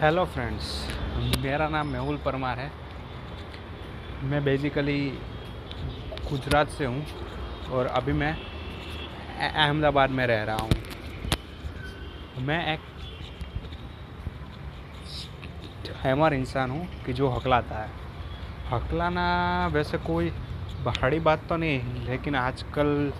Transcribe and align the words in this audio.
Hello 0.00 0.24
friends 0.24 0.66
मेरा 1.42 1.68
नाम 1.68 1.86
मेहुल 1.88 2.16
परमार 2.24 2.58
है। 2.58 2.70
मैं 4.22 4.42
बेसिकली 4.44 4.98
गुजरात 6.30 6.70
से 6.70 6.84
हूँ 6.84 7.04
और 7.72 7.86
अभी 7.86 8.12
मैं 8.12 8.32
अहमदाबाद 9.40 10.10
में 10.10 10.26
रह 10.26 10.42
रहा 10.42 10.56
हूँ। 10.56 12.42
मैं 12.46 12.58
एक 12.74 12.80
हैमर 16.04 16.34
इंसान 16.34 16.70
हूँ 16.70 16.86
कि 17.06 17.12
जो 17.12 17.28
हकलाता 17.28 17.78
है। 17.78 17.90
हकलाना 18.70 19.26
वैसे 19.72 19.98
कोई 20.06 20.30
बड़ी 20.82 21.20
बात 21.20 21.48
तो 21.48 21.56
नहीं, 21.56 22.04
लेकिन 22.04 22.36
आजकल 22.36 23.12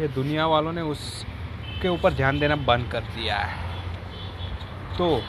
ये 0.00 0.08
दुनिया 0.08 0.46
वालों 0.46 0.72
ने 0.72 0.82
उसके 0.90 1.88
ऊपर 1.88 2.14
ध्यान 2.14 2.38
देना 2.40 2.56
बंद 2.66 2.92
कर 2.92 3.00
दिया 3.16 3.36
है। 3.36 3.64
तो 4.98 5.20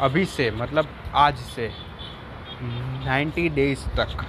अभी 0.00 0.24
से 0.24 0.50
मतलब 0.50 0.88
आज 1.14 1.36
से 1.36 1.70
90 3.04 3.48
डेज़ 3.48 3.88
तक 3.88 4.24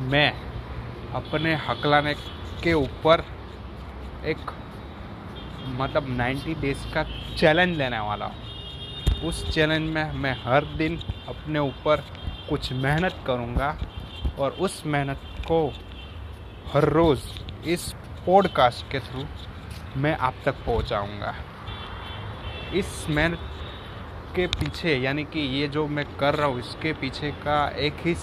मैं 0.00 0.30
अपने 1.12 1.54
हकलाने 1.54 2.14
के 2.62 2.72
ऊपर 2.72 3.24
एक 4.24 4.50
मतलब 5.66 6.06
90 6.18 6.60
डेज़ 6.60 6.94
का 6.94 7.02
चैलेंज 7.36 7.76
लेने 7.76 7.98
वाला 7.98 8.26
हूँ। 8.26 9.28
उस 9.28 9.50
चैलेंज 9.50 9.90
में 9.90 10.12
मैं 10.12 10.32
हर 10.42 10.64
दिन 10.64 10.98
अपने 11.28 11.58
ऊपर 11.58 12.04
कुछ 12.48 12.72
मेहनत 12.72 13.24
करूँगा 13.26 13.78
और 14.38 14.50
उस 14.50 14.82
मेहनत 14.86 15.20
को 15.40 15.72
हर 16.72 16.84
रोज़ 16.84 17.22
इस 17.64 17.92
पॉडकास्ट 18.26 18.90
के 18.90 19.00
थ्रू 19.00 19.24
मैं 19.96 20.16
आप 20.16 20.34
तक 20.44 20.54
पहुँचाऊँगा। 20.54 21.34
इस 22.74 23.06
मेहनत 23.08 23.47
के 24.34 24.46
पीछे, 24.48 24.94
यानी 24.96 25.24
कि 25.24 25.40
ये 25.40 25.68
जो 25.68 25.86
मैं 25.88 26.04
कर 26.16 26.34
रहा 26.34 26.46
हूँ, 26.46 26.58
इसके 26.60 26.92
पीछे 26.92 27.30
का 27.44 27.68
एक 27.78 28.06
ही 28.06 28.14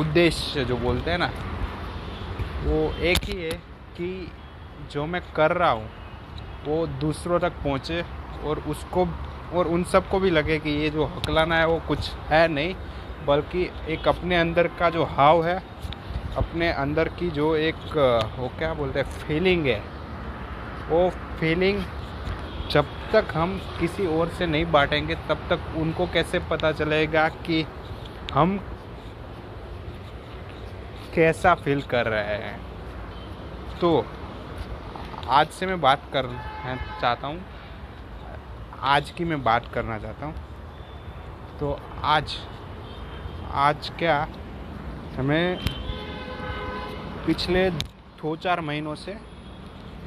उद्देश्य 0.00 0.64
जो 0.64 0.76
बोलते 0.76 1.10
हैं 1.10 1.18
ना, 1.18 1.30
वो 2.64 2.92
एक 3.02 3.24
ही 3.24 3.40
है 3.42 3.50
कि 3.96 4.30
जो 4.92 5.06
मैं 5.06 5.20
कर 5.36 5.52
रहा 5.52 5.70
हूँ, 5.70 5.88
वो 6.66 6.86
दूसरों 7.00 7.38
तक 7.40 7.52
पहुँचे 7.64 8.02
और 8.44 8.62
उसको, 8.68 9.06
और 9.52 9.68
उन 9.68 9.84
सबको 9.84 10.20
भी 10.20 10.30
लगे 10.30 10.58
कि 10.58 10.70
ये 10.70 10.90
जो 10.90 11.04
हकलाना 11.06 11.56
है 11.56 11.66
वो 11.66 11.80
कुछ 11.88 12.10
है 12.30 12.46
नहीं, 12.48 12.74
बल्कि 13.26 13.68
एक 13.88 14.08
अपने 14.08 14.36
अंदर 14.36 14.66
का 14.78 14.90
जो 14.90 15.04
हाव 15.04 15.44
है, 15.46 15.62
अपने 16.36 16.72
अंदर 16.72 17.08
की 17.18 17.30
जो 17.30 17.54
एक, 17.56 17.74
वो 18.38 18.48
क्या 18.58 18.72
बोलते 18.74 19.00
हैं 19.00 19.18
फीलिंग 19.18 19.66
है, 19.66 19.82
वो 20.88 21.08
फीलिंग 21.40 21.82
जब 22.72 22.86
तक 23.12 23.32
हम 23.34 23.58
किसी 23.80 24.06
और 24.08 24.28
से 24.28 24.46
नहीं 24.46 24.64
बांटेंगे, 24.72 25.14
तब 25.28 25.46
तक 25.50 25.74
उनको 25.76 26.06
कैसे 26.06 26.38
पता 26.50 26.70
चलेगा 26.72 27.28
कि 27.28 27.64
हम 28.32 28.56
कैसा 31.14 31.54
फील 31.54 31.82
कर 31.82 32.06
रहे 32.06 32.36
हैं? 32.38 32.58
तो 33.80 34.04
आज 35.28 35.48
से 35.48 35.66
मैं 35.66 35.80
बात 35.80 36.08
कर 36.12 36.26
चाहता 37.00 37.26
हूँ, 37.26 37.44
आज 38.80 39.10
की 39.10 39.24
मैं 39.24 39.42
बात 39.44 39.66
करना 39.74 39.98
चाहता 39.98 40.26
हूँ। 40.26 40.34
तो 41.60 41.78
आज 42.02 42.36
आज 43.60 43.90
क्या 43.98 44.16
हमें 45.16 45.58
पिछले 47.26 47.70
दो 47.70 48.36
चार 48.36 48.60
महीनों 48.60 48.94
से 48.94 49.12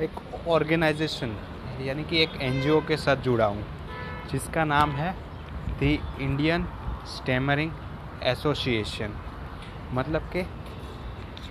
एक 0.01 0.47
ऑर्गेनाइजेशन 0.47 1.35
यानी 1.81 2.03
कि 2.03 2.21
एक 2.23 2.41
एनजीओ 2.41 2.79
के 2.87 2.97
साथ 2.97 3.17
जुड़ा 3.23 3.45
हूँ, 3.45 3.63
जिसका 4.31 4.63
नाम 4.65 4.91
है 4.91 5.11
दी 5.79 5.99
इंडियन 6.21 6.67
स्टेमरिंग 7.07 7.71
एसोसिएशन 8.23 9.13
मतलब 9.93 10.21
कि 10.33 10.41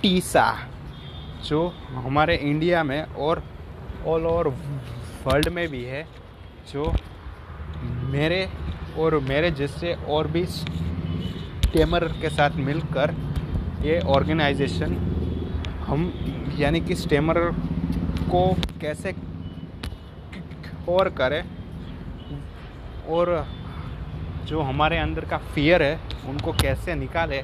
टीसा, 0.02 0.46
जो 1.44 1.66
हमारे 1.94 2.36
इंडिया 2.42 2.82
में 2.84 3.02
और 3.02 3.42
ऑल 4.06 4.26
ओवर 4.26 4.48
वर्ल्ड 5.26 5.48
में 5.48 5.68
भी 5.70 5.82
है, 5.84 6.06
जो 6.72 6.92
मेरे 8.12 8.48
और 8.98 9.18
मेरे 9.20 9.50
जैसे 9.50 9.94
और 10.08 10.28
भी 10.28 10.44
स्टेमर 10.48 12.04
के 12.20 12.30
साथ 12.30 12.56
मिलकर 12.66 13.14
ये 13.84 13.98
ऑर्गेनाइजेशन, 14.08 14.96
हम 15.86 16.12
यानी 16.58 16.80
कि 16.80 16.94
स्टेमर 16.96 17.38
को 18.30 18.46
कैसे 18.80 19.12
और 20.88 21.08
करें। 21.10 21.42
और 23.08 23.46
जो 24.44 24.60
हमारे 24.62 24.98
अंदर 24.98 25.24
का 25.24 25.38
फियर 25.54 25.82
है, 25.82 26.00
उनको 26.28 26.52
कैसे 26.52 26.94
निकाले, 26.94 27.42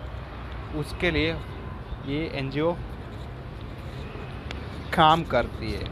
उसके 0.77 1.11
लिए 1.11 1.33
ये 2.07 2.25
एनजीओ 2.35 2.73
काम 4.95 5.23
करती 5.25 5.73
है। 5.73 5.85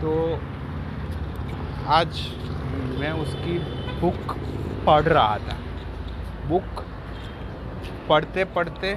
तो 0.00 0.12
आज 1.88 2.20
मैं 3.00 3.12
उसकी 3.12 3.58
बुक 4.00 4.36
पढ़ 4.86 5.02
रहा 5.02 5.36
था। 5.38 5.56
बुक 6.48 6.84
पढ़ते 8.08 8.44
पढ़ते 8.44 8.96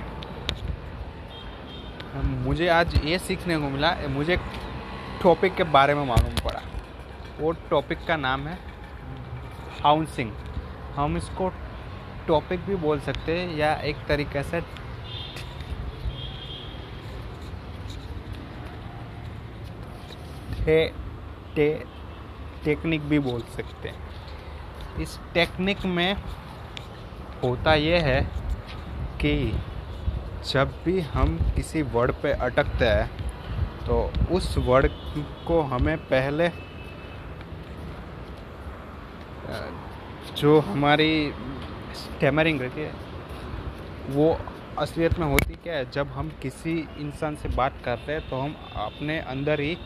मुझे 2.15 2.67
आज 2.67 2.99
ये 3.05 3.19
सीखने 3.19 3.57
को 3.57 3.69
मिला, 3.69 3.95
मुझे 4.09 4.37
टॉपिक 5.23 5.55
के 5.55 5.63
बारे 5.71 5.93
में 5.95 6.05
मालूम 6.05 6.35
पड़ा। 6.43 6.61
वो 7.39 7.51
टॉपिक 7.69 8.05
का 8.07 8.15
नाम 8.17 8.47
है 8.47 8.57
हाउसिंग। 9.83 10.31
हम 10.95 11.17
इसको 11.17 11.49
टॉपिक 12.27 12.59
भी 12.65 12.75
बोल 12.75 12.99
सकते 12.99 13.39
हैं 13.39 13.55
या 13.57 13.73
एक 13.83 14.05
तरीके 14.07 14.43
से 14.43 14.61
टे, 20.59 20.85
टे, 21.55 21.67
टेक्निक 22.65 23.01
भी 23.01 23.19
बोल 23.19 23.41
सकते 23.55 23.89
हैं। 23.89 25.01
इस 25.01 25.19
टेक्निक 25.33 25.85
में 25.85 26.15
होता 27.43 27.73
यह 27.75 28.05
है 28.05 28.21
कि 29.21 29.35
जब 30.51 30.73
भी 30.85 30.99
हम 31.09 31.37
किसी 31.55 31.81
वर्ड 31.93 32.11
पे 32.21 32.31
अटकते 32.31 32.85
हैं 32.85 33.07
तो 33.85 33.97
उस 34.31 34.57
वर्ड 34.57 34.87
को 35.47 35.61
हमें 35.71 35.97
पहले 36.05 36.47
जो 40.37 40.59
हमारी 40.59 41.31
स्टेमरिंग 41.95 42.61
रहती 42.61 42.81
है, 42.81 42.91
वो 44.09 44.37
असलियत 44.79 45.19
में 45.19 45.25
होती 45.27 45.53
क्या 45.53 45.73
है? 45.73 45.89
जब 45.91 46.07
हम 46.07 46.29
किसी 46.41 46.87
इंसान 46.99 47.35
से 47.35 47.49
बात 47.49 47.73
करते 47.85 48.11
हैं 48.11 48.29
तो 48.29 48.39
हम 48.39 48.55
अपने 48.75 49.19
अंदर 49.19 49.59
ही 49.59 49.77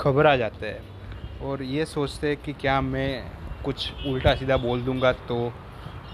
घबरा 0.00 0.36
जाते 0.36 0.66
हैं 0.66 1.38
और 1.40 1.62
ये 1.62 1.84
सोचते 1.84 2.28
हैं 2.28 2.36
कि 2.36 2.52
क्या 2.52 2.80
मैं 2.80 3.32
कुछ 3.64 3.92
उल्टा 4.06 4.34
सीधा 4.34 4.56
बोल 4.56 4.82
दूँगा 4.82 5.12
तो 5.12 5.52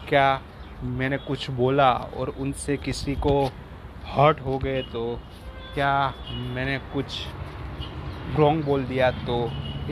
क्या 0.09 0.43
मैंने 0.83 1.19
कुछ 1.19 1.51
बोला 1.51 1.93
और 1.93 2.29
उनसे 2.29 2.77
किसी 2.77 3.15
को 3.15 3.45
हर्ट 4.07 4.41
हो 4.41 4.59
गए 4.59 4.83
तो 4.83 5.21
क्या 5.75 6.15
मैंने 6.55 6.79
कुछ 6.79 7.27
रॉन्ग 8.37 8.65
बोल 8.65 8.85
दिया 8.85 9.11
तो 9.11 9.39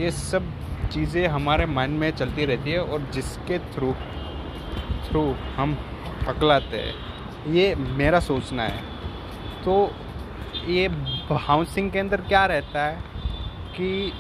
ये 0.01 0.11
सब 0.11 0.53
चीज़ें 0.85 1.27
हमारे 1.29 1.67
मन 1.69 1.91
में 2.01 2.11
चलती 2.13 2.45
रहती 2.47 2.71
है 2.71 2.79
और 2.79 3.11
जिसके 3.15 3.59
थ्रू 3.75 3.93
थ्रू 5.05 5.23
हम 5.57 5.77
हकलाते 6.29 6.77
हैं, 6.77 6.95
ये 7.53 7.75
मेरा 7.75 8.21
सोचना 8.23 8.63
है। 8.63 8.83
तो 9.65 9.75
ये 10.67 10.87
हाउसिंग 11.41 11.91
के 11.91 11.99
अंदर 11.99 12.21
क्या 12.23 12.45
रहता 12.47 12.83
है 12.83 13.03
कि 13.77 14.13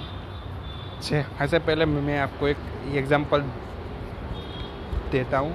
ऐसे 1.42 1.58
पहले 1.58 1.84
मैं 1.86 2.18
आपको 2.18 2.48
एक 2.48 2.58
एग्ज़ाम्पल 2.96 3.40
देता 5.12 5.38
हूँ। 5.38 5.54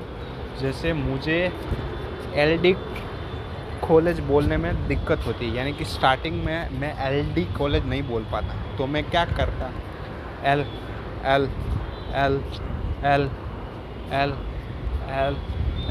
जैसे 0.61 0.93
मुझे 0.93 1.37
एलडी 2.35 2.73
कॉलेज 3.83 4.19
बोलने 4.21 4.57
में 4.57 4.87
दिक्कत 4.87 5.25
होती 5.27 5.45
है, 5.45 5.55
यानी 5.55 5.73
कि 5.73 5.85
स्टार्टिंग 5.87 6.43
में 6.43 6.79
मैं 6.79 6.93
एलडी 7.07 7.43
कॉलेज 7.57 7.85
नहीं 7.85 8.03
बोल 8.03 8.25
पाता। 8.31 8.75
तो 8.77 8.87
मैं 8.87 9.03
क्या 9.09 9.25
करता 9.27 9.71
L 10.45 10.65
L 11.25 11.49
L 12.15 12.39
L 13.05 13.29
L 14.13 14.33
L 15.09 15.35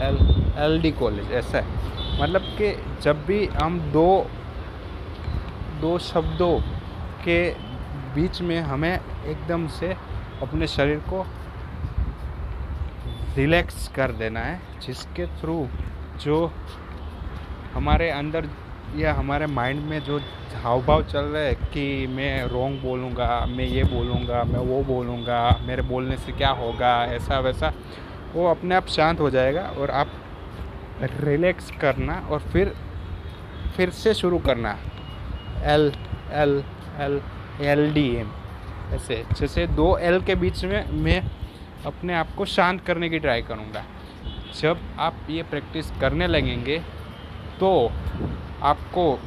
L 0.02 0.18
L 0.64 0.80
D 0.82 0.90
college 0.92 1.32
ऐसा 1.32 1.58
है। 1.58 2.20
मतलब 2.22 2.42
कि 2.58 2.74
जब 3.02 3.24
भी 3.26 3.44
हम 3.62 3.78
दो 3.92 4.26
दो 5.80 5.98
शब्दों 6.02 6.58
के 7.24 7.38
बीच 8.14 8.40
में 8.42 8.60
हमें 8.60 8.92
एकदम 8.92 9.66
से 9.68 9.88
अपने 10.42 10.66
शरीर 10.66 10.98
को 11.10 11.24
रिलैक्स 13.36 13.88
कर 13.88 14.12
देना 14.12 14.40
है, 14.40 14.60
जिसके 14.82 15.26
थ्रू 15.40 15.66
जो 16.20 16.50
हमारे 17.74 18.10
अंदर 18.10 18.48
या 18.96 19.12
हमारे 19.14 19.46
माइंड 19.46 19.80
में 19.80 19.98
जो 20.04 20.18
हाव 20.62 20.82
भाव 20.84 21.02
चल 21.04 21.24
रहा 21.24 21.42
है 21.42 21.54
कि 21.72 22.06
मैं 22.06 22.44
रोंग 22.48 22.80
बोलूँगा, 22.82 23.44
मैं 23.46 23.64
ये 23.64 23.84
बोलूँगा, 23.84 24.42
मैं 24.44 24.60
वो 24.60 24.82
बोलूँगा, 24.84 25.40
मेरे 25.66 25.82
बोलने 25.82 26.16
से 26.16 26.32
क्या 26.32 26.50
होगा 26.60 26.92
ऐसा 27.06 27.38
वैसा 27.40 27.72
वो 28.34 28.46
अपने 28.46 28.74
आप 28.74 28.86
शांत 28.88 29.20
हो 29.20 29.30
जाएगा 29.30 29.62
और 29.78 29.90
आप 29.90 30.12
रिलैक्स 31.20 31.70
करना 31.80 32.14
और 32.30 32.40
फिर 32.52 32.74
फिर 33.76 33.90
से 33.90 34.14
शुरू 34.14 34.38
करना। 34.38 34.76
L 35.64 35.92
L 36.32 36.62
L 37.00 37.20
L 37.62 37.92
D 37.94 38.08
M 38.16 38.30
ऐसे। 38.94 39.22
जैसे 39.32 39.66
दो 39.66 39.96
एल 39.98 40.20
के 40.22 40.34
बीच 40.34 40.64
में 40.64 40.90
मैं 41.04 41.20
अपने 41.86 42.14
आप 42.14 42.34
को 42.38 42.44
शांत 42.46 42.80
करने 42.86 43.08
की 43.08 43.18
ट्राई 43.18 43.42
करूँगा। 43.42 43.84
जब 44.60 44.80
आप 44.98 45.26
ये 45.30 45.42
प्रैक्टिस 45.42 45.90
करने 46.00 46.26
लगेंगे 46.26 46.78
तो 47.60 47.70
आपको 48.62 49.18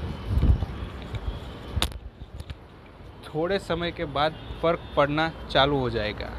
थोड़े 3.26 3.60
समय 3.60 3.92
के 3.92 4.06
बाद 4.06 4.36
फ़र्क 4.62 4.80
पड़ना 4.98 5.32
चालू 5.52 5.78
हो 5.80 5.90
जाएगा। 5.90 6.30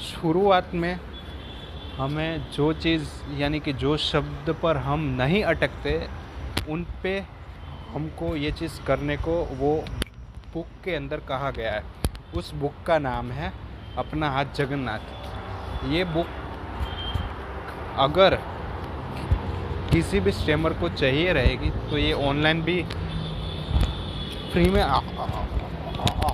शुरुआत 0.00 0.70
में 0.74 1.00
हमें 1.98 2.50
जो 2.52 2.72
चीज़, 2.72 3.08
यानी 3.32 3.60
कि 3.60 3.72
जो 3.72 3.96
शब्द 3.96 4.56
पर 4.62 4.76
हम 4.76 5.00
नहीं 5.00 5.44
अटकते, 5.44 6.08
उन 6.68 6.86
पे 7.02 7.24
हमको 7.94 8.36
ये 8.36 8.52
चीज़ 8.52 8.82
करने 8.82 9.16
को 9.16 9.32
वो 9.32 9.84
बुक 10.54 10.66
के 10.84 10.94
अंदर 10.94 11.20
कहा 11.20 11.50
गया 11.50 11.72
है। 11.72 11.84
उस 12.36 12.54
बुक 12.54 12.74
का 12.86 12.98
नाम 12.98 13.30
है 13.30 13.52
अपना 13.98 14.30
हाथ 14.30 14.44
जगन्नाथ। 14.54 14.98
ये 15.88 16.04
बुक 16.04 16.26
अगर 17.98 18.55
किसी 19.96 20.18
भी 20.20 20.32
स्टेमर 20.32 20.72
को 20.80 20.88
चाहिए 20.92 21.32
रहेगी 21.32 21.70
तो 21.90 21.98
ये 21.98 22.12
ऑनलाइन 22.22 22.58
भी 22.62 22.82
फ्री 24.52 24.64
में 24.70 24.82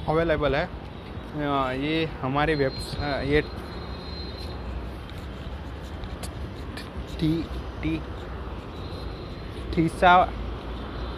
अवेलेबल 0.08 0.54
है। 0.54 0.64
ये 1.80 2.04
हमारी 2.22 2.54
वेब 2.54 2.72
ये 3.28 3.40
टी 7.20 7.32
टी, 7.82 7.96
टीसा 9.74 10.14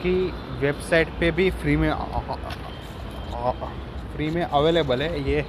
की 0.01 0.15
वेबसाइट 0.61 1.09
पे 1.21 1.31
भी 1.31 1.51
फ्री 1.63 1.77
में 1.77 1.93
फ्री 4.17 4.29
में 4.31 4.43
अवेलेबल 4.43 5.03
है। 5.03 5.11
ये 5.31 5.41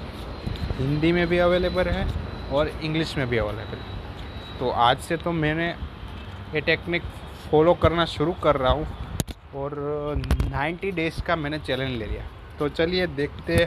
हिंदी 0.78 1.12
में 1.12 1.26
भी 1.28 1.38
अवेलेबल 1.40 1.88
है 1.90 2.08
और 2.52 2.68
इंग्लिश 2.68 3.18
में 3.18 3.28
भी 3.30 3.38
अवेलेबल 3.38 3.78
है। 3.78 4.58
तो 4.60 4.70
आज 4.88 4.98
से 5.00 5.18
तो 5.18 5.32
मैंने 5.34 5.68
ये 6.56 6.62
टेक्निक 6.62 7.04
फॉलो 7.52 7.74
करना 7.74 8.04
शुरू 8.06 8.34
कर 8.44 8.56
रहा 8.56 8.72
हूँ। 8.72 8.86
और 9.56 9.74
90 10.52 10.92
डेज़ 10.92 11.22
का 11.22 11.36
मैंने 11.36 11.60
चैलेंज 11.60 11.98
ले 12.00 12.06
लिया। 12.06 12.24
तो 12.60 12.70
चलिए 12.70 13.08
देखते 13.10 13.58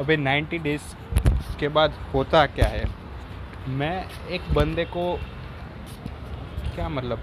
अभी 0.00 0.16
90 0.16 0.58
डेज़ 0.58 0.94
के 1.60 1.68
बाद 1.68 1.94
होता 2.14 2.44
क्या 2.48 2.68
है। 2.68 2.84
मैं 3.68 4.04
एक 4.28 4.52
बंदे 4.54 4.84
को, 4.86 5.06
क्या 6.74 6.88
मतलब 6.88 7.18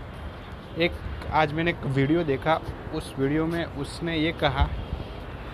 एक, 0.79 0.91
आज 1.31 1.53
मैंने 1.53 1.71
एक 1.71 1.85
वीडियो 1.87 2.23
देखा। 2.23 2.59
उस 2.95 3.13
वीडियो 3.19 3.45
में 3.45 3.63
उसने 3.65 4.17
ये 4.17 4.31
कहा 4.41 4.67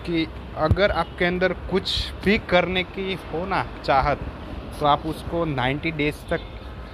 कि 0.06 0.26
अगर 0.58 0.90
आपके 0.92 1.24
अंदर 1.24 1.52
कुछ 1.70 2.12
भी 2.24 2.38
करने 2.50 2.82
की 2.84 3.14
हो 3.32 3.46
ना 3.46 3.66
चाहत 3.84 4.20
तो 4.80 4.86
आप 4.86 5.06
उसको 5.06 5.44
90 5.46 5.90
डेज़ 5.96 6.28
तक 6.30 6.40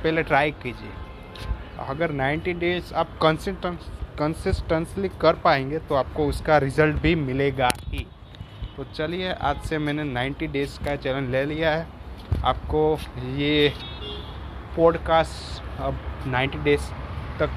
पहले 0.03 0.23
ट्राई 0.23 0.51
कीजिए। 0.63 1.05
अगर 1.79 2.13
90 2.13 2.53
डेज़ 2.53 2.93
आप 2.95 3.19
कंसिस्टेंस 3.23 3.89
कंसिस्टेंसली 4.19 5.09
कर 5.21 5.35
पाएँगे 5.35 5.79
तो 5.79 5.95
आपको 5.95 6.27
उसका 6.27 6.59
रिज़ल्ट 6.59 6.97
भी 6.97 7.15
मिलेगा 7.15 7.69
ही। 7.83 8.07
तो 8.77 8.85
चलिए, 8.85 9.33
आज 9.33 9.63
से 9.63 9.79
मैंने 9.79 10.05
90 10.05 10.47
डेज़ 10.47 10.79
का 10.85 10.97
चैलेंज 10.97 11.31
ले 11.31 11.45
लिया 11.45 11.71
है। 11.71 11.87
आपको 12.45 12.99
ये 13.37 13.73
पॉडकास्ट 14.77 15.81
अब 15.81 15.99
90 16.29 16.63
डेज़ 16.65 16.91
तक 17.41 17.51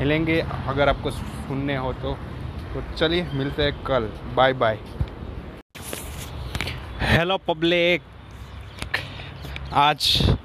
मिलेंगे, 0.00 0.40
अगर 0.40 0.88
आपको 0.88 1.10
सुनने 1.10 1.76
हो 1.76 1.92
तो। 1.92 2.14
तो 2.74 2.82
चलिए, 2.96 3.28
मिलते 3.34 3.62
हैं 3.62 3.82
कल। 3.82 4.10
बाय 4.34 4.52
बाय 4.52 4.78
हेलो 7.02 7.38
पब्लिक 7.38 8.02
आज 9.72 10.36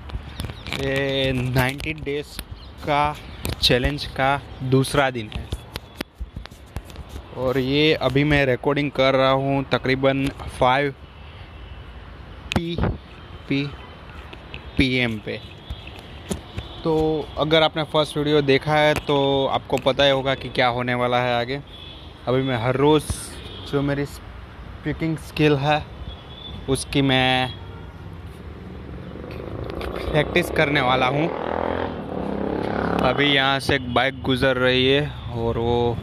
ये 0.81 1.31
नाइन्टी 1.33 1.93
डेज़ 1.95 2.27
का 2.83 3.15
चैलेंज 3.61 4.05
का 4.17 4.29
दूसरा 4.69 5.09
दिन 5.11 5.29
है। 5.29 5.45
और 7.37 7.57
ये 7.57 7.93
अभी 8.01 8.23
मैं 8.23 8.45
रिकॉर्डिंग 8.45 8.89
कर 8.91 9.15
रहा 9.15 9.31
हूँ 9.31 9.63
तकरीबन 9.71 10.27
five 10.59 10.93
P 12.55 12.75
P 13.49 13.63
P 14.77 14.93
M 14.97 15.17
पे। 15.25 15.39
तो 16.83 16.95
अगर 17.37 17.63
आपने 17.63 17.83
फ़र्स्ट 17.83 18.17
वीडियो 18.17 18.41
देखा 18.41 18.75
है 18.75 18.93
तो 19.07 19.45
आपको 19.53 19.77
पता 19.85 20.03
ही 20.03 20.11
होगा 20.11 20.35
कि 20.35 20.49
क्या 20.49 20.67
होने 20.69 20.93
वाला 20.95 21.21
है 21.21 21.33
आगे। 21.35 21.61
अभी 22.27 22.41
मैं 22.43 22.57
हर 22.63 22.75
रोज़ 22.77 23.11
जो 23.71 23.81
मेरी 23.81 24.05
स्पीकिंग 24.07 25.17
स्किल 25.27 25.55
है, 25.57 25.83
उसकी 26.69 27.01
मैं 27.03 27.60
प्रैक्टिस 30.01 30.49
करने 30.51 30.81
वाला 30.81 31.07
हूँ। 31.07 31.27
अभी 33.01 33.25
यहाँ 33.25 33.59
से 33.59 33.75
एक 33.75 33.93
बाइक 33.93 34.21
गुज़र 34.21 34.57
रही 34.57 34.85
है 34.87 35.07
और 35.35 35.57
वो 35.57 35.97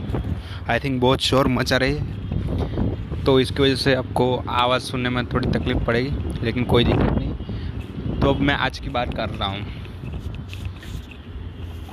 आई 0.70 0.78
थिंक 0.78 1.00
बहुत 1.00 1.20
शोर 1.20 1.48
मचा 1.48 1.76
रही 1.76 1.94
है। 1.94 3.24
तो 3.24 3.38
इसकी 3.40 3.62
वजह 3.62 3.74
से 3.76 3.94
आपको 3.94 4.36
आवाज़ 4.36 4.82
सुनने 4.82 5.08
में 5.08 5.24
थोड़ी 5.26 5.50
तकलीफ़ 5.50 5.84
पड़ेगी, 5.84 6.10
लेकिन 6.44 6.64
कोई 6.64 6.84
दिक्कत 6.84 7.12
नहीं। 7.12 8.20
तो 8.20 8.30
अब 8.30 8.40
मैं 8.40 8.54
आज 8.56 8.78
की 8.78 8.88
बात 8.90 9.14
कर 9.14 9.28
रहा 9.30 9.48
हूँ। 9.48 9.66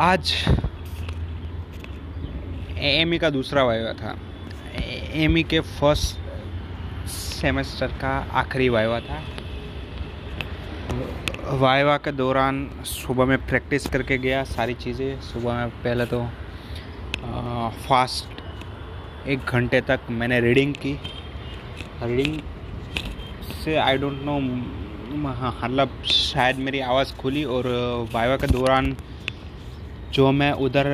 आज 0.02 0.34
एम 2.80 3.18
का 3.18 3.30
दूसरा 3.30 3.64
वायवा 3.64 3.94
था। 3.94 4.16
एम 5.16 5.42
के 5.50 5.60
फ़र्स्ट 5.60 6.18
सेमेस्टर 7.10 7.88
का 8.02 8.18
आखिरी 8.34 8.70
वायवा 8.70 9.00
था। 9.00 9.22
वायवा 11.46 11.96
के 11.98 12.12
दौरान 12.12 12.56
सुबह 12.86 13.26
में 13.26 13.38
प्रैक्टिस 13.48 13.86
करके 13.88 14.18
गया 14.18 14.44
सारी 14.44 14.74
चीज़ें। 14.74 15.22
सुबह 15.22 15.54
में 15.54 15.70
पहले 15.84 16.06
तो 16.06 16.22
आ, 16.22 17.70
फास्ट 17.70 19.28
एक 19.30 19.40
घंटे 19.40 19.82
तक 19.82 20.08
मैंने 20.12 20.40
रीडिंग 20.42 20.74
की। 20.76 20.94
रीडिंग 22.04 22.40
से 23.64 23.76
आई 23.78 23.98
डोंट 23.98 24.22
नो 24.26 24.40
मतलब 25.18 26.02
शायद 26.06 26.60
मेरी 26.60 26.80
आवाज़ 26.82 27.14
खुली 27.18 27.44
और 27.46 27.68
वायवा 28.14 28.38
के 28.38 28.48
दौरान 28.48 28.96
जो 30.14 30.32
मैं 30.32 30.52
उधर 30.66 30.88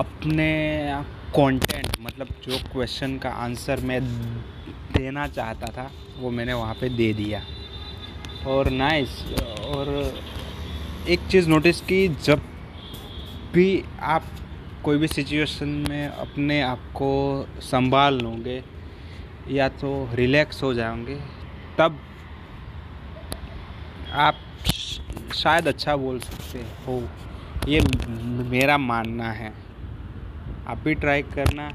अपने 0.00 0.50
कंटेंट 1.36 1.96
मतलब 2.00 2.28
जो 2.44 2.58
क्वेश्चन 2.72 3.16
का 3.18 3.30
आंसर 3.46 3.80
मैं 3.82 4.00
देना 4.92 5.26
चाहता 5.28 5.72
था 5.72 5.90
वो 6.18 6.30
मैंने 6.30 6.52
वहाँ 6.52 6.74
पे 6.74 6.88
दे 6.88 7.12
दिया। 7.14 7.42
और 8.46 8.68
नाइस 8.70 9.22
और 9.66 9.88
एक 11.08 11.26
चीज़ 11.30 11.48
नोटिस 11.48 11.80
की, 11.80 12.06
जब 12.08 12.42
भी 13.54 13.82
आप 14.00 14.24
कोई 14.84 14.98
भी 14.98 15.08
सिचुएशन 15.08 15.68
में 15.88 16.08
अपने 16.08 16.60
आप 16.62 16.78
को 16.96 17.46
संभाल 17.62 18.20
लोगे, 18.20 18.62
या 19.50 19.68
तो 19.68 20.08
रिलैक्स 20.14 20.62
हो 20.62 20.72
जाओगे, 20.74 21.16
तब 21.78 22.00
आप 24.12 24.34
शायद 25.34 25.68
अच्छा 25.68 25.96
बोल 25.96 26.18
सकते 26.20 26.64
हो। 26.86 27.02
ये 27.68 27.80
मेरा 28.50 28.78
मानना 28.78 29.30
है। 29.32 29.52
आप 30.66 30.78
भी 30.78 30.94
ट्राई 30.94 31.22
करना 31.24 31.68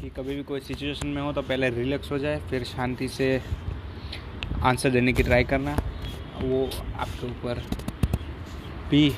कि 0.00 0.08
कभी 0.08 0.36
भी 0.36 0.42
कोई 0.42 0.60
सिचुएशन 0.60 1.08
में 1.08 1.22
हो 1.22 1.32
तो 1.32 1.42
पहले 1.42 1.70
रिलैक्स 1.70 2.10
हो 2.12 2.18
जाए, 2.18 2.40
फिर 2.50 2.64
शांति 2.64 3.08
से 3.08 3.40
आंसर 4.62 4.90
देने 4.90 5.12
की 5.12 5.22
ट्राई 5.22 5.44
करना। 5.44 5.76
वो 6.42 6.64
आपके 6.98 7.26
ऊपर 7.26 7.62
भी 8.90 9.08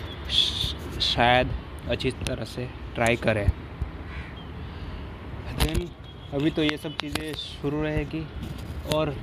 शायद 1.03 1.51
अच्छी 1.91 2.11
तरह 2.11 2.45
से 2.45 2.69
ट्राई 2.95 3.17
करें। 3.17 3.49
देन 5.59 5.89
अभी 6.35 6.51
तो 6.51 6.63
ये 6.63 6.77
सब 6.77 6.97
चीज़ें 6.97 7.33
शुरू 7.35 7.83
रहेगी 7.83 8.25
और 8.95 9.15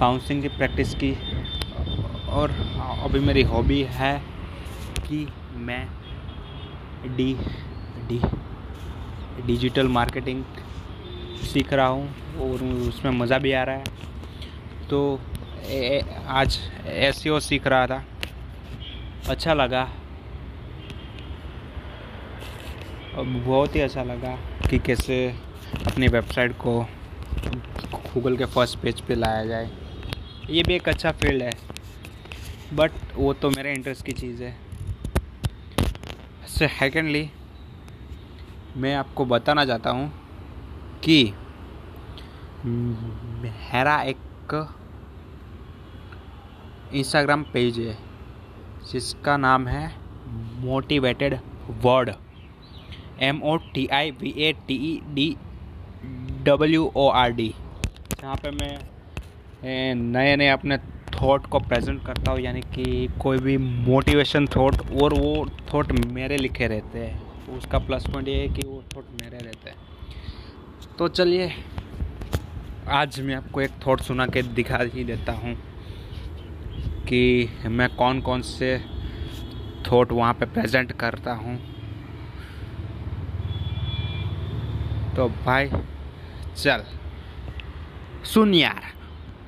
बाउंसिंग 0.00 0.42
की 0.42 0.48
प्रैक्टिस 0.48 0.94
की। 0.94 1.12
और 2.30 2.50
अभी 3.04 3.20
मेरी 3.20 3.42
हॉबी 3.52 3.82
है 3.92 4.18
कि 5.00 5.26
मैं 5.66 5.86
डी 7.16 7.32
डी 8.08 8.20
डिजिटल 9.46 9.88
मार्केटिंग 9.88 10.44
सीख 11.44 11.72
रहा 11.72 11.86
हूँ 11.86 12.08
और 12.42 12.64
उसमें 12.88 13.10
मज़ा 13.12 13.38
भी 13.38 13.52
आ 13.52 13.62
रहा 13.62 13.76
है। 13.76 13.84
तो 14.90 14.98
आज 16.28 16.58
एस 16.86 17.22
सीख 17.44 17.66
रहा 17.66 17.86
था। 17.86 18.04
अच्छा 19.28 19.54
लगा। 19.54 19.84
बहुत 23.16 23.76
ही 23.76 23.80
अच्छा 23.80 24.02
लगा 24.02 24.34
कि 24.68 24.78
कैसे 24.78 25.16
अपनी 25.86 26.08
वेबसाइट 26.08 26.52
को 26.58 26.80
गूगल 27.94 28.36
के 28.36 28.44
फ़र्स्ट 28.44 28.78
पेज 28.78 29.00
पे 29.00 29.14
लाया 29.14 29.44
जाए। 29.44 29.70
ये 30.50 30.62
भी 30.62 30.74
एक 30.74 30.88
अच्छा 30.88 31.12
फ़ील्ड 31.12 31.42
है। 31.42 31.50
बट 32.74 32.92
वो 33.14 33.32
तो 33.32 33.50
मेरे 33.50 33.72
इंटरेस्ट 33.72 34.04
की 34.06 34.12
चीज़ 34.12 34.42
है। 34.42 34.56
सेकेंडली 36.48 37.28
मैं 38.76 38.94
आपको 38.94 39.24
बताना 39.24 39.64
चाहता 39.64 39.90
हूँ 39.90 40.12
कि 41.04 41.22
मेरा 42.64 44.02
एक 44.02 44.16
इंस्टाग्राम 46.90 47.42
पेज 47.52 47.78
है, 47.78 47.96
जिसका 48.92 49.36
नाम 49.36 49.66
है 49.68 49.90
motivated 50.60 51.38
word 51.82 52.10
M 53.22 53.40
O 53.42 53.56
T 53.74 53.86
I 53.92 54.10
V 54.12 54.34
A 54.38 54.52
T 54.68 54.74
E 54.84 55.00
D 55.14 55.34
W 56.44 56.90
O 56.96 57.08
R 57.10 57.30
D 57.32 57.52
जहाँ 58.20 58.36
पे 58.36 58.50
मैं 58.52 59.94
नए 59.94 60.36
नए 60.36 60.48
अपने 60.48 60.78
थॉट 61.14 61.46
को 61.46 61.58
प्रेजेंट 61.60 62.04
करता 62.06 62.30
हूँ, 62.30 62.40
यानी 62.40 62.60
कि 62.64 63.08
कोई 63.20 63.38
भी 63.38 63.56
मोटिवेशन 63.58 64.46
थॉट 64.46 64.90
और 65.02 65.14
वो 65.14 65.46
थॉट 65.72 65.92
मेरे 66.08 66.36
लिखे 66.36 66.66
रहते 66.66 66.98
हैं। 66.98 67.56
उसका 67.56 67.78
प्लस 67.78 68.06
पॉइंट 68.06 68.28
ये 68.28 68.34
है 68.34 68.48
कि 68.48 68.66
वो 68.66 68.82
थॉट 68.96 69.04
मेरे 69.22 69.38
रहते 69.38 69.70
हैं। 69.70 69.76
तो 70.98 71.08
चलिए, 71.10 71.52
आज 72.90 73.20
मैं 73.20 73.34
आपको 73.34 73.60
एक 73.60 73.70
थॉट 73.86 74.00
सुना 74.00 74.26
के 74.26 74.42
दिखा 74.42 74.78
ही 74.94 75.04
देता 75.04 75.32
हूँ। 75.34 75.56
कि 77.08 77.48
मैं 77.64 77.88
कौन 77.96 78.20
कौन 78.20 78.42
से 78.42 78.84
थॉट 79.92 80.12
वहाँ 80.12 80.34
पे 80.34 80.46
प्रेजेंट 80.46 80.92
करता 80.92 81.32
हूँ। 81.32 81.56
तो 85.16 85.28
भाई, 85.28 85.70
चल। 86.56 86.84
सुन 88.24 88.54
यार, 88.54 88.82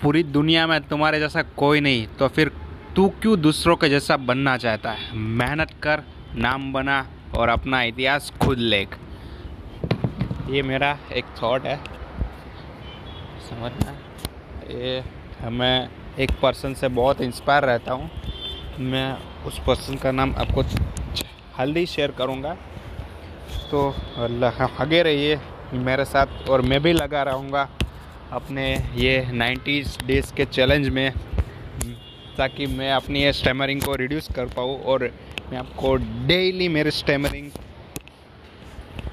पूरी 0.03 0.23
दुनिया 0.23 0.67
में 0.67 0.81
तुम्हारे 0.81 1.21
जैसा 1.21 1.43
कोई 1.43 1.81
नहीं 1.81 2.07
तो 2.07 2.29
फिर 2.29 2.53
तू 2.97 3.09
क्यों 3.09 3.41
दूसरों 3.41 3.77
के 3.77 3.89
जैसा 3.89 4.17
बनना 4.17 4.57
चाहता 4.57 4.91
है? 4.91 5.17
मेहनत 5.17 5.71
कर, 5.83 6.03
नाम 6.35 6.73
बना 6.73 7.07
और 7.37 7.49
अपना 7.49 7.83
इतिहास 7.83 8.33
खुद 8.43 8.59
लेख। 8.59 8.97
ये 10.51 10.63
मेरा 10.63 10.99
एक 11.13 11.25
थॉट 11.43 11.65
है। 11.65 11.77
समझना? 13.51 13.93
ये 14.71 15.05
मैं 15.51 15.89
एक 16.21 16.31
पर्सन 16.43 16.75
से 16.75 16.89
बहुत 16.91 17.21
इंस्पायर 17.21 17.65
रहता 17.65 17.93
हूँ। 17.93 18.11
मैं 18.81 19.45
उस 19.47 19.59
पर्सन 19.67 19.97
का 19.97 20.11
नाम 20.13 20.35
आपको 20.39 20.63
जल्दी 20.63 21.85
शेयर 21.87 22.11
करूँगा। 22.19 22.57
तो 23.71 23.95
लगे 24.19 25.03
रहिए, 25.03 25.39
मेरे 25.75 26.05
साथ 26.05 26.49
और 26.51 26.63
मैं 26.63 26.81
भी 26.83 26.93
लगा 26.93 27.23
रहूँगा 27.23 27.69
अपने 28.33 28.65
ये 28.97 29.21
90 29.33 29.83
डेज़ 30.07 30.33
के 30.35 30.45
चैलेंज 30.47 30.89
में, 30.89 31.13
ताकि 32.37 32.67
मैं 32.69 32.93
अपनी 32.93 33.23
ये 33.23 33.33
स्टेमरिंग 33.33 33.83
को 33.83 33.95
रिड्यूस 33.97 34.29
कर 34.37 34.47
पाऊँ 34.57 34.79
और 34.85 35.11
मैं 35.51 35.59
आपको 35.59 35.95
डेली 36.27 36.69
मेरे 36.69 36.91
स्टेमरिंग 36.93 37.51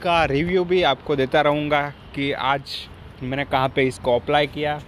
का 0.04 0.24
रिव्यू 0.28 0.64
भी 0.66 0.82
आपको 0.86 1.16
देता 1.16 1.42
रहूँगा 1.42 1.82
कि 2.16 2.32
आज 2.32 2.76
मैंने 3.24 3.46
कहाँ 3.46 3.70
पे 3.76 3.84
इसको 3.88 4.16
अप्लाई 4.16 4.48
किया 4.48 4.80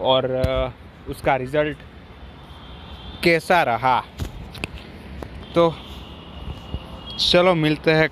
और 0.00 0.26
उसका 1.08 1.36
रिज़ल्ट 1.36 1.78
कैसा 3.24 3.62
रहा? 3.62 4.00
तो 5.54 5.70
चलो 7.18 7.54
मिलते 7.54 7.92
हैं 7.92 8.08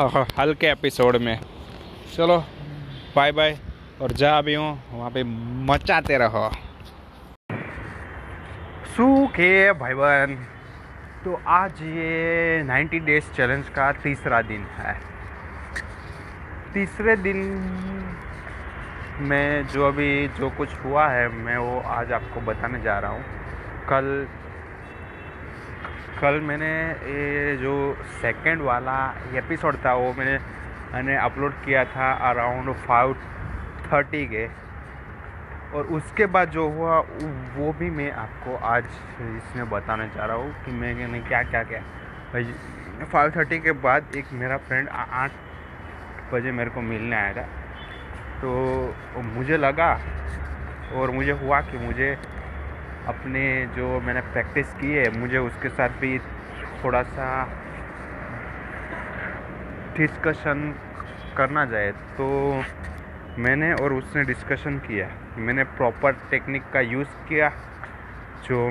हल्के 0.38 0.66
एपिसोड 0.66 1.16
में। 1.16 1.38
चलो 2.16 2.38
बाय 3.16 3.32
बाय 3.32 3.58
और 4.02 4.12
जहाँ 4.12 4.42
भी 4.42 4.54
हूँ, 4.54 4.82
वहाँ 4.92 5.10
पे 5.10 5.22
मचाते 5.72 6.18
रहो। 6.18 6.50
सूखे 8.96 9.72
भाई 9.72 9.94
बहन 9.94 10.34
तो 11.24 11.40
आज 11.48 11.82
ये 11.82 12.62
90 12.64 12.98
डेज़ 13.06 13.24
चैलेंज 13.36 13.68
का 13.68 13.92
तीसरा 13.92 14.42
दिन 14.42 14.66
है। 14.78 14.94
तीसरे 16.74 17.16
दिन 17.16 17.42
में 19.20 19.66
जो 19.66 19.86
अभी 19.88 20.28
जो 20.28 20.50
कुछ 20.50 20.74
हुआ 20.84 21.08
है, 21.08 21.28
मैं 21.28 21.56
वो 21.56 21.78
आज 21.80 22.12
आपको 22.12 22.40
बताने 22.40 22.80
जा 22.80 22.98
रहा 22.98 23.10
हूँ। 23.10 23.22
कल 23.88 24.26
कल 26.20 26.40
मैंने 26.40 26.68
ये 26.88 27.56
जो 27.56 27.96
सेकंड 28.22 28.62
वाला 28.62 29.14
एपिसोड 29.34 29.76
था, 29.76 29.94
वो 29.94 30.12
मैंने 30.12 30.38
मैंने 30.94 31.16
अपलोड 31.16 31.52
किया 31.64 31.84
था 31.84 32.12
अराउंड 32.30 32.72
फाइव 32.74 33.14
थर्टी 33.92 34.26
के। 34.26 34.46
और 35.74 35.86
उसके 35.86 36.26
बाद 36.26 36.50
जो 36.50 36.68
हुआ, 36.68 36.98
वो 37.56 37.72
भी 37.72 37.90
मैं 37.90 38.10
आपको 38.12 38.56
आज 38.56 38.84
इसमें 39.20 39.70
बताने 39.70 40.08
जा 40.08 40.24
रहा 40.24 40.36
हूँ 40.36 40.64
कि 40.64 40.72
मैंने 40.72 41.20
क्या 41.20 41.42
क्या 41.42 41.62
क्या। 41.62 41.80
फाइव 43.04 43.30
थर्टी 43.36 43.58
के 43.58 43.72
बाद 43.72 44.16
एक 44.16 44.32
मेरा 44.32 44.56
फ्रेंड 44.56 44.88
आठ 44.88 45.30
बजे 46.32 46.52
मेरे 46.52 46.70
को 46.70 46.80
मिलने 46.80 47.16
आया 47.16 47.32
था 47.32 47.65
तो 48.40 49.22
मुझे 49.24 49.56
लगा 49.56 49.90
और 50.96 51.10
मुझे 51.10 51.32
हुआ 51.42 51.60
कि 51.62 51.78
मुझे 51.78 52.10
अपने 53.08 53.44
जो 53.76 54.00
मैंने 54.00 54.20
प्रैक्टिस 54.32 54.72
की 54.74 54.92
है, 54.92 55.08
मुझे 55.18 55.38
उसके 55.40 55.68
साथ 55.70 55.88
भी 56.00 56.18
थोड़ा 56.84 57.02
सा 57.04 57.28
डिस्कशन 59.96 60.74
करना 61.36 61.64
चाहिए 61.66 61.92
तो 62.16 62.26
मैंने 63.38 63.72
और 63.74 63.92
उसने 63.92 64.22
डिस्कशन 64.24 64.78
किया। 64.86 65.08
मैंने 65.38 65.64
प्रॉपर 65.78 66.12
टेक्निक 66.30 66.70
का 66.72 66.80
यूज़ 66.82 67.08
किया, 67.28 67.48
जो 68.44 68.70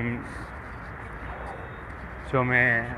जो 2.32 2.44
मैं 2.44 2.96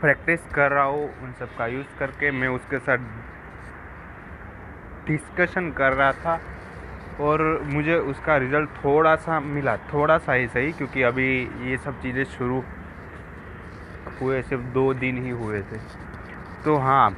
प्रैक्टिस 0.00 0.40
कर 0.54 0.72
रहा 0.72 0.84
हूँ, 0.84 1.08
उन 1.22 1.32
सब 1.38 1.56
का 1.58 1.66
यूज़ 1.66 1.98
करके 1.98 2.30
मैं 2.30 2.48
उसके 2.48 2.78
साथ 2.78 2.98
डिस्कशन 5.08 5.70
कर 5.72 5.92
रहा 5.92 6.12
था 6.14 6.40
और 7.20 7.42
मुझे 7.64 7.96
उसका 8.10 8.36
रिज़ल्ट 8.36 8.70
थोड़ा 8.76 9.14
सा 9.16 9.38
मिला, 9.40 9.76
थोड़ा 9.92 10.18
सा 10.18 10.32
ही 10.32 10.46
सही, 10.48 10.72
क्योंकि 10.72 11.02
अभी 11.02 11.28
ये 11.70 11.76
सब 11.84 12.00
चीज़ें 12.02 12.24
शुरू 12.36 12.62
हुए, 14.20 14.42
सिर्फ़ 14.42 14.62
दो 14.74 14.92
दिन 14.94 15.22
ही 15.24 15.30
हुए 15.40 15.60
थे। 15.62 15.78
तो 16.64 16.76
हाँ 16.78 17.10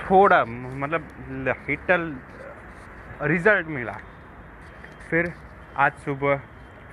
थोड़ा 0.00 0.44
मतलब 0.44 1.54
हिटल 1.68 2.12
रिज़ल्ट 3.22 3.66
मिला। 3.68 3.96
फिर 5.10 5.32
आज 5.78 5.92
सुबह 6.04 6.40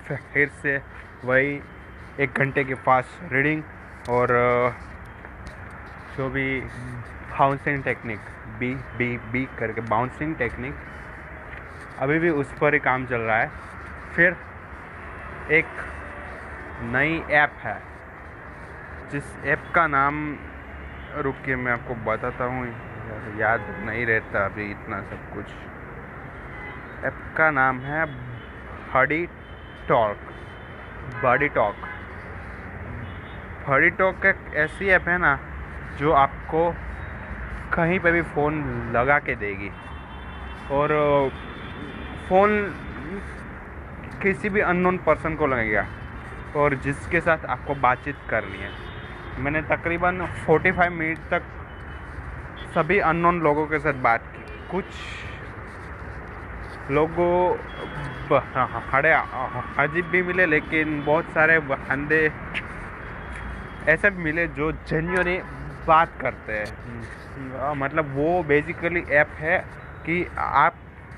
फिर 0.08 0.48
से 0.62 0.76
वही 1.24 1.60
एक 2.20 2.38
घंटे 2.38 2.64
के 2.64 2.74
फास्ट 2.86 3.32
रीडिंग 3.32 3.62
और 4.10 4.28
जो 6.16 6.28
भी 6.30 6.48
housing 7.32 7.82
technique 7.84 8.20
B 8.58 8.74
B 8.98 9.16
B 9.32 9.44
करके 9.58 9.80
बाउंसिंग 9.88 10.34
टेक्निक 10.36 10.74
अभी 11.98 12.18
भी 12.18 12.30
उस 12.32 12.52
पर 12.60 12.74
ही 12.74 12.80
काम 12.80 13.06
चल 13.06 13.20
रहा 13.20 13.36
है। 13.36 13.50
फिर 14.14 14.36
एक 15.52 15.66
नई 16.92 17.22
ऐप 17.34 17.52
है, 17.60 17.78
जिस 19.12 19.36
ऐप 19.46 19.62
का 19.74 19.86
नाम 19.86 20.14
रुक 21.16 21.36
के 21.44 21.56
मैं 21.56 21.72
आपको 21.72 21.94
बताता 22.04 22.44
हूँ। 22.44 22.66
याद 23.38 23.60
नहीं 23.84 24.04
रहता 24.06 24.44
अभी 24.44 24.70
इतना 24.70 25.00
सब 25.02 25.28
कुछ। 25.34 25.46
ऐप 27.04 27.18
का 27.36 27.50
नाम 27.50 27.80
है 27.80 28.02
हडी 28.92 29.24
टॉक 29.88 30.16
बडी 31.22 31.48
टॉक 31.48 31.86
हडी 33.68 33.90
टॉक 33.92 34.26
एक 34.26 34.54
ऐसी 34.56 34.88
ऐप 34.88 35.08
है 35.08 35.16
ना, 35.18 35.38
जो 35.98 36.12
आपको 36.14 36.70
कहीं 37.74 37.98
पे 38.00 38.10
भी 38.12 38.22
फ़ोन 38.22 38.54
लगा 38.94 39.18
के 39.18 39.34
देगी। 39.34 39.70
और 40.70 40.88
फ़ोन 42.28 42.50
किसी 44.22 44.48
भी 44.48 44.60
अननोन 44.60 44.96
पर्सन 44.98 45.34
को 45.34 45.46
लगेगा। 45.46 45.86
और 46.56 46.74
जिसके 46.74 47.20
साथ 47.20 47.44
आपको 47.46 47.74
बातचीत 47.74 48.16
करनी 48.30 48.58
है। 48.58 48.70
मैंने 49.38 49.62
तकरीबन 49.62 50.26
45 50.46 50.90
मिनट 50.92 51.18
तक 51.30 51.42
सभी 52.74 52.98
अननोन 52.98 53.40
लोगों 53.40 53.66
के 53.66 53.78
साथ 53.78 53.94
बात 54.02 54.22
की। 54.36 54.44
कुछ 54.70 54.84
लोगों 56.90 57.32
हड़े 58.92 59.12
अजीब 59.82 60.06
भी 60.06 60.22
मिले, 60.22 60.46
लेकिन 60.46 61.04
बहुत 61.04 61.24
सारे 61.24 61.58
बंदे 61.68 62.20
ऐसे 63.88 64.10
भी 64.10 64.22
मिले 64.22 64.46
जो 64.48 64.70
जेन्यूनली 64.72 65.38
बात 65.88 66.08
करते 66.20 66.52
हैं। 66.52 67.74
मतलब 67.74 68.14
वो 68.14 68.42
बेसिकली 68.42 69.02
ऐप 69.12 69.30
है 69.40 69.58
कि 70.06 70.16
आप 70.38 70.74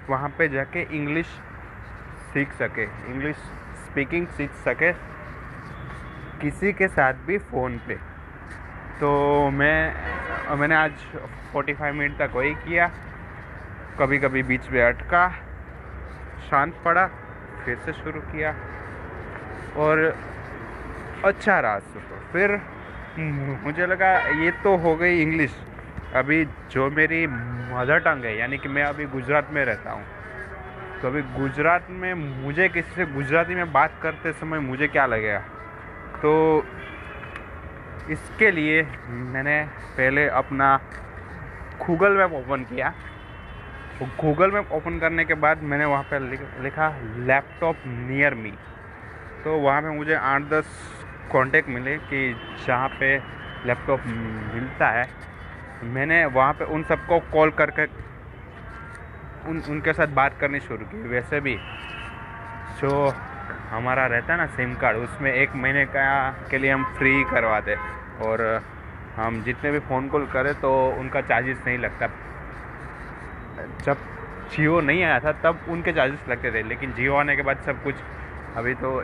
वहाँ 0.08 0.28
पे 0.38 0.48
जाके 0.48 0.82
इंग्लिश 0.90 1.26
सीख 2.32 2.52
सके 2.52 2.84
इंग्लिश 2.84 3.36
स्पीकिंग 3.84 4.26
सीख 4.26 4.50
सके 4.64 4.92
किसी 6.40 6.72
के 6.72 6.88
साथ 6.88 7.14
भी 7.26 7.38
फ़ोन 7.38 7.78
पे। 7.88 7.94
तो 9.00 9.10
मैं, 9.50 9.80
मैंने 10.56 10.74
आज 10.74 10.92
45 11.54 11.92
मिनट 11.92 12.18
तक 12.18 12.30
वही 12.34 12.54
किया। 12.54 12.86
कभी 13.98 14.18
कभी 14.18 14.42
बीच 14.42 14.68
में 14.70 14.82
अटका, 14.82 15.28
शांत 16.50 16.74
पड़ा, 16.84 17.06
फिर 17.64 17.78
से 17.78 17.92
शुरू 17.92 18.20
किया। 18.20 18.54
और 19.76 19.96
अच्छा 21.24 21.60
रहा 21.60 21.78
सुबह। 21.78 22.18
फिर 22.32 22.56
मुझे 23.18 23.86
लगा 23.86 24.10
ये 24.40 24.50
तो 24.64 24.76
हो 24.76 24.94
गई 24.96 25.20
इंग्लिश। 25.22 25.54
अभी 26.16 26.44
जो 26.70 26.88
मेरी 26.90 27.26
मदर 27.26 27.98
टंग 27.98 28.24
है, 28.24 28.36
यानी 28.38 28.58
कि 28.58 28.68
मैं 28.68 28.82
अभी 28.84 29.04
गुजरात 29.06 29.50
में 29.52 29.64
रहता 29.64 29.90
हूँ। 29.90 30.04
तो 31.00 31.08
अभी 31.08 31.22
गुजरात 31.34 31.86
में 31.90 32.12
मुझे 32.14 32.68
किसी 32.68 32.94
से 32.94 33.04
गुजराती 33.06 33.54
में 33.54 33.72
बात 33.72 33.98
करते 34.02 34.32
समय 34.32 34.58
मुझे 34.60 34.86
क्या 34.88 35.06
लगेगा? 35.06 35.38
तो 36.22 36.64
इसके 38.10 38.50
लिए 38.50 38.82
मैंने 39.32 39.62
पहले 39.96 40.26
अपना 40.28 40.76
गूगल 41.80 42.16
मैप 42.16 42.32
ओपन 42.34 42.64
किया। 42.64 42.92
गूगल 44.20 44.50
मैप 44.50 44.72
ओपन 44.72 44.98
करने 44.98 45.24
के 45.24 45.34
बाद 45.36 45.62
मैंने 45.62 45.84
वहाँ 45.84 46.02
पर 46.10 46.20
लिखा 46.62 46.88
लैपटॉप 47.26 47.76
नियर 47.86 48.34
मी 48.34 48.52
तो 49.44 49.58
वहाँ 49.58 49.82
पे 49.82 49.88
मुझे 49.96 50.14
आठ 50.14 50.42
दस 50.50 50.66
कॉन्टेक्ट 51.32 51.68
मिले 51.68 51.96
कि 51.96 52.20
जहाँ 52.66 52.88
पे 52.88 53.16
लैपटॉप 53.66 54.00
मिलता 54.54 54.88
है। 54.88 55.08
मैंने 55.84 56.24
वहाँ 56.24 56.52
पे 56.52 56.64
उन 56.64 56.82
सबको 56.82 57.18
कॉल 57.32 57.50
करके, 57.50 57.84
उन, 59.50 59.62
उनके 59.68 59.92
साथ 59.92 60.06
बात 60.06 60.38
करनी 60.40 60.60
शुरू 60.60 60.84
की। 60.84 61.02
वैसे 61.08 61.40
भी 61.40 61.56
जो 62.80 63.14
हमारा 63.70 64.06
रहता 64.06 64.32
है 64.32 64.38
ना 64.38 64.46
सिम 64.46 64.74
कार्ड 64.74 64.96
उसमें 64.96 65.32
एक 65.32 65.54
महीने 65.54 65.84
का 65.86 66.06
के 66.50 66.58
लिए 66.58 66.70
हम 66.70 66.84
फ्री 66.98 67.24
करवाते। 67.24 67.76
और 68.20 68.62
हम 69.16 69.42
जितने 69.42 69.70
भी 69.70 69.78
फ़ोन 69.78 70.08
कॉल 70.08 70.26
करें 70.26 70.54
तो 70.54 70.70
उनका 70.90 71.20
चार्जेस 71.20 71.62
नहीं 71.66 71.78
लगता। 71.78 72.06
जब 73.84 73.96
जियो 74.52 74.80
नहीं 74.80 75.02
आया 75.04 75.18
था, 75.20 75.32
तब 75.32 75.58
उनके 75.68 75.92
चार्जेस 75.92 76.28
लगते 76.28 76.50
थे। 76.50 76.62
लेकिन 76.62 76.92
जियो 76.92 77.14
आने 77.16 77.36
के 77.36 77.42
बाद 77.42 77.58
सब 77.58 77.82
कुछ 77.82 77.94
अभी 78.56 78.74
तो 78.74 79.02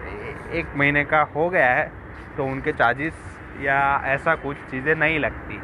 एक 0.53 0.67
महीने 0.77 1.05
का 1.05 1.21
हो 1.23 1.49
गया 1.51 1.75
है। 1.75 2.06
तो 2.37 2.45
उनके 2.47 2.73
चार्जेस 2.75 3.15
या 3.63 3.79
ऐसा 4.07 4.35
कुछ 4.37 4.57
चीज़ें 4.71 4.95
नहीं 4.97 5.19
लगती। 5.19 5.61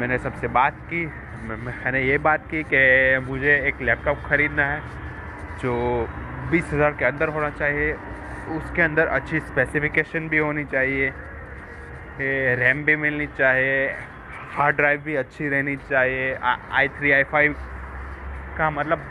मैंने 0.00 0.18
सबसे 0.18 0.48
बात 0.50 0.74
की 0.92 1.04
मैंने 1.42 2.02
ये 2.02 2.18
बात 2.20 2.46
की 2.50 2.62
कि 2.72 2.80
मुझे 3.26 3.56
एक 3.68 3.80
लैपटॉप 3.82 4.18
ख़रीदना 4.24 4.64
है, 4.64 4.80
जो 5.60 5.72
बीस 6.50 6.72
हज़ार 6.72 6.92
के 6.92 7.04
अंदर 7.04 7.28
होना 7.28 7.50
चाहिए। 7.50 7.92
उसके 8.56 8.82
अंदर 8.82 9.06
अच्छी 9.08 9.40
स्पेसिफिकेशन 9.40 10.28
भी 10.28 10.38
होनी 10.38 10.64
चाहिए 10.66 11.12
रैम 12.56 12.84
भी 12.84 12.96
मिलनी 12.98 13.26
चाहिए 13.38 13.86
हार्ड 14.52 14.76
ड्राइव 14.76 15.00
भी 15.00 15.14
अच्छी 15.16 15.48
रहनी 15.48 15.76
चाहिए 15.90 16.34
आई 16.34 16.88
थ्री 16.90 17.12
आई 17.12 17.24
फाइव 17.32 17.54
का 18.58 18.70
मतलब 18.70 19.04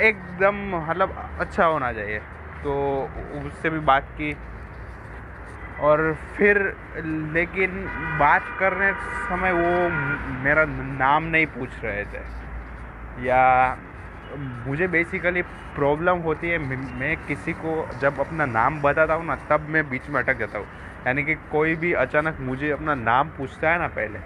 एकदम 0.00 0.56
मतलब 0.76 1.14
अच्छा 1.40 1.64
होना 1.64 1.92
चाहिए। 1.92 2.18
तो 2.64 2.72
उससे 3.38 3.70
भी 3.70 3.78
बात 3.86 4.08
की। 4.18 4.32
और 5.82 6.12
फिर, 6.36 6.58
लेकिन 7.34 7.84
बात 8.18 8.44
करने 8.58 8.92
समय 9.28 9.52
वो 9.52 9.88
मेरा 10.44 10.64
नाम 10.98 11.24
नहीं 11.24 11.46
पूछ 11.46 11.70
रहे 11.84 12.04
थे। 12.04 12.20
या 13.26 13.76
मुझे 14.66 14.86
बेसिकली 14.88 15.42
प्रॉब्लम 15.74 16.18
होती 16.18 16.48
है 16.48 16.58
मैं 16.98 17.16
किसी 17.26 17.52
को 17.54 17.88
जब 18.00 18.20
अपना 18.20 18.46
नाम 18.46 18.80
बताता 18.82 19.14
हूँ 19.14 19.26
ना, 19.26 19.36
तब 19.50 19.66
मैं 19.68 19.88
बीच 19.90 20.08
में 20.08 20.20
अटक 20.22 20.38
जाता 20.38 20.58
हूँ। 20.58 20.66
यानी 21.06 21.24
कि 21.24 21.34
कोई 21.52 21.74
भी 21.74 21.92
अचानक 21.92 22.36
मुझे 22.40 22.70
अपना 22.70 22.94
नाम 22.94 23.28
पूछता 23.28 23.70
है 23.70 23.78
ना 23.78 23.86
पहले 23.88 24.18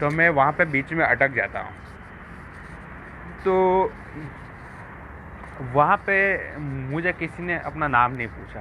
तो 0.00 0.10
मैं 0.10 0.28
वहाँ 0.28 0.52
पे 0.52 0.64
बीच 0.64 0.92
में 0.92 1.04
अटक 1.04 1.34
जाता 1.34 1.60
हूँ। 1.60 1.72
तो 3.44 3.54
वहाँ 5.74 5.96
पे 6.06 6.16
मुझे 6.58 7.12
किसी 7.12 7.42
ने 7.42 7.58
अपना 7.58 7.88
नाम 7.88 8.12
नहीं 8.12 8.26
पूछा। 8.28 8.60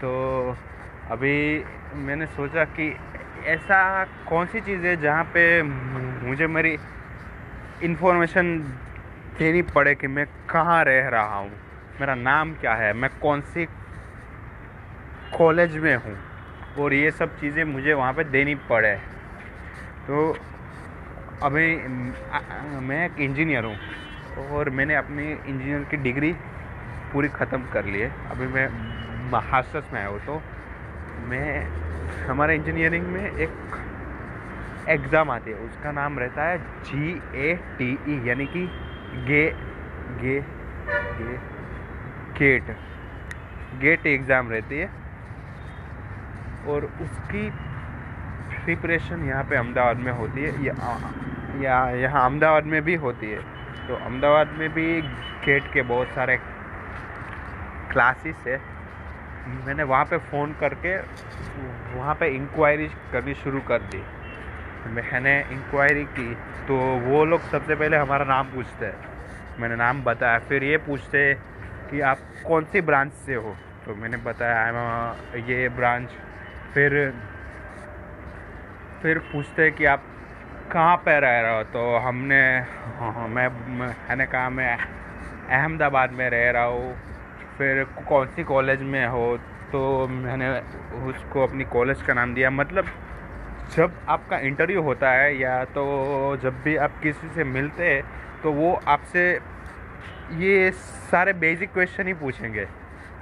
तो 0.00 0.56
अभी 1.10 1.64
मैंने 2.04 2.26
सोचा 2.26 2.64
कि 2.76 2.88
ऐसा 3.46 3.78
कौन 4.28 4.46
सी 4.46 4.60
चीज़ 4.60 4.86
है 4.86 4.96
जहाँ 5.00 5.24
पे 5.34 5.42
मुझे 5.62 6.46
मेरी 6.46 6.76
इन्फॉर्मेशन 7.84 8.58
देनी 9.38 9.62
पड़े 9.74 9.94
कि 9.94 10.06
मैं 10.06 10.26
कहाँ 10.50 10.82
रह 10.84 11.08
रहा 11.08 11.36
हूँ? 11.36 11.50
मेरा 12.00 12.14
नाम 12.14 12.54
क्या 12.60 12.74
है? 12.74 12.92
मैं 12.92 13.10
कौन 13.22 13.40
सी 13.52 13.66
कॉलेज 15.36 15.76
में 15.76 15.94
हूँ? 15.96 16.16
और 16.78 16.94
ये 16.94 17.10
सब 17.10 17.36
चीज़ें 17.40 17.62
मुझे 17.64 17.92
वहाँ 17.92 18.12
पे 18.12 18.24
देनी 18.24 18.54
पड़े। 18.70 18.94
तो 20.06 20.32
अभी 21.42 21.66
मैं 22.88 23.04
एक 23.04 23.20
इंजीनियर 23.20 23.64
हूँ 23.64 23.76
और 24.56 24.70
मैंने 24.70 24.94
अपनी 24.96 25.30
इंजीनियर 25.32 25.84
की 25.90 25.96
डिग्री 26.02 26.32
पूरी 27.12 27.28
ख़त्म 27.28 27.62
कर 27.72 27.84
ली 27.84 28.00
है। 28.00 28.10
अभी 28.30 28.46
मैं 28.56 28.68
मास्टर्स 29.30 29.92
में 29.92 30.00
आया 30.00 30.08
हूँ 30.08 30.20
तो 30.26 30.42
मैं, 31.20 31.66
हमारे 32.26 32.54
इंजीनियरिंग 32.54 33.06
में 33.06 33.24
एक 33.24 33.52
एग्ज़ाम 34.88 35.30
आती 35.30 35.50
है। 35.50 35.56
उसका 35.58 35.92
नाम 35.92 36.18
रहता 36.18 36.44
है 36.44 36.58
जी 36.84 37.12
ए 37.36 37.54
टी 37.78 37.90
ई 38.08 38.20
यानी 38.28 38.46
कि 38.46 38.66
गे 39.26 39.44
गे 40.20 40.40
गे 41.18 41.38
गेट 42.38 42.76
गेट 43.80 44.06
एग्ज़ाम 44.06 44.50
रहती 44.50 44.78
है। 44.78 44.90
और 46.68 46.84
उसकी 47.02 47.48
प्रिपरेशन 48.64 49.24
यहाँ 49.24 49.44
पे 49.44 49.56
अहमदाबाद 49.56 49.96
में 49.98 50.12
होती 50.12 50.42
है। 50.42 50.64
या 50.64 50.74
या, 51.62 51.78
यहाँ 51.90 52.22
अहमदाबाद 52.22 52.64
में 52.66 52.82
भी 52.84 52.94
होती 53.02 53.30
है। 53.30 53.40
तो 53.88 53.94
अहमदाबाद 53.94 54.54
में 54.58 54.68
भी 54.74 55.00
गेट 55.44 55.72
के 55.72 55.82
बहुत 55.84 56.08
सारे 56.08 56.36
क्लासेस 57.92 58.44
है। 58.46 58.56
मैंने 59.46 59.82
वहाँ 59.82 60.04
पे 60.04 60.18
फ़ोन 60.30 60.52
करके 60.60 60.96
वहाँ 61.96 62.14
पे 62.20 62.28
इंक्वायरी 62.36 62.86
करनी 63.12 63.34
शुरू 63.34 63.60
कर 63.60 63.78
दी। 63.90 64.02
मैंने 64.90 65.34
इंक्वायरी 65.52 66.04
की 66.04 66.34
तो 66.68 66.76
वो 67.00 67.24
लोग 67.24 67.40
सबसे 67.50 67.74
पहले 67.74 67.96
हमारा 67.96 68.24
नाम 68.24 68.46
पूछते 68.46 68.86
हैं। 68.86 69.60
मैंने 69.60 69.76
नाम 69.76 70.02
बताया 70.04 70.38
फिर 70.48 70.64
ये 70.64 70.76
पूछते 70.86 71.32
कि 71.90 72.00
आप 72.00 72.18
कौन 72.46 72.64
सी 72.64 72.80
ब्रांच 72.80 73.12
से 73.26 73.34
हो? 73.34 73.54
तो 73.86 73.94
मैंने 73.94 74.16
बताया 74.16 74.64
आई 74.64 75.40
एम 75.40 75.48
ये 75.50 75.68
ब्रांच। 75.68 76.08
फिर 76.74 77.12
फिर 79.02 79.18
पूछते 79.32 79.70
कि 79.70 79.84
आप 79.84 80.02
कहाँ 80.72 80.96
पे 80.96 81.18
रह 81.20 81.40
रहे 81.40 81.56
हो? 81.56 81.62
तो 81.62 81.96
हमने 81.98 82.42
हाँ, 82.98 83.28
मैं 83.28 83.48
मैंने 83.78 84.26
कहा 84.26 84.48
मैं 84.50 84.76
अहमदाबाद 84.76 86.12
में 86.12 86.28
रह 86.30 86.50
रहा 86.50 86.64
हूँ। 86.64 86.96
फिर 87.58 87.84
कौन 88.08 88.26
सी 88.26 88.44
कॉलेज 88.44 88.82
में 88.82 89.06
हो 89.06 89.36
तो 89.72 90.06
मैंने 90.08 90.50
उसको 91.08 91.42
अपनी 91.42 91.64
कॉलेज 91.72 92.02
का 92.02 92.14
नाम 92.14 92.34
दिया। 92.34 92.50
मतलब 92.50 92.86
जब 93.76 93.92
आपका 94.08 94.38
इंटरव्यू 94.38 94.82
होता 94.82 95.10
है 95.10 95.36
या 95.38 95.64
तो 95.74 95.84
जब 96.42 96.62
भी 96.62 96.76
आप 96.76 96.98
किसी 97.02 97.28
से 97.34 97.44
मिलते 97.44 97.90
हैं 97.90 98.02
तो 98.42 98.52
वो 98.52 98.72
आपसे 98.88 99.22
ये 100.38 100.70
सारे 101.10 101.32
बेसिक 101.34 101.72
क्वेश्चन 101.72 102.06
ही 102.06 102.14
पूछेंगे 102.14 102.64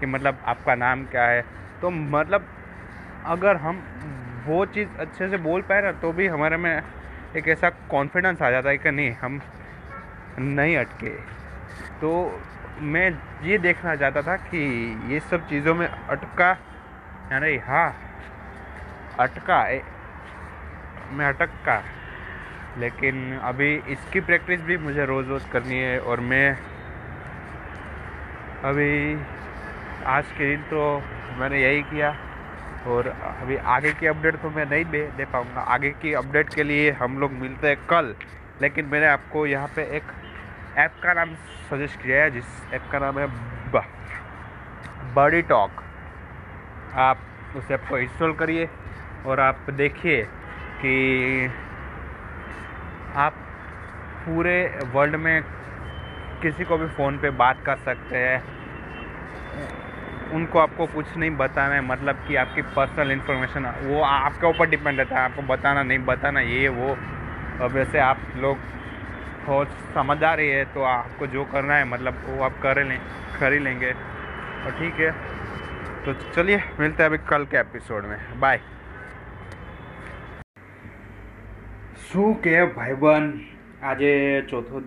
कि 0.00 0.06
मतलब 0.06 0.38
आपका 0.46 0.74
नाम 0.74 1.04
क्या 1.04 1.24
है। 1.24 1.42
तो 1.82 1.90
मतलब 1.90 2.46
अगर 3.26 3.56
हम 3.56 3.82
वो 4.46 4.64
चीज़ 4.66 4.88
अच्छे 4.98 5.28
से 5.28 5.36
बोल 5.38 5.60
पाए 5.62 5.82
ना 5.82 5.92
तो 5.92 6.12
भी 6.12 6.26
हमारे 6.26 6.56
में 6.56 6.82
एक 7.36 7.48
ऐसा 7.48 7.70
कॉन्फिडेंस 7.90 8.42
आ 8.42 8.50
जाता 8.50 8.68
है 8.70 8.78
कि 8.78 8.90
नहीं, 8.90 9.12
हम 9.12 9.40
नहीं 10.38 10.76
अटके। 10.76 11.10
तो 12.00 12.10
मैं 12.82 13.10
ये 13.44 13.56
देखना 13.58 13.94
चाहता 13.96 14.22
था 14.22 14.36
कि 14.44 14.58
ये 15.08 15.18
सब 15.20 15.48
चीज़ों 15.48 15.74
में 15.74 15.86
अटका 15.86 16.50
यानी 17.32 17.56
हाँ 17.66 17.88
अटका 19.20 19.58
ए, 19.68 19.82
मैं 21.12 21.26
अटक। 21.26 21.50
का 21.66 21.82
लेकिन 22.78 23.38
अभी 23.44 23.74
इसकी 23.92 24.20
प्रैक्टिस 24.20 24.60
भी 24.62 24.76
मुझे 24.78 25.04
रोज़ 25.06 25.28
रोज़ 25.28 25.48
करनी 25.50 25.78
है 25.78 25.98
और 26.00 26.20
मैं 26.22 26.46
अभी 28.64 28.92
आज 30.08 30.24
के 30.38 30.48
दिन 30.50 30.62
तो 30.70 30.82
मैंने 31.38 31.62
यही 31.62 31.82
किया 31.90 32.14
और 32.86 33.08
अभी 33.08 33.56
आगे 33.74 33.92
की 33.92 34.06
अपडेट 34.06 34.36
तो 34.42 34.50
मैं 34.50 34.66
नहीं 34.66 34.84
दे 34.84 35.06
दे 35.16 35.24
पाऊँगा। 35.32 35.60
आगे 35.74 35.90
की 36.02 36.12
अपडेट 36.14 36.54
के 36.54 36.62
लिए 36.62 36.90
हम 37.00 37.18
लोग 37.18 37.32
मिलते 37.40 37.68
हैं 37.68 37.76
कल। 37.86 38.14
लेकिन 38.62 38.86
मैंने 38.86 39.06
आपको 39.06 39.46
यहाँ 39.46 39.68
पे 39.76 39.82
एक 39.96 40.12
ऐप 40.78 41.00
का 41.02 41.12
नाम 41.14 41.34
सजेस्ट 41.72 42.00
किया 42.02 42.22
है, 42.22 42.30
जिस 42.30 42.72
ऐप 42.74 42.88
का 42.92 42.98
नाम 42.98 43.18
है 43.18 43.26
बॉडी 45.14 45.42
टॉक। 45.42 45.82
आप 46.94 47.18
उस 47.56 47.70
ऐप 47.70 47.84
को 47.88 47.98
इंस्टॉल 47.98 48.32
करिए 48.32 48.68
और 49.26 49.40
आप 49.40 49.70
देखिए 49.70 50.22
कि 50.80 50.94
आप 53.16 53.34
पूरे 54.24 54.56
वर्ल्ड 54.92 55.16
में 55.16 55.42
किसी 56.42 56.64
को 56.64 56.76
भी 56.78 56.86
फ़ोन 56.88 57.18
पे 57.18 57.30
बात 57.30 57.62
कर 57.66 57.76
सकते 57.76 58.16
हैं। 58.16 58.38
उनको 60.32 60.58
आपको 60.58 60.86
कुछ 60.86 61.16
नहीं 61.16 61.30
बताना 61.36 61.74
है 61.74 61.80
मतलब 61.80 62.24
कि 62.28 62.36
आपकी 62.36 62.62
पर्सनल 62.76 63.10
इन्फॉर्मेशन, 63.12 63.66
वो 63.82 64.02
आपके 64.02 64.46
ऊपर 64.46 64.68
डिपेंड 64.68 64.98
रहता 64.98 65.16
है। 65.16 65.22
आपको 65.22 65.42
बताना, 65.42 65.82
नहीं 65.82 65.98
बताना, 65.98 66.40
ये, 66.40 66.68
वो। 66.68 66.96
अब 67.60 67.70
वैसे 67.70 67.98
आप 68.00 68.18
लोग 68.36 68.58
बहुत 69.45 69.75
समझदार 69.93 70.39
ही 70.39 70.47
है 70.49 70.63
तो 70.73 70.81
आपको 70.89 71.27
जो 71.27 71.43
करना 71.51 71.75
है 71.75 71.85
मतलब 71.87 72.23
वो 72.27 72.43
आप 72.43 72.59
कर 72.63 72.83
लें 72.85 72.99
कर 73.39 73.53
ही 73.53 73.59
लेंगे 73.59 73.91
और 73.91 74.71
ठीक 74.79 74.99
है 74.99 75.11
तो 76.05 76.13
चलिए 76.31 76.63
मिलते 76.79 77.03
हैं 77.03 77.09
अभी 77.09 77.17
कल 77.29 77.45
के 77.45 77.57
एपिसोड 77.59 78.05
में 78.05 78.17
बाय 78.39 78.59
શું 82.07 82.27
કે 82.43 82.53
ભાઈબંધ 82.75 83.33
આજે 83.83 84.11
ચોથો 84.51 84.81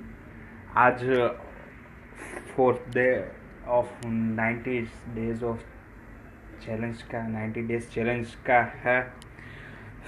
આજ 0.75 1.03
fourth 2.51 2.81
day 2.95 3.09
of 3.71 3.91
ninety 4.39 4.79
days 5.15 5.43
of 5.45 5.61
challenge 6.65 7.03
का 7.03 7.21
नाइन्टी 7.29 7.63
डेज 7.63 7.89
चैलेंज 7.89 8.35
का 8.47 8.61
है 8.83 8.99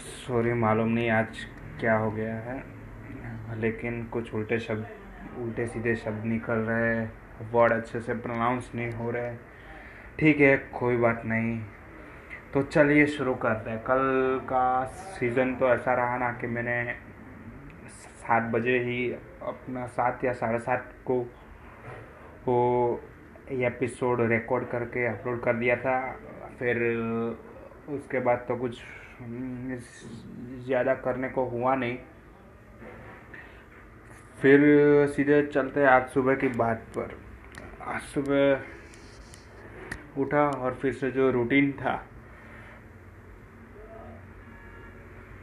सॉरी 0.01 0.53
मालूम 0.59 0.89
नहीं 0.91 1.11
आज 1.11 1.45
क्या 1.81 1.97
हो 1.97 2.11
गया 2.11 2.35
है 2.41 2.57
लेकिन 3.56 4.04
कुछ 4.04 4.34
उल्टे 4.34 4.60
शब्द, 4.60 4.88
उल्टे 5.40 5.68
सीधे 5.68 5.96
शब्द 5.96 6.26
निकल 6.26 6.60
रहे 6.70 7.06
वर्ड 7.52 7.74
अच्छे 7.74 8.00
से 8.00 8.14
प्रोनाउंस 8.16 8.72
नहीं 8.76 8.92
हो 8.92 9.10
रहे। 9.12 9.36
ठीक 10.20 10.40
है, 10.40 10.56
कोई 10.74 10.98
बात 10.98 11.22
नहीं। 11.26 11.60
तो 12.54 12.64
चलिए 12.64 13.06
शुरू 13.08 13.34
करते 13.36 13.70
हैं। 13.70 13.80
कल 13.84 14.40
का 14.44 14.84
सीज़न 14.86 15.56
तो 15.56 15.70
ऐसा 15.70 15.94
रहा 15.94 16.18
ना 16.18 16.32
कि 16.32 16.48
मैंने 16.48 16.84
सात 18.22 18.44
बजे 18.52 18.78
ही 18.84 19.12
अपना 19.12 19.86
सात 19.88 20.24
या 20.26 20.34
साढ़े 20.34 20.60
सात 20.60 20.94
को 21.06 21.20
वो 22.48 23.02
एपिसोड 23.52 24.22
रिकॉर्ड 24.32 24.68
करके 24.70 25.06
अपलोड 25.08 25.42
कर 25.44 25.54
दिया 25.56 25.76
था। 25.76 26.00
फिर 26.60 26.78
उसके 27.90 28.20
बाद 28.20 28.46
तो 28.48 28.56
कुछ 28.56 28.82
ज़्यादा 30.66 30.94
करने 30.96 31.30
को 31.30 31.46
हुआ 31.46 31.76
नहीं। 31.76 31.98
फिर 34.40 34.62
सीधे 35.10 35.42
चलते 35.44 35.80
हैं 35.80 35.88
आज 35.88 36.10
सुबह 36.10 36.36
की 36.36 36.48
बात 36.58 36.82
पर। 36.98 37.14
आज 37.84 38.02
सुबह 38.04 38.60
उठा 40.22 40.42
और 40.42 40.74
फिर 40.82 40.94
से 40.94 41.10
जो 41.12 41.30
रूटीन 41.32 41.72
था 41.72 41.94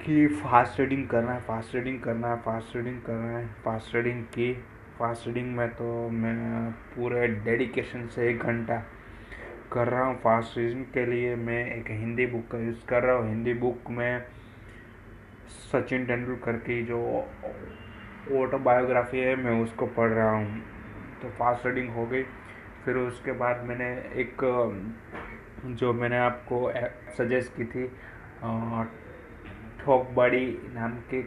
कि 0.04 0.26
फास्ट 0.37 0.78
रीडिंग 0.80 1.07
करना 1.09 1.33
है 1.33 1.40
फास्ट 1.40 1.74
रीडिंग 1.74 2.00
करना 2.00 2.28
है 2.28 2.37
फास्ट 2.42 2.76
रीडिंग 2.76 3.00
करना 3.02 3.38
है 3.38 3.46
फास्ट 3.64 3.94
रीडिंग 3.94 4.22
की 4.37 4.52
फास्ट 4.98 5.26
रीडिंग 5.26 5.57
में 5.57 5.68
तो 5.70 6.09
मैं 6.11 6.70
पूरे 6.94 7.26
डेडिकेशन 7.26 8.07
से 8.07 8.28
एक 8.30 8.38
घंटा 8.38 8.76
कर 9.72 9.88
रहा 9.88 10.04
हूँ। 10.04 10.16
फास्ट 10.20 10.59
रीडिंग 10.59 10.85
के 10.94 11.07
लिए 11.07 11.35
मैं 11.37 11.64
एक 11.76 11.90
हिंदी 11.90 12.26
बुक 12.26 12.46
का 12.52 12.59
यूज़ 12.59 12.85
कर 12.88 13.02
रहा 13.02 13.16
हूँ। 13.16 13.28
हिंदी 13.28 13.54
बुक 13.61 13.90
में 13.90 14.26
सचिन 15.72 16.07
तेंदुलकर 16.07 16.57
की 16.59 16.83
जो 16.85 17.00
ऑटोबायोग्राफी 18.32 19.18
है, 19.18 19.34
मैं 19.37 19.62
उसको 19.62 19.87
पढ़ 19.87 20.10
रहा 20.10 20.30
हूँ। 20.30 20.62
तो 21.22 21.28
फास्ट 21.30 21.66
रीडिंग 21.66 21.88
हो 21.94 22.06
गई। 22.06 22.22
फिर 22.84 22.96
उसके 22.96 23.32
बाद 23.32 23.64
मैंने 23.64 23.90
एक, 24.20 24.42
जो 25.66 25.92
मैंने 25.92 26.18
आपको 26.18 26.72
सजेस्ट 27.18 27.56
की 27.56 27.64
थी 27.64 27.88
ठोक 29.84 30.08
बड़ी 30.10 30.46
नाम 30.74 30.92
की 31.10 31.22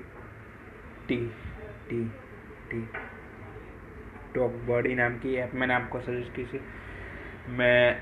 T 1.07 1.17
T 1.89 2.03
T 2.71 2.89
talk 4.35 4.53
body 4.67 4.95
नाम 4.95 5.17
की 5.17 5.35
ऐप 5.35 5.51
मैंने 5.55 5.73
आपको 5.73 5.99
सजेस्ट 5.99 6.33
की 6.35 6.45
थी। 6.45 6.59
मैं 7.49 8.01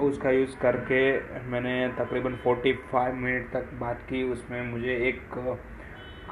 उसका 0.00 0.30
यूज़ 0.30 0.56
करके 0.58 1.00
मैंने 1.46 1.88
तकरीबन 1.98 2.34
45 2.36 3.14
मिनट 3.14 3.50
तक 3.52 3.72
बात 3.74 4.00
की। 4.08 4.22
उसमें 4.22 4.62
मुझे 4.62 4.96
एक 5.08 5.20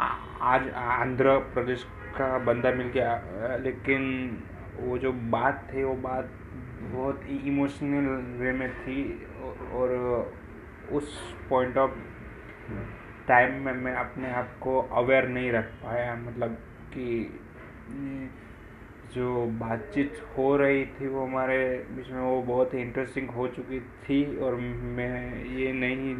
आज 0.00 0.68
आंध्र 0.70 1.36
प्रदेश 1.54 1.82
का 2.16 2.38
बंदा 2.38 2.70
मिल 2.72 2.86
गया, 2.86 3.56
लेकिन 3.56 4.02
वो 4.80 4.98
जो 4.98 5.12
बात 5.12 5.68
थी, 5.72 5.82
वो 5.84 5.94
बात 5.94 6.30
बहुत 6.84 7.20
ही 7.24 7.36
इमोशनल 7.48 8.06
वे 8.40 8.52
में 8.52 8.70
थी 8.74 9.02
और 9.74 9.90
उस 10.92 11.18
पॉइंट 11.50 11.78
ऑफ़ 11.78 11.98
टाइम 13.28 13.60
में 13.64 13.72
मैं 13.74 13.94
अपने 13.94 14.30
आप 14.32 14.56
को 14.60 14.80
अवेयर 14.80 15.28
नहीं 15.28 15.52
रख 15.52 15.64
पाया। 15.84 16.14
मतलब 16.16 16.56
कि 16.94 17.06
जो 19.14 19.46
बातचीत 19.60 20.20
हो 20.36 20.56
रही 20.56 20.84
थी 20.86 21.08
वो 21.08 21.26
हमारे 21.26 21.58
बीच 21.90 22.10
में 22.10 22.20
वो 22.20 22.42
बहुत 22.42 22.74
ही 22.74 22.80
इंटरेस्टिंग 22.80 23.30
हो 23.30 23.46
चुकी 23.48 23.80
थी 23.80 24.36
और 24.38 24.54
मैं 24.98 25.44
ये 25.46 25.72
नहीं 25.72 26.14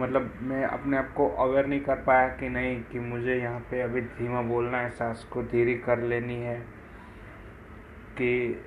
मतलब 0.00 0.38
मैं 0.42 0.64
अपने 0.64 0.96
आप 0.96 1.12
को 1.16 1.28
अवेयर 1.28 1.66
नहीं 1.66 1.80
कर 1.80 1.96
पाया 1.96 2.28
कि 2.28 2.48
नहीं, 2.48 2.82
कि 2.82 2.98
मुझे 2.98 3.34
यहाँ 3.34 3.60
पे 3.60 3.80
अभी 3.80 4.00
धीमा 4.00 4.42
बोलना 4.42 4.80
है, 4.80 4.90
सांस 4.90 5.24
को 5.24 5.42
धीरे 5.42 5.74
कर 5.74 6.02
लेनी 6.02 6.34
है, 6.34 6.58
कि 8.18 8.62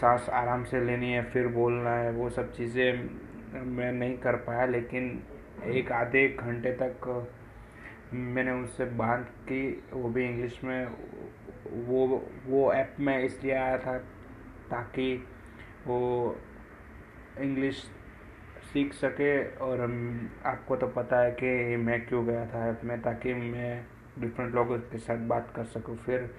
सांस 0.00 0.28
आराम 0.28 0.64
से 0.64 0.84
लेनी 0.84 1.12
है, 1.12 1.22
फिर 1.30 1.46
बोलना 1.48 1.90
है, 1.90 2.10
वो 2.12 2.30
सब 2.30 2.52
चीज़ें 2.52 3.64
मैं 3.66 3.92
नहीं 3.92 4.16
कर 4.18 4.36
पाया, 4.36 4.66
लेकिन 4.66 5.22
एक 5.64 5.92
आधे 5.92 6.28
घंटे 6.28 6.72
तक 6.72 7.28
मैंने 8.12 8.52
उससे 8.52 8.84
बात 8.84 9.28
की, 9.42 9.84
वो 9.92 10.08
भी 10.08 10.24
इंग्लिश 10.24 10.60
में, 10.64 10.86
वो 11.86 12.06
वो 12.46 12.72
ऐप 12.72 12.96
में 13.00 13.18
इसलिए 13.24 13.54
आया 13.54 13.78
था 13.78 13.98
ताकि 14.70 15.14
वो 15.86 16.36
इंग्लिश 17.40 17.84
सीख 18.68 18.92
सके 18.94 19.32
और 19.56 19.80
हम, 19.80 20.30
आपको 20.46 20.76
तो 20.76 20.86
पता 20.96 21.20
है 21.20 21.30
कि 21.32 21.76
मैं 21.76 22.00
क्यों 22.06 22.24
गया 22.26 22.44
था 22.46 22.68
ऐप 22.68 22.80
में, 22.84 23.00
ताकि 23.02 23.34
मैं 23.34 23.84
डिफरेंट 24.18 24.54
लोगों 24.54 24.78
के 24.90 24.98
साथ 24.98 25.26
बात 25.28 25.52
कर 25.56 25.64
सकूँ। 25.66 25.96
फिर 25.96 26.30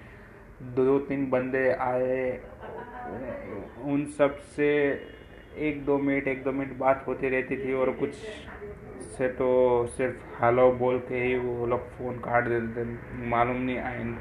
दो 0.62 0.84
दो 0.84 0.98
तीन 1.06 1.28
बंदे 1.30 1.70
आए, 1.72 2.30
उन 3.84 4.04
सबसे 4.18 4.68
एक 5.58 5.84
दो 5.84 5.98
मिनट, 5.98 6.28
एक 6.28 6.42
दो 6.44 6.52
मिनट 6.52 6.76
बात 6.78 7.04
होती 7.06 7.28
रहती 7.28 7.56
थी 7.56 7.72
और 7.74 7.90
कुछ 7.92 8.14
से 9.16 9.28
तो 9.34 9.86
सिर्फ़ 9.96 10.42
हेलो 10.42 10.70
बोल 10.72 10.98
के 11.08 11.22
ही 11.24 11.36
वो 11.38 11.66
लोग 11.66 11.88
फ़ोन 11.90 12.18
काट 12.18 12.48
देते 12.48 12.84
थे, 12.84 13.28
मालूम 13.28 13.56
नहीं 13.56 13.78
I 13.78 14.14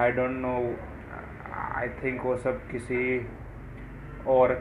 I 0.00 0.12
don't 0.12 0.36
know 0.36 0.54
I 1.76 1.88
think 2.02 2.24
वो 2.24 2.36
सब 2.36 2.66
किसी 2.70 3.18
और 4.26 4.54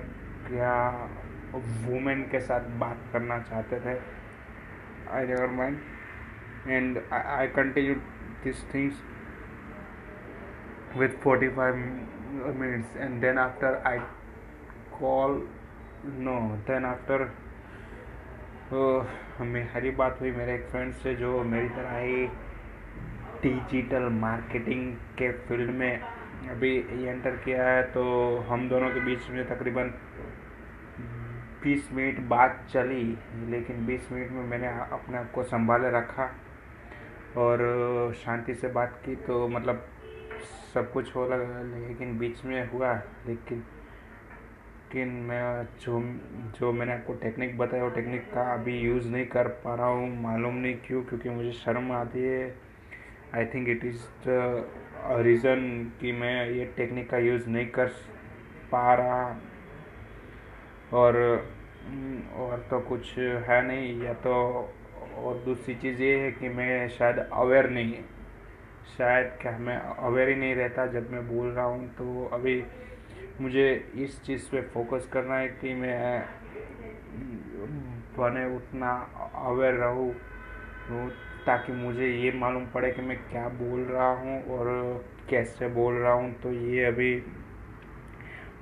क्या 0.48 0.76
वुमेन 1.54 2.24
के 2.32 2.40
साथ 2.40 2.70
बात 2.80 2.98
करना 3.14 3.40
चाहते 3.40 3.80
थे। 3.80 4.00
I 5.12 5.28
never 5.28 5.50
mind 5.50 5.78
and 6.68 7.02
I 7.14 7.48
continue 7.48 7.96
this 8.44 8.64
things 8.74 9.04
with 11.00 11.16
45 11.24 11.76
minutes. 12.60 12.88
And 12.98 13.22
then 13.22 13.38
after 13.38 13.82
I 13.86 14.00
call 15.00 15.42
no 16.18 16.58
then 16.68 16.86
after 16.86 17.18
uh, 18.72 19.04
मेरी 19.42 19.92
बात 19.92 20.18
हुई 20.22 20.32
मेरे 20.32 20.54
एक 20.56 20.66
फ्रेंड 20.66 20.94
से 20.94 21.16
जो 21.16 21.44
मेरी 21.44 21.70
तरह 21.70 21.98
ही 21.98 22.26
डिजिटल 23.44 24.04
मार्केटिंग 24.12 24.96
के 25.18 25.32
फ़ील्ड 25.32 25.72
में 25.72 26.00
अभी 26.50 26.76
एंटर 27.08 27.36
किया 27.36 27.68
है। 27.68 27.84
तो 27.84 28.04
हम 28.50 28.70
दोनों 28.70 28.90
के 28.90 29.00
बीच 29.00 29.30
में 29.30 29.46
तकरीबन 29.48 29.92
20 31.66 31.92
मिनट 31.94 32.20
बात 32.20 32.66
चली, 32.72 33.04
लेकिन 33.50 33.86
20 33.88 34.12
मिनट 34.12 34.32
में 34.32 34.44
मैंने 34.44 34.68
अपने 34.68 35.18
आप 35.18 35.32
को 35.32 35.44
संभाले 35.44 35.90
रखा 35.90 36.30
और 37.38 38.14
शांति 38.16 38.54
से 38.56 38.68
बात 38.68 39.02
की 39.06 39.16
तो 39.16 39.48
मतलब 39.48 39.88
सब 40.74 40.92
कुछ 40.92 41.16
हो 41.16 41.26
लगा, 41.28 41.62
लेकिन 41.88 42.18
बीच 42.18 42.46
में 42.46 42.72
हुआ, 42.72 42.94
लेकिन 43.28 43.64
लेकिन 44.88 45.14
मैं 45.28 45.68
जो 45.82 46.00
जो 46.60 46.72
मैंने 46.72 46.94
आपको 46.94 47.14
टेक्निक 47.14 47.58
बताया, 47.58 47.84
वो 47.84 47.90
टेक्निक 47.90 48.22
का 48.34 48.42
अभी 48.54 48.78
यूज़ 48.80 49.08
नहीं 49.08 49.26
कर 49.26 49.48
पा 49.64 49.74
रहा 49.76 49.88
हूँ, 49.88 50.22
मालूम 50.22 50.56
नहीं 50.56 50.76
क्यों, 50.86 51.02
क्योंकि 51.04 51.30
मुझे 51.30 51.52
शर्म 51.52 51.92
आती 51.92 52.24
है। 52.24 52.56
I 53.36 53.46
think 53.46 53.70
it 53.70 53.86
is 53.86 54.04
the 54.28 54.70
reason 55.22 55.92
कि 56.02 56.12
मैं 56.12 56.50
ये 56.50 56.66
टेक्निक 56.78 57.10
का 57.10 57.18
यूज़ 57.18 57.50
नहीं 57.50 57.66
कर 57.70 57.88
पा 58.72 58.94
रहा 58.94 59.42
और 60.94 61.16
और 61.86 62.66
तो 62.70 62.80
कुछ 62.90 63.18
है 63.18 63.62
नहीं, 63.68 64.02
या 64.04 64.14
तो 64.24 64.34
और 65.18 65.42
दूसरी 65.46 65.76
चीज़ 65.76 66.02
ये 66.02 66.16
है 66.20 66.32
कि 66.32 66.50
मैं 66.50 66.88
शायद 66.90 67.18
अवेयर 67.20 67.70
नहीं 67.70 67.94
शायद 68.98 69.32
क्या, 69.42 69.58
मैं 69.58 69.78
अवेयर 69.78 70.30
ही 70.30 70.36
नहीं 70.36 70.56
रहता 70.56 70.86
जब 70.88 71.12
मैं 71.12 71.28
बोल 71.28 71.48
रहा 71.48 71.66
हूँ 71.66 71.88
तो 71.96 72.26
अभी 72.34 72.64
मुझे 73.42 73.68
इस 73.96 74.22
चीज़ 74.24 74.50
पे 74.52 74.62
फोकस 74.74 75.10
करना 75.14 75.38
है 75.38 75.48
कि 75.62 75.74
मैं 75.74 76.24
बने 78.18 78.46
उतना 78.56 78.92
अवेयर 79.46 79.74
रहूँ, 79.76 80.12
ताकि 81.46 81.74
मुझे 81.74 82.08
ये 82.08 82.32
मालूम 82.40 82.66
पड़े 82.74 82.92
कि 82.92 83.02
मैं 83.02 83.18
क्या 83.30 83.48
बोल 83.60 83.82
रहा 83.86 84.12
हूँ 84.20 84.42
और 84.50 84.68
कैसे 85.30 85.68
बोल 85.70 85.94
रहा 85.94 86.14
हूँ। 86.14 86.34
तो 86.42 86.52
ये 86.52 86.86
अभी 86.86 87.12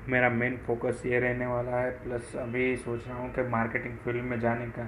मेरा 0.10 0.30
मेन 0.30 0.58
फोकस 0.58 1.02
ये 1.06 1.20
रहने 1.20 1.46
वाला 1.46 1.78
है 1.78 1.90
प्लस 2.04 2.36
अभी 2.36 2.76
सोच 2.78 3.08
रहा 3.08 3.18
हूँ 3.18 3.32
कि 3.34 3.44
मार्केटिंग 3.50 3.98
फ़ील्ड 3.98 4.24
में 4.24 4.40
जाने 4.40 4.66
का। 4.70 4.84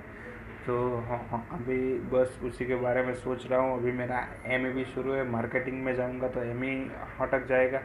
तो 0.66 0.76
हाँ 1.10 1.18
हाँ 1.32 1.40
अभी 1.54 1.78
बस 2.10 2.40
उसी 2.46 2.66
के 2.66 2.76
बारे 2.76 3.04
में 3.04 3.14
सोच 3.16 3.46
रहा 3.52 3.60
हूँ। 3.60 3.78
अभी 3.80 3.92
मेरा 3.92 4.20
एम 4.46 4.64
भी 4.74 4.84
शुरू 4.86 5.14
है 5.14 5.24
मार्केटिंग 5.30 5.84
में 5.84 5.94
जाऊँगा 5.96 6.28
तो 6.28 6.44
एम 6.44 6.64
ई 6.64 6.76
हटक 7.20 7.48
जाएगा। 7.50 7.82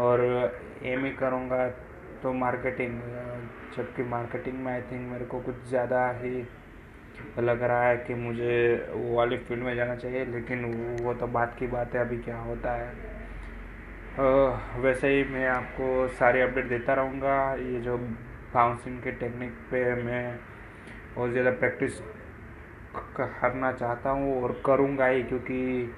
और 0.00 0.24
एम 0.84 1.08
करूँगा 1.20 1.68
तो 2.22 2.32
मार्केटिंग 2.32 3.00
जबकि 3.76 4.02
मार्केटिंग 4.10 4.58
में 4.64 4.72
आई 4.72 4.80
थिंक 4.82 5.10
मेरे 5.10 5.24
को 5.24 5.40
कुछ 5.40 5.68
ज़्यादा 5.68 6.06
ही 6.22 6.44
लग 7.40 7.62
रहा 7.62 7.88
है 7.88 7.96
कि 7.96 8.14
मुझे 8.16 8.88
वो 8.94 9.16
वाली 9.16 9.36
फ़ील्ड 9.38 9.62
में 9.62 9.74
जाना 9.76 9.96
चाहिए। 9.96 10.24
लेकिन 10.24 10.64
वो 11.02 11.14
तो 11.14 11.26
बात 11.28 11.56
की 11.58 11.66
बात 11.66 11.94
है, 11.94 12.00
अभी 12.00 12.18
क्या 12.18 12.38
होता 12.40 12.72
है। 12.72 13.13
वैसे 14.16 15.08
ही 15.08 15.22
मैं 15.24 15.46
आपको 15.48 15.86
सारे 16.08 16.40
अपडेट 16.42 16.68
देता 16.68 16.94
रहूँगा। 16.94 17.38
ये 17.54 17.80
जो 17.80 17.96
बाउंसिंग 18.54 18.98
के 19.02 19.10
टेक्निक 19.12 19.52
पे 19.70 19.80
मैं 20.02 20.38
और 21.18 21.30
ज़्यादा 21.32 21.50
प्रैक्टिस 21.52 21.98
करना 23.16 23.72
चाहता 23.72 24.10
हूँ 24.10 24.42
और 24.42 24.52
करूँगा 24.66 25.06
ही, 25.06 25.22
क्योंकि 25.22 25.92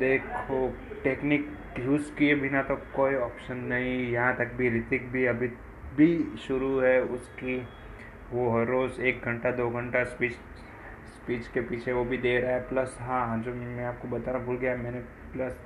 देखो 0.00 0.66
टेक्निक 1.04 1.48
यूज़ 1.78 2.10
किए 2.14 2.34
बिना 2.34 2.62
तो 2.62 2.76
कोई 2.96 3.14
ऑप्शन 3.16 3.56
नहीं। 3.68 4.10
यहाँ 4.12 4.34
तक 4.36 4.52
भी, 4.56 4.78
ऋतिक 4.78 5.10
भी 5.12 5.26
अभी 5.26 5.46
भी 5.96 6.36
शुरू 6.38 6.78
है, 6.80 7.00
उसकी 7.02 7.56
वो 8.32 8.50
हर 8.58 8.66
रोज़ 8.66 9.00
एक 9.02 9.24
घंटा, 9.24 9.50
दो 9.52 9.70
घंटा 9.70 10.04
स्पीच 10.06 10.32
स्पीच 11.14 11.46
के 11.54 11.60
पीछे 11.62 11.92
वो 11.92 12.04
भी 12.04 12.18
दे 12.18 12.38
रहा 12.38 12.52
है। 12.52 12.68
प्लस 12.68 12.98
हाँ 13.00 13.42
जो 13.42 13.54
मैं 13.54 13.84
आपको 13.86 14.08
बताना 14.08 14.38
भूल 14.40 14.56
गया, 14.58 14.76
मैंने 14.76 15.00
प्लस 15.32 15.58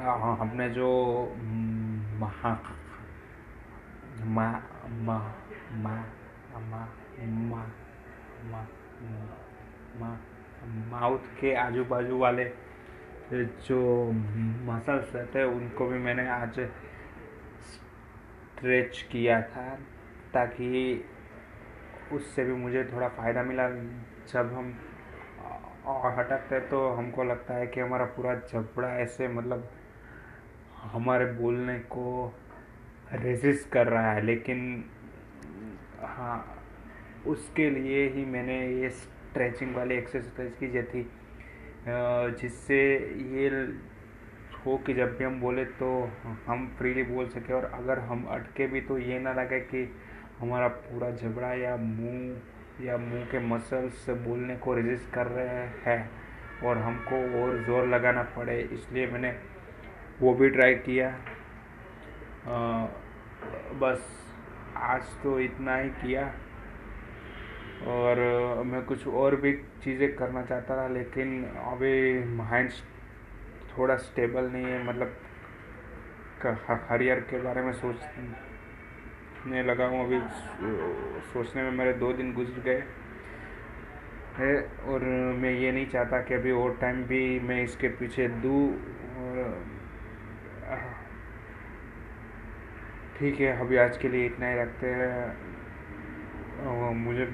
हाँ 0.00 0.16
हाँ 0.18 0.36
हमने 0.36 0.68
जो 0.70 0.88
महा, 2.20 2.50
मा 4.26 4.46
मा 5.06 5.16
मा 5.72 5.96
मा 10.00 10.10
माउथ 10.90 11.26
के 11.40 11.54
आजू 11.54 11.84
बाजू 11.84 12.18
वाले 12.18 12.44
जो 13.32 13.80
मसल्स 14.66 15.14
हैं, 15.14 15.44
उनको 15.46 15.86
भी 15.88 15.98
मैंने 15.98 16.28
आज 16.30 16.60
स्ट्रेच 17.68 19.02
किया 19.12 19.40
था 19.52 19.66
ताकि 20.34 21.04
उससे 22.12 22.44
भी 22.44 22.54
मुझे 22.62 22.84
थोड़ा 22.92 23.08
फ़ायदा 23.18 23.42
मिला। 23.42 23.68
जब 24.32 24.54
हम 24.54 24.72
हटकते 26.16 26.60
तो 26.70 26.88
हमको 26.94 27.24
लगता 27.24 27.54
है 27.54 27.66
कि 27.66 27.80
हमारा 27.80 28.04
पूरा 28.16 28.34
जबड़ा 28.52 28.88
ऐसे 28.98 29.28
मतलब 29.28 29.68
हमारे 30.82 31.24
बोलने 31.32 31.78
को 31.90 32.34
रेजिस्ट 33.12 33.68
कर 33.70 33.86
रहा 33.86 34.12
है, 34.12 34.22
लेकिन 34.22 34.84
हाँ 36.00 36.56
उसके 37.26 37.70
लिए 37.70 38.08
ही 38.08 38.24
मैंने 38.24 38.58
ये 38.82 38.90
स्ट्रेचिंग 38.90 39.74
वाली 39.74 39.94
एक्सरसाइज 39.94 40.52
की 40.60 40.82
थी 40.82 41.02
जिससे 42.40 42.78
ये 43.34 43.48
हो 44.66 44.76
कि 44.76 44.94
जब 44.94 45.16
भी 45.18 45.24
हम 45.24 45.40
बोले 45.40 45.64
तो 45.64 45.90
हम 46.46 46.66
फ्रीली 46.78 47.02
बोल 47.02 47.28
सके 47.28 47.52
और 47.52 47.64
अगर 47.64 47.98
हम 47.98 48.24
अटके 48.30 48.66
भी 48.66 48.80
तो 48.80 48.98
ये 48.98 49.18
ना 49.18 49.32
लगे 49.32 49.60
कि 49.60 49.84
हमारा 50.40 50.68
पूरा 50.68 51.10
झगड़ा 51.10 51.52
या 51.54 51.76
मुँह 51.76 52.84
या 52.86 52.96
मुँह 52.96 53.24
के 53.24 53.38
मसल्स 53.38 54.08
बोलने 54.26 54.56
को 54.56 54.74
रेजिस्ट 54.74 55.12
कर 55.12 55.26
रहे 55.26 55.66
हैं 55.86 56.10
और 56.64 56.78
हमको 56.78 57.16
और 57.42 57.64
ज़ोर 57.64 57.86
लगाना 57.88 58.22
पड़े, 58.36 58.60
इसलिए 58.62 59.06
मैंने 59.06 59.30
वो 60.20 60.32
भी 60.34 60.48
ट्राई 60.50 60.74
किया। 60.76 61.08
आ, 62.46 62.86
बस 63.80 64.00
आज 64.76 65.02
तो 65.22 65.38
इतना 65.40 65.76
ही 65.76 65.88
किया। 65.90 66.24
और 67.88 68.18
मैं 68.66 68.82
कुछ 68.86 69.06
और 69.08 69.36
भी 69.36 69.52
चीज़ें 69.84 70.14
करना 70.16 70.42
चाहता 70.42 70.76
था 70.76 70.86
लेकिन 70.88 71.44
अभी 71.44 72.24
माइंड 72.36 72.70
थोड़ा 73.70 73.96
स्टेबल 73.98 74.50
नहीं 74.52 74.64
है 74.64 74.82
मतलब 74.86 75.16
हरियर 76.90 77.20
के 77.30 77.40
बारे 77.42 77.62
में 77.62 77.72
सोचने 77.72 79.62
लगा 79.62 79.86
हूँ 79.86 80.04
अभी। 80.04 80.18
सोचने 81.32 81.62
में 81.62 81.70
मेरे 81.72 81.92
दो 81.94 82.12
दिन 82.12 82.32
गुजर 82.34 82.60
गए 82.62 82.82
है 84.36 84.54
और 84.88 85.04
मैं 85.40 85.52
ये 85.52 85.72
नहीं 85.72 85.86
चाहता 85.86 86.20
कि 86.22 86.34
अभी 86.34 86.50
और 86.52 86.76
टाइम 86.80 87.02
भी 87.04 87.22
मैं 87.40 87.62
इसके 87.64 87.88
पीछे 87.98 88.28
दूँ। 88.42 88.62
और 89.20 89.36
ठीक 93.18 93.40
है, 93.40 93.58
अभी 93.60 93.76
आज 93.76 93.96
के 93.96 94.08
लिए 94.08 94.26
इतना 94.26 94.48
ही 94.48 94.56
रखते 94.56 94.86
हैं। 94.86 95.50
मुझे 96.96 97.26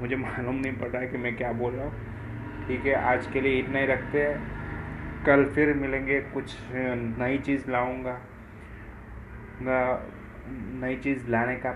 मुझे 0.00 0.16
मालूम 0.16 0.54
नहीं 0.54 0.72
पड़ा 0.72 0.98
है 0.98 1.06
कि 1.08 1.18
मैं 1.18 1.36
क्या 1.36 1.52
बोल 1.52 1.72
रहा 1.72 1.86
हूँ। 1.86 2.66
ठीक 2.66 2.86
है, 2.86 2.94
आज 2.94 3.26
के 3.26 3.40
लिए 3.40 3.58
इतना 3.58 3.78
ही 3.78 3.86
रखते 3.86 4.22
हैं। 4.22 5.24
कल 5.26 5.44
फिर 5.54 5.74
मिलेंगे, 5.74 6.20
कुछ 6.20 6.56
नई 6.72 7.38
चीज़ 7.38 7.70
लाऊँगा। 7.70 8.20
नई 9.62 10.96
चीज़ 10.96 11.28
लाने 11.28 11.56
का 11.56 11.72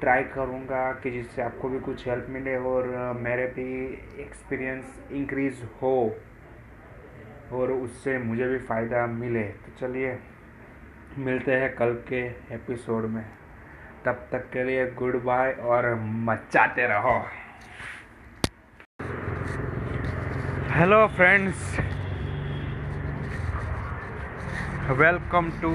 ट्राई 0.00 0.22
करूँगा 0.24 0.92
कि 0.92 1.10
जिससे 1.10 1.42
आपको 1.42 1.68
भी 1.68 1.78
कुछ 1.80 2.06
हेल्प 2.08 2.26
मिले 2.30 2.56
और 2.56 2.86
मेरे 3.20 3.46
भी 3.46 3.68
एक्सपीरियंस 4.22 5.00
इंक्रीज़ 5.12 5.62
हो। 5.82 5.94
और 7.52 7.70
उससे 7.72 8.18
मुझे 8.18 8.48
भी 8.48 8.58
फ़ायदा 8.58 9.06
मिले। 9.06 9.42
तो 9.42 9.72
चलिए, 9.80 10.18
मिलते 11.18 11.52
हैं 11.52 11.74
कल 11.74 11.94
के 12.08 12.20
एपिसोड 12.54 13.04
में। 13.04 13.24
तब 14.04 14.28
तक 14.32 14.50
के 14.52 14.64
लिए 14.64 14.90
गुड 14.90 15.22
बाय 15.24 15.52
और 15.52 15.94
मचाते 15.94 16.86
रहो। 16.86 17.18
Hello 20.70 21.06
friends, 21.08 21.78
welcome 24.98 25.50
to 25.62 25.72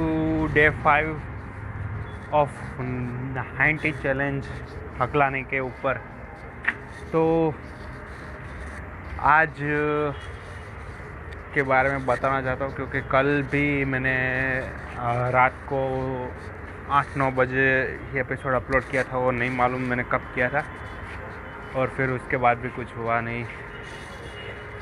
day 0.54 0.70
five 0.84 1.22
of 2.34 2.62
ninety 2.82 3.92
challenge 3.92 4.48
हकलाने 5.02 5.44
के 5.44 5.60
ऊपर। 5.60 5.98
तो 7.12 7.54
आज 9.20 9.62
के 11.54 11.64
बारे 11.64 11.90
में 11.90 12.06
बताना 12.06 12.42
चाहता 12.42 12.66
हूँ, 12.66 12.76
क्योंकि 12.76 13.02
कल 13.02 13.42
भी 13.52 13.86
मैंने 13.86 14.16
रात 15.32 15.56
को 15.72 15.82
आठ 16.92 17.18
नौ 17.18 17.30
बजे 17.32 17.68
ये 18.14 18.20
एपिसोड 18.20 18.54
अपलोड 18.54 18.84
किया 18.84 19.04
था, 19.04 19.18
वो 19.18 19.32
नहीं 19.32 19.50
मालूम 19.50 19.82
मैंने 19.82 20.04
कब 20.04 20.32
किया 20.36 20.50
था। 20.50 20.64
और 21.76 21.90
फिर 21.98 22.10
उसके 22.10 22.38
बाद 22.38 22.58
भी 22.58 22.70
कुछ 22.70 22.96
हुआ 22.98 23.20
नहीं। 23.22 23.44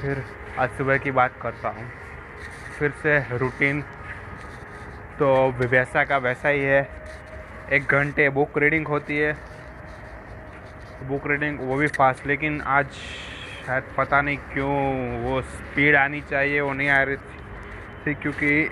फिर 0.02 0.24
आज 0.60 0.70
सुबह 0.70 0.98
की 0.98 1.12
बात 1.12 1.34
करता 1.42 1.70
हूँ। 1.70 1.90
फिर 2.80 2.92
से 3.04 3.18
रूटीन 3.38 3.82
तो 5.20 5.28
वैसा 5.60 6.04
का 6.04 6.18
वैसा 6.18 6.50
ही 6.50 6.62
है। 6.62 6.88
एक 7.74 7.92
घंटे 7.92 8.30
बुक 8.30 8.58
रीडिंग 8.58 8.88
होती 8.88 9.18
है। 9.18 9.34
बुक 11.04 11.28
रीडिंग 11.28 11.60
वो 11.60 11.76
भी 11.76 11.88
फास्ट 11.90 12.28
लेकिन 12.28 12.62
आज 12.62 12.88
शायद 13.66 13.84
पता 13.98 14.22
नहीं 14.22 14.38
क्यों 14.54 14.76
वो 15.24 15.42
स्पीड 15.42 15.96
आनी 15.96 16.22
चाहिए 16.30 16.62
वो 16.62 16.74
नहीं 16.74 16.90
आ 16.90 17.02
रही 17.04 17.16
थी। 18.06 18.14
क्योंकि 18.14 18.70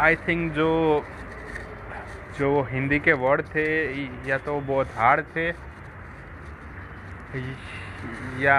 आई 0.00 0.16
थिंक 0.26 0.52
जो 0.52 0.70
जो 2.38 2.62
हिंदी 2.70 2.98
के 3.00 3.12
वर्ड 3.12 3.42
थे 3.54 3.66
या 4.28 4.38
तो 4.38 4.58
बहुत 4.60 4.86
हार्ड 4.96 5.24
थे 5.36 5.48
या 8.42 8.58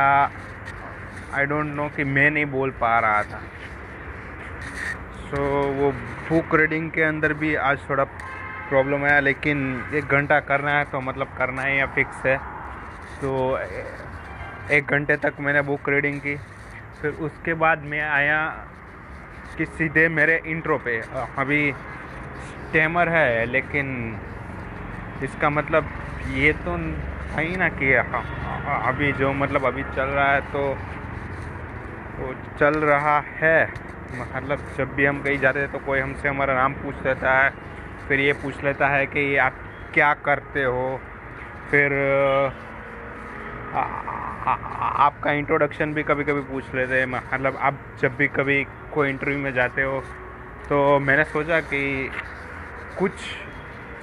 आई 1.33 1.45
डोंट 1.45 1.73
नो 1.75 1.87
कि 1.95 2.03
मैं 2.03 2.29
नहीं 2.31 2.45
बोल 2.45 2.71
पा 2.81 2.99
रहा 2.99 3.21
था। 3.23 3.41
सो 5.19 5.35
so, 5.35 5.41
वो 5.77 5.91
बुक 6.29 6.55
रीडिंग 6.55 6.89
के 6.91 7.03
अंदर 7.03 7.33
भी 7.33 7.55
आज 7.55 7.79
थोड़ा 7.89 8.03
प्रॉब्लम 8.69 9.03
आया 9.05 9.19
लेकिन 9.19 9.59
एक 9.93 10.05
घंटा 10.11 10.39
करना 10.49 10.77
है 10.77 10.83
तो 10.85 11.01
मतलब 11.01 11.27
करना 11.37 11.61
ही 11.61 11.79
या 11.79 11.85
फिक्स 11.95 12.25
है। 12.25 12.37
तो 13.21 13.29
एक 14.71 14.87
घंटे 14.87 15.15
तक 15.17 15.33
मैंने 15.39 15.61
बुक 15.61 15.89
रीडिंग 15.89 16.19
की। 16.21 16.35
फिर 17.01 17.11
उसके 17.21 17.53
बाद 17.55 17.83
मैं 17.83 18.01
आया 18.01 18.39
कि 19.57 19.65
सीधे 19.67 20.07
मेरे 20.09 20.41
इंट्रो 20.45 20.77
पे। 20.77 20.97
अभी 21.37 21.71
स्टेमर 21.71 23.09
है, 23.09 23.45
लेकिन 23.45 23.87
इसका 25.23 25.49
मतलब 25.49 25.89
ये 26.33 26.51
तो 26.65 26.75
नहीं 26.77 27.57
ना 27.57 27.69
कि 27.71 27.93
अभी 27.93 29.11
जो 29.13 29.31
मतलब 29.33 29.65
अभी 29.65 29.83
चल 29.85 30.09
रहा 30.09 30.31
है 30.31 30.41
तो 30.53 30.63
वो 32.19 32.33
चल 32.59 32.79
रहा 32.81 33.19
है। 33.35 33.59
मतलब 34.15 34.67
जब 34.77 34.93
भी 34.95 35.05
हम 35.05 35.21
कहीं 35.23 35.39
जाते 35.39 35.59
हैं 35.59 35.71
तो 35.71 35.79
कोई 35.79 35.99
हमसे 35.99 36.29
हमारा 36.29 36.53
नाम 36.53 36.73
पूछ 36.75 37.05
लेता 37.05 37.37
है। 37.37 37.49
फिर 38.07 38.19
ये 38.19 38.33
पूछ 38.43 38.63
लेता 38.63 38.87
है 38.87 39.05
कि 39.07 39.35
आप 39.37 39.53
क्या 39.93 40.13
करते 40.25 40.63
हो? 40.63 40.99
फिर 41.71 41.91
आपका 44.47 45.31
इंट्रोडक्शन 45.33 45.93
भी 45.93 46.03
कभी 46.03 46.23
कभी 46.23 46.41
पूछ 46.43 46.73
लेते 46.75 46.99
हैं। 46.99 47.05
मतलब 47.05 47.57
आप 47.61 47.79
जब 48.01 48.15
भी 48.17 48.27
कभी 48.29 48.63
कोई 48.93 49.09
इंटरव्यू 49.09 49.39
में 49.39 49.53
जाते 49.53 49.83
हो 49.83 49.99
तो 50.69 50.77
मैंने 50.99 51.23
सोचा 51.25 51.59
कि 51.63 52.09
कुछ 52.99 53.11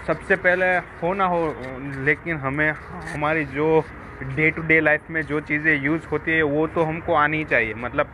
सबसे 0.07 0.37
पहले 0.37 0.67
हो 1.03 1.13
ना 1.15 1.25
हो, 1.25 1.41
लेकिन 2.05 2.37
हमें, 2.37 2.71
हमारी 3.13 3.45
जो 3.47 3.85
डे 4.37 4.51
टू 4.51 4.63
डे 4.63 4.81
लाइफ 4.81 5.11
में 5.11 5.21
जो 5.23 5.41
चीज़ें 5.41 5.83
यूज़ 5.83 6.07
होती 6.09 6.33
है, 6.33 6.43
वो 6.43 6.67
तो 6.67 6.83
हमको 6.85 7.15
आनी 7.15 7.39
ही 7.39 7.45
चाहिए। 7.45 7.75
मतलब 7.75 8.07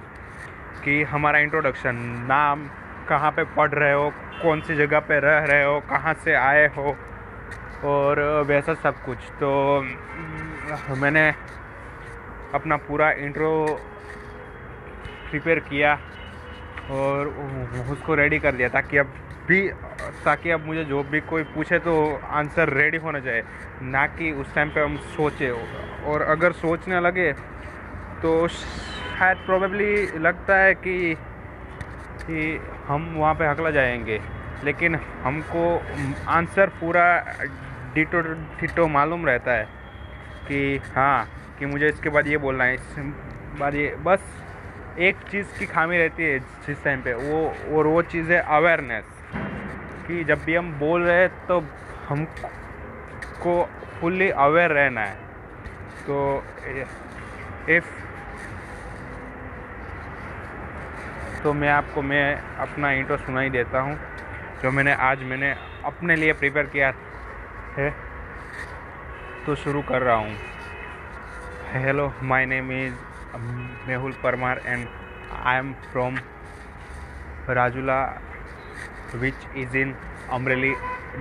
कि 0.85 1.03
हमारा 1.05 1.39
इंट्रोडक्शन 1.39 1.97
नाम, 2.29 2.65
कहाँ 3.09 3.31
पे 3.31 3.45
पढ़ 3.57 3.71
रहे 3.71 3.93
हो, 3.93 4.11
कौन 4.43 4.61
सी 4.61 4.75
जगह 4.77 5.01
पे 5.01 5.19
रह 5.21 5.45
रहे 5.45 5.65
हो, 5.65 5.79
कहाँ 5.91 6.15
से 6.25 6.35
आए 6.35 6.67
हो, 6.77 6.97
और 7.85 8.21
वैसा 8.49 8.75
सब 8.75 9.03
कुछ। 9.05 9.19
तो 9.41 9.51
मैंने 10.97 11.31
अपना 12.55 12.77
पूरा 12.87 13.11
इंट्रो 13.25 13.51
प्रिपेयर 15.31 15.59
किया 15.69 15.95
और 16.91 17.29
उसको 17.93 18.15
रेडी 18.15 18.39
कर 18.39 18.55
दिया 18.55 18.69
ताकि 18.69 18.97
अब 18.99 19.13
भी, 19.49 19.61
ताकि 20.25 20.51
अब 20.51 20.67
मुझे 20.67 20.85
जो 20.85 21.03
भी 21.03 21.21
कोई 21.23 21.43
पूछे 21.55 21.79
तो 21.79 21.95
आंसर 22.31 22.73
रेडी 22.73 22.97
होना 22.99 23.21
चाहिए, 23.21 23.43
ना 23.83 24.07
कि 24.09 24.33
उस 24.33 24.55
टाइम 24.55 24.71
पे 24.71 24.81
हम 24.81 24.97
सोचे। 25.17 25.51
और 25.51 26.23
अगर 26.23 26.53
सोचने 26.53 27.01
लगे 27.01 27.33
तो 28.23 28.47
शायद 28.49 29.37
प्रोबेबली 29.47 30.19
लगता 30.19 30.57
है 30.57 30.75
कि 30.77 31.15
कि 32.21 32.61
हम 32.87 33.15
वहाँ 33.17 33.35
पे 33.35 33.47
हकला 33.47 33.71
जाएँगे। 33.71 34.21
लेकिन 34.65 34.95
हमको 35.23 35.63
आंसर 36.29 36.69
पूरा 36.81 37.05
डिटो 37.95 38.21
डिटो 38.61 38.87
मालूम 38.89 39.27
रहता 39.27 39.53
है 39.53 39.65
कि 40.49 40.77
हाँ 40.97 41.29
कि 41.61 41.67
मुझे 41.67 41.89
इसके 41.89 42.09
बाद 42.09 42.27
ये 42.27 42.37
बोलना 42.39 42.65
है, 42.65 42.75
इस 42.75 42.95
बाद 43.59 43.75
ये, 43.75 43.95
बस 44.03 44.21
एक 44.99 45.17
चीज़ 45.31 45.59
की 45.59 45.67
खामी 45.67 45.99
रहती 45.99 46.23
है 46.25 46.39
जिस 46.67 46.83
टाइम 46.85 47.03
पे, 47.03 47.13
वो, 47.15 47.77
और 47.77 47.87
वो 47.87 48.03
चीज़ 48.03 48.33
है 48.33 48.41
अवेयरनेस 48.57 49.05
कि 50.07 50.25
जब 50.25 50.45
भी 50.45 50.55
हम 50.55 50.73
बोल 50.79 51.03
रहे 51.03 51.21
हैं 51.21 51.29
तो 51.47 51.61
हमको 52.09 53.63
फुल्ली 54.01 54.31
अवेयर 54.41 54.71
रहना 54.73 55.01
है। 55.01 55.15
तो 56.07 56.45
इफ़ 57.69 57.99
तो 61.43 61.53
मैं 61.55 61.69
आपको, 61.71 62.03
मैं 62.03 62.35
अपना 62.61 62.91
इंट्रो 62.93 63.17
सुना 63.17 63.41
ही 63.41 63.51
देता 63.51 63.81
हूँ, 63.81 63.99
जो 64.63 64.71
मैंने, 64.71 64.93
आज 64.93 65.23
मैंने 65.25 65.55
अपने 65.85 66.17
लिए 66.17 66.33
प्रिपेयर 66.35 66.67
किया 66.67 66.93
है 67.77 67.91
तो 69.47 69.55
शुरू 69.57 69.83
कर 69.83 70.03
रहा 70.03 70.17
हूँ। 70.17 70.50
Hello, 71.73 72.13
my 72.21 72.45
name 72.45 72.73
is 72.73 72.93
um, 73.33 73.77
Mehul 73.87 74.13
Parmar 74.21 74.61
and 74.67 74.89
I 75.31 75.55
am 75.57 75.77
from 75.93 76.19
Rajula 77.47 78.21
which 79.21 79.45
is 79.55 79.73
in 79.73 79.95
Amreli 80.31 80.73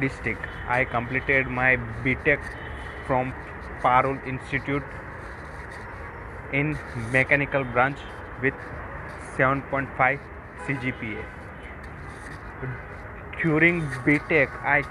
district. 0.02 0.44
I 0.68 0.86
completed 0.86 1.46
my 1.46 1.78
BTech 2.04 2.40
from 3.06 3.32
Parul 3.84 4.18
Institute 4.28 4.82
in 6.52 6.76
mechanical 7.12 7.64
branch 7.64 8.00
with 8.42 8.56
7.5 9.38 10.20
CGPA. 10.66 11.26
During 13.44 13.82
BTech 14.08 14.50
I 14.64 14.82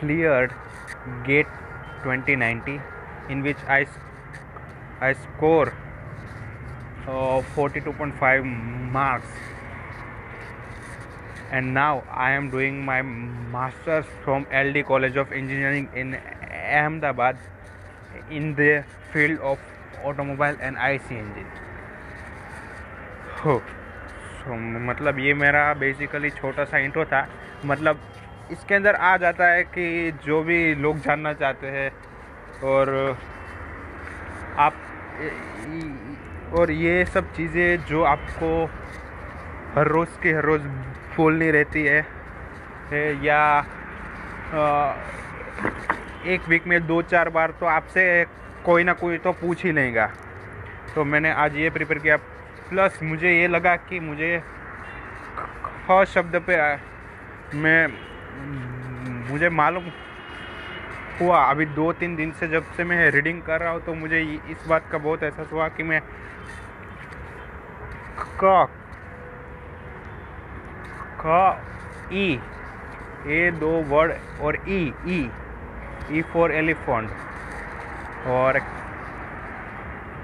cleared 0.00 0.54
gate 1.26 1.52
2090 2.02 2.80
in 3.28 3.42
which 3.42 3.58
I 3.68 3.86
I 5.00 5.14
score 5.14 5.72
uh, 7.06 7.42
42.5 7.56 8.44
marks 8.92 9.28
and 11.50 11.74
now 11.74 12.04
I 12.10 12.32
am 12.32 12.50
doing 12.50 12.84
my 12.84 13.02
masters 13.02 14.04
from 14.24 14.46
LD 14.52 14.86
College 14.86 15.16
of 15.16 15.32
Engineering 15.32 15.88
in 15.94 16.16
Ahmedabad 16.52 17.36
in 18.30 18.54
the 18.54 18.84
field 19.12 19.40
of 19.40 19.58
automobile 20.04 20.56
and 20.60 20.76
IC 20.76 21.10
engine. 21.10 21.50
हो 23.44 23.60
so, 24.40 24.56
मतलब 24.88 25.18
ये 25.18 25.34
मेरा 25.34 25.62
basically 25.80 26.30
छोटा 26.30 26.64
सा 26.64 26.78
intro 26.78 27.04
था 27.12 27.26
मतलब 27.66 28.00
इसके 28.52 28.74
अंदर 28.74 28.94
आ 28.94 29.16
जाता 29.16 29.46
है 29.48 29.62
कि 29.64 30.12
जो 30.26 30.42
भी 30.44 30.58
लोग 30.74 31.00
जानना 31.02 31.32
चाहते 31.42 31.66
हैं 31.76 31.90
और 32.64 33.16
आप, 34.58 34.74
और 36.58 36.70
ये 36.70 37.04
सब 37.04 37.32
चीज़ें 37.34 37.84
जो 37.86 38.02
आपको 38.04 38.48
हर 39.74 39.88
रोज़ 39.88 40.18
की 40.22 40.30
हर 40.32 40.44
रोज़ 40.44 40.62
बोलनी 41.16 41.50
रहती 41.50 41.82
है 41.84 42.00
या 43.24 43.40
एक 46.26 46.48
वीक 46.48 46.66
में 46.66 46.86
दो 46.86 47.00
चार 47.02 47.28
बार 47.28 47.50
तो 47.60 47.66
आपसे 47.66 48.02
कोई 48.64 48.84
ना 48.84 48.92
कोई 48.92 49.18
तो 49.18 49.32
पूछ 49.32 49.64
ही 49.64 49.72
लेगा। 49.72 50.06
तो 50.94 51.04
मैंने 51.04 51.30
आज 51.32 51.56
ये 51.56 51.70
प्रिपेयर 51.70 51.98
किया। 51.98 52.16
प्लस 52.68 52.98
मुझे 53.02 53.30
ये 53.30 53.46
लगा 53.48 53.74
कि 53.88 54.00
मुझे 54.00 54.42
ख 55.88 56.04
शब्द 56.08 56.36
पे, 56.48 56.56
मैं, 57.54 57.86
मुझे 59.30 59.48
मालूम 59.50 59.84
हुआ। 61.20 61.42
अभी 61.44 61.64
दो 61.76 61.92
तीन 62.00 62.14
दिन 62.16 62.30
से 62.40 62.48
जब 62.48 62.72
से 62.76 62.84
मैं 62.84 63.10
रीडिंग 63.10 63.42
कर 63.42 63.60
रहा 63.60 63.70
हूँ 63.72 63.80
तो 63.84 63.94
मुझे 63.94 64.20
इस 64.50 64.66
बात 64.68 64.88
का 64.92 64.98
बहुत 64.98 65.22
एहसास 65.22 65.52
हुआ 65.52 65.68
कि 65.76 65.82
मैं 65.82 66.00
क, 68.42 68.66
ख, 71.20 71.24
ई, 72.12 72.40
ए 73.28 73.50
दो 73.60 73.70
वर्ड 73.88 74.12
और 74.40 74.56
ई 74.68 74.82
ई 75.08 75.20
ई 76.10 76.22
फॉर 76.32 76.52
एलिफेंट 76.52 77.10
और 78.36 78.58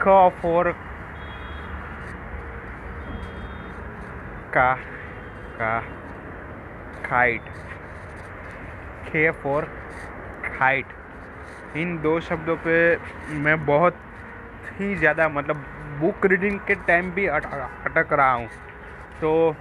क 0.02 0.18
फॉर 0.42 0.72
का 4.54 4.72
का 5.59 5.78
काइट 7.09 7.48
खे 9.09 9.30
फॉर 9.42 9.68
हाइट 10.59 11.77
इन 11.77 11.97
दो 12.03 12.19
शब्दों 12.21 12.57
पे 12.66 12.77
मैं 13.37 13.64
बहुत 13.66 13.97
ही 14.79 14.95
ज़्यादा 14.97 15.29
मतलब 15.29 15.64
बुक 16.01 16.27
रीडिंग 16.27 16.59
के 16.66 16.75
टाइम 16.87 17.11
भी 17.12 17.27
अटक 17.29 18.12
रहा 18.12 18.33
हूँ। 18.33 18.49
तो 19.21 19.55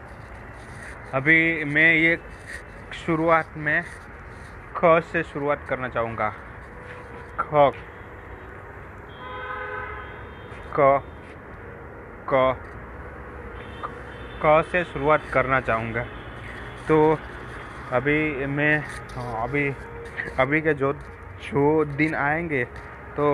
अभी 1.14 1.64
मैं 1.66 1.94
ये 1.94 2.18
शुरुआत 3.06 3.54
में 3.58 3.84
ख 4.78 5.00
से 5.12 5.24
शुरुआत 5.24 5.66
करना 5.70 5.90
चाहूँगा। 5.90 6.30
ख 7.40 7.72
क 10.78 11.02
क 12.30 12.58
क 14.44 14.62
से 14.72 14.84
शुरुआत 14.84 15.22
करना 15.34 15.60
चाहूँगा। 15.62 16.04
तो 16.88 17.18
अभी 17.94 18.46
मैं 18.48 18.78
हाँ, 18.80 19.44
अभी 19.44 19.70
अभी 20.40 20.62
के 20.62 20.74
जो 20.74 20.92
जो 21.44 21.84
दिन 21.86 22.16
आएँगे 22.16 22.64
तो 23.18 23.26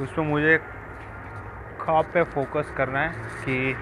उसमें 0.00 0.26
मुझे 0.26 0.56
ख्वाब 1.80 2.04
पे 2.14 2.22
फोकस 2.24 2.72
करना 2.76 3.00
है 3.00 3.10
कि 3.44 3.74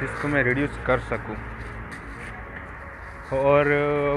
जिसको 0.00 0.28
मैं 0.28 0.42
रिड्यूस 0.44 0.78
कर 0.86 0.98
सकूँ। 1.08 1.36
और 3.38 3.64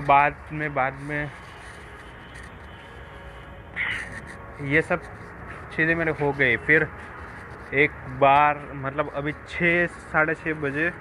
बाद 0.07 0.35
में 0.53 0.73
बाद 0.73 0.93
में 1.01 1.31
ये 4.71 4.81
सब 4.81 5.01
चीज़ें 5.75 5.95
मेरे 5.95 6.11
हो 6.21 6.31
गई। 6.31 6.55
फिर 6.57 6.87
एक 7.73 7.91
बार 8.19 8.59
मतलब 8.75 9.11
अभी 9.15 9.31
छः, 9.31 9.85
साढ़े 9.87 10.33
छः 10.35 10.53
बजे 10.61 10.91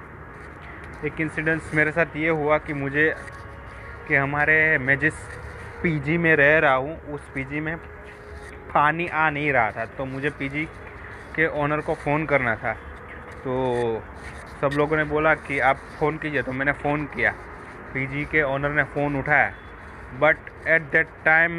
एक 1.07 1.20
इंसिडेंस 1.20 1.70
मेरे 1.74 1.92
साथ 1.92 2.16
ये 2.16 2.28
हुआ 2.30 2.59
कि 2.59 2.72
मुझे, 2.74 3.14
कि 4.09 4.14
हमारे 4.14 4.57
मैं 4.78 4.98
जिस 4.98 5.14
पीजी 5.84 6.16
में 6.18 6.34
रह 6.36 6.58
रहा 6.58 6.74
हूँ, 6.74 6.96
उस 7.14 7.20
पीजी 7.34 7.60
में 7.60 7.76
पानी 8.74 9.06
आ 9.08 9.28
नहीं 9.30 9.52
रहा 9.52 9.70
था 9.70 9.85
तो 9.87 10.04
मुझे 10.06 10.30
पीजी 10.30 10.64
के 11.35 11.46
ओनर 11.62 11.80
को 11.80 11.94
फ़ोन 11.94 12.24
करना 12.26 12.54
था। 12.56 12.72
तो 13.44 13.52
सब 14.60 14.76
लोगों 14.76 14.96
ने 14.96 15.04
बोला 15.04 15.35
कि 15.37 15.58
आप 15.60 15.76
फ़ोन 15.98 16.16
कीजिए 16.18 16.42
तो 16.42 16.52
मैंने 16.52 16.72
फ़ोन 16.72 17.04
किया। 17.06 17.30
पीजी 17.94 18.24
के 18.24 18.42
ओनर 18.44 18.70
ने 18.70 18.85
फ़ोन 18.94 19.16
उठाया। 19.16 19.52
बट 20.20 20.37
एट 20.68 20.82
दैट 20.92 21.08
टाइम 21.24 21.52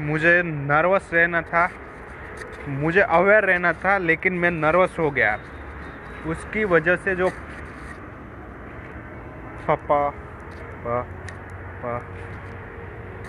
मुझे 0.00 0.42
नर्वस 0.42 1.10
रहना 1.12 1.40
था, 1.42 1.68
मुझे 2.68 3.00
अवेयर 3.00 3.44
रहना 3.44 3.72
था, 3.74 3.96
लेकिन 4.00 4.32
मैं 4.34 4.50
नर्वस 4.50 4.98
हो 4.98 5.10
गया। 5.10 5.38
उसकी 6.26 6.64
वजह 6.66 6.96
से 6.96 7.14
जो 7.16 7.28
पापा 9.68 10.08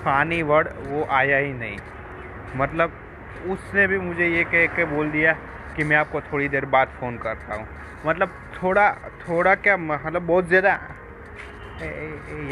फानी 0.04 0.42
वर्ड 0.44 0.68
वो 0.88 1.06
आया 1.12 1.38
ही 1.38 1.54
नहीं। 1.54 1.78
मतलब 2.56 2.92
उसने 3.50 3.86
भी 3.88 3.98
मुझे 4.00 4.28
ये 4.28 4.44
कह 4.46 4.66
के 4.76 4.86
बोल 4.88 5.10
दिया 5.12 5.34
कि 5.76 5.84
मैं 5.84 5.96
आपको 5.98 6.22
थोड़ी 6.22 6.48
देर 6.50 6.66
बाद 6.68 6.88
फ़ोन 7.00 7.18
करता 7.18 7.56
हूँ। 7.56 7.68
मतलब 8.06 8.30
थोड़ा 8.56 8.90
थोड़ा 9.20 9.56
क्या 9.58 9.78
मतलब 9.78 10.22
बहुत 10.24 10.48
ज़्यादा 10.48 10.74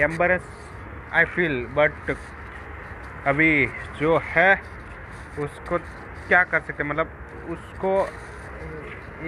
एम्बरस 0.02 0.49
आई 1.14 1.26
फील 1.26 1.66
बट 1.76 2.16
अभी 3.28 3.66
जो 3.99 4.18
है 4.26 4.54
उसको 5.39 5.78
क्या 6.28 6.43
कर 6.43 6.60
सकते 6.62 6.84
मतलब 6.84 7.12
उसको 7.49 7.91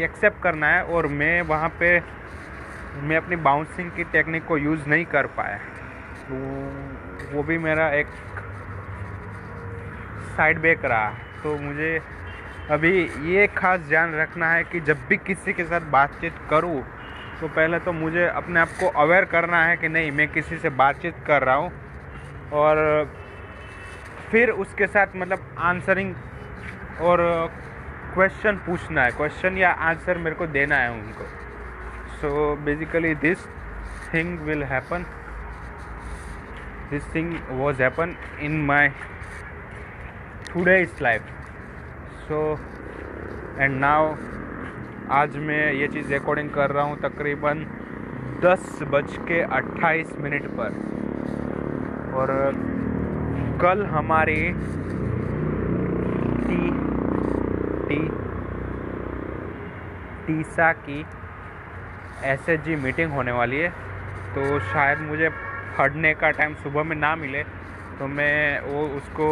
एक्सेप्ट 0.03 0.41
करना 0.43 0.67
है 0.67 0.84
और 0.86 1.07
मैं 1.09 1.41
वहाँ 1.43 1.69
पे, 1.80 1.99
मैं 3.01 3.17
अपनी 3.17 3.36
बाउंसिंग 3.43 3.91
की 3.91 4.03
टेक्निक 4.11 4.45
को 4.45 4.57
यूज़ 4.57 4.89
नहीं 4.89 5.05
कर 5.05 5.28
पाया। 5.38 5.59
तो 6.24 7.36
वो 7.36 7.43
भी 7.43 7.57
मेरा 7.59 7.89
एक 7.91 8.07
साइड 10.38 10.59
बैक 10.61 10.86
रहा। 10.86 11.09
तो 11.43 11.55
मुझे 11.59 11.99
अभी 12.71 12.91
ये 13.30 13.47
खास 13.55 13.80
ध्यान 13.80 14.13
रखना 14.15 14.51
है 14.51 14.63
कि 14.63 14.80
जब 14.82 14.97
भी 15.09 15.17
किसी 15.19 15.53
के 15.53 15.63
साथ 15.65 15.89
बातचीत 15.91 16.34
करूँ 16.49 16.82
तो 17.39 17.47
पहले 17.47 17.80
तो 17.80 17.91
मुझे 17.93 18.26
अपने 18.28 18.59
आप 18.59 18.69
को 18.80 18.88
अवेयर 18.99 19.26
करना 19.26 19.63
है 19.65 19.76
कि 19.78 19.88
नहीं, 19.89 20.11
मैं 20.11 20.28
किसी 20.28 20.57
से 20.57 20.69
बातचीत 20.71 21.15
कर 21.28 21.43
रहा 21.43 21.55
हूँ। 21.55 21.71
और 22.53 23.09
फिर 24.32 24.49
उसके 24.49 24.88
साथ 24.88 25.15
मतलब 25.15 25.55
आंसरिंग 25.61 26.13
और 27.01 27.19
क्वेश्चन 28.13 28.57
पूछना 28.65 29.03
है। 29.03 29.11
क्वेश्चन 29.11 29.57
या 29.57 29.71
आंसर 29.82 30.17
मेरे 30.17 30.36
को 30.36 30.47
देना 30.47 30.76
है 30.76 30.91
उनको। 30.91 31.24
So 32.13 32.55
basically 32.65 33.13
this 33.17 33.45
thing 34.13 34.39
will 34.39 34.63
happen 34.63 35.05
thing 37.16 37.34
was 37.50 37.82
happen 37.84 38.16
in 38.41 38.62
my 38.66 38.89
today 40.54 40.82
is 40.82 41.04
life 41.04 41.22
so 42.28 42.60
and 43.60 43.80
now 43.80 44.16
आज 45.12 45.38
मैं 45.38 45.72
ये 45.74 45.88
चीज़ 45.88 46.14
रिकॉर्डिंग 46.14 46.50
कर 46.50 46.72
रहा 46.72 46.84
हूँ 46.84 46.98
तकरीबन 47.00 47.66
दस 48.44 48.80
बज 48.84 49.18
के 49.28 49.41
अट्ठाईस 49.41 50.14
मिनट 50.20 50.48
पर। 50.48 50.72
और 52.14 52.32
कल 53.62 53.86
हमारी 53.86 54.54
टी 56.48 56.70
टी, 57.88 58.00
टीसा 60.28 60.72
की 60.74 61.06
एस 62.24 62.50
मीटिंग 62.84 63.12
होने 63.12 63.32
वाली 63.32 63.60
है। 63.60 63.70
तो 64.36 64.60
शायद 64.60 65.00
मुझे 65.00 65.30
पढ़ने 65.78 66.13
का 66.13 66.30
टाइम 66.32 66.53
सुबह 66.63 66.84
में 66.84 66.95
ना 66.95 67.15
मिले 67.15 67.43
तो 67.99 68.07
मैं 68.09 68.59
वो 68.61 68.88
उसको 68.97 69.28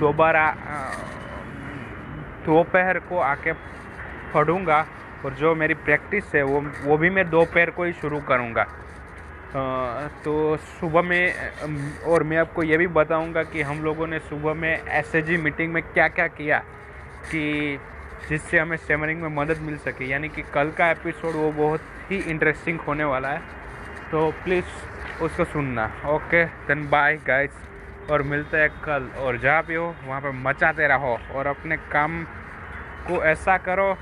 दोबारा 0.00 0.46
दोपहर 2.46 2.98
को 3.08 3.18
आके 3.22 3.52
पढ़ूँगा 4.34 4.84
और 5.24 5.34
जो 5.34 5.54
मेरी 5.54 5.74
प्रैक्टिस 5.86 6.34
है 6.34 6.42
वो 6.42 6.60
वो 6.84 6.96
भी 6.98 7.10
मैं 7.10 7.28
दोपहर 7.30 7.70
को 7.70 7.84
ही 7.84 7.92
शुरू 7.92 8.20
करूँगा। 8.28 8.66
तो 10.24 10.56
सुबह 10.56 11.02
में 11.02 12.04
और 12.06 12.22
मैं 12.22 12.36
आपको 12.38 12.62
ये 12.62 12.76
भी 12.78 12.86
बताऊँगा 12.96 13.42
कि 13.44 13.62
हम 13.62 13.82
लोगों 13.84 14.06
ने 14.06 14.18
सुबह 14.20 14.54
में 14.54 14.70
एस 14.70 15.12
मीटिंग 15.40 15.72
में 15.72 15.82
क्या 15.84 16.08
क्या 16.08 16.26
किया 16.28 16.58
कि 17.24 17.78
जिससे 18.28 18.58
हमें 18.58 18.76
स्टेमरिंग 18.76 19.20
में 19.22 19.28
मदद 19.36 19.58
मिल 19.62 19.76
सके। 19.78 20.04
यानी 20.04 20.28
कि 20.28 20.42
कल 20.54 20.70
का 20.78 20.90
एपिसोड 20.90 21.34
वो 21.34 21.50
बहुत 21.52 21.80
ही 22.10 22.16
इंटरेस्टिंग 22.30 22.80
होने 22.80 23.04
वाला 23.04 23.28
है। 23.28 23.40
तो 24.10 24.30
प्लीज़ 24.44 24.64
उसको 25.22 25.44
सुनना। 25.44 25.84
ओके 26.06 26.44
देन 26.44 26.88
बाय 26.90 27.16
गाइस 27.16 27.50
और 28.10 28.22
मिलते 28.22 28.56
हैं 28.56 28.70
कल। 28.82 29.10
और 29.18 29.36
जहाँ 29.38 29.62
भी 29.64 29.74
हो, 29.74 29.96
वहाँ 30.04 30.20
पे 30.20 30.30
मचाते 30.30 30.86
रहो। 30.88 31.18
और 31.34 31.46
अपने 31.46 31.76
काम 31.76 32.24
को 33.06 33.22
ऐसा 33.24 33.58
करो 33.58 33.94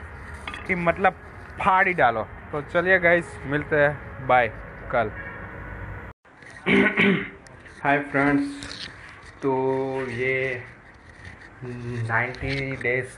कि 0.67 0.75
मतलब 0.75 1.13
फाड़ 1.61 1.89
डालो। 1.89 2.29
तो 2.53 2.63
चलिए 2.63 2.99
गाइस 2.99 3.39
मिलते 3.45 3.77
हैं। 3.77 4.27
बाय 4.27 4.49
कल। 4.95 5.11
हाय 7.85 7.99
फ्रेंड्स 7.99 8.47
तो 9.43 9.53
ये 10.09 10.63
90 11.65 12.77
डेज़ 12.83 13.09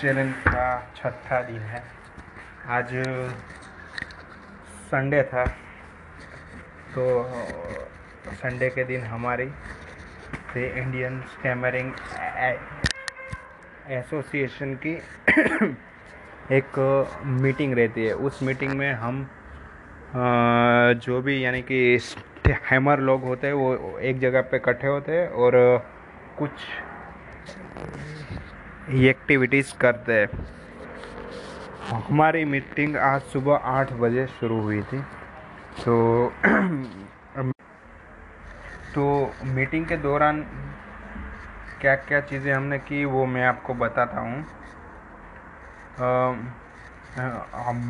चैलेंज 0.00 0.34
का 0.48 0.92
छठा 0.96 1.42
दिन 1.42 1.60
है। 1.60 1.82
आज 2.68 2.88
संडे 4.86 5.22
था। 5.22 5.44
तो 6.94 7.04
संडे 8.32 8.68
के 8.70 8.84
दिन 8.84 9.02
हमारी 9.04 9.44
द 9.44 10.56
इंडियन 10.56 11.20
स्टैमरिंग 11.28 11.92
एसोसिएशन 13.90 14.74
की 14.86 14.92
एक 16.56 16.78
मीटिंग 17.42 17.74
रहती 17.74 18.04
है। 18.04 18.12
उस 18.28 18.42
मीटिंग 18.42 18.72
में 18.78 18.92
हम 18.94 19.26
जो 21.04 21.20
भी 21.22 21.44
यानी 21.44 21.62
कि 21.62 21.78
हैमर 22.70 23.00
लोग 23.00 23.22
होते 23.24 23.46
हैं, 23.46 23.54
वो 23.54 23.98
एक 23.98 24.18
जगह 24.20 24.40
पे 24.50 24.56
इकट्ठे 24.56 24.86
होते 24.86 25.12
हैं 25.12 25.28
और 25.28 25.52
कुछ 26.38 26.50
एक्टिविटीज़ 29.08 29.74
करते 29.80 30.20
हैं। 30.20 30.28
हमारी 31.90 32.44
मीटिंग 32.44 32.96
आज 32.96 33.20
सुबह 33.32 33.54
आठ 33.78 33.92
बजे 34.04 34.26
शुरू 34.40 34.60
हुई 34.62 34.82
थी। 34.82 35.02
तो 35.80 35.94
तो 38.94 39.04
मीटिंग 39.54 39.86
के 39.86 39.96
दौरान 39.96 40.40
क्या 41.80 41.94
क्या 42.08 42.20
चीज़ें 42.20 42.52
हमने 42.52 42.78
की 42.78 43.04
वो 43.04 43.24
मैं 43.26 43.44
आपको 43.46 43.74
बताता 43.74 44.20
हूँ। 44.20 44.44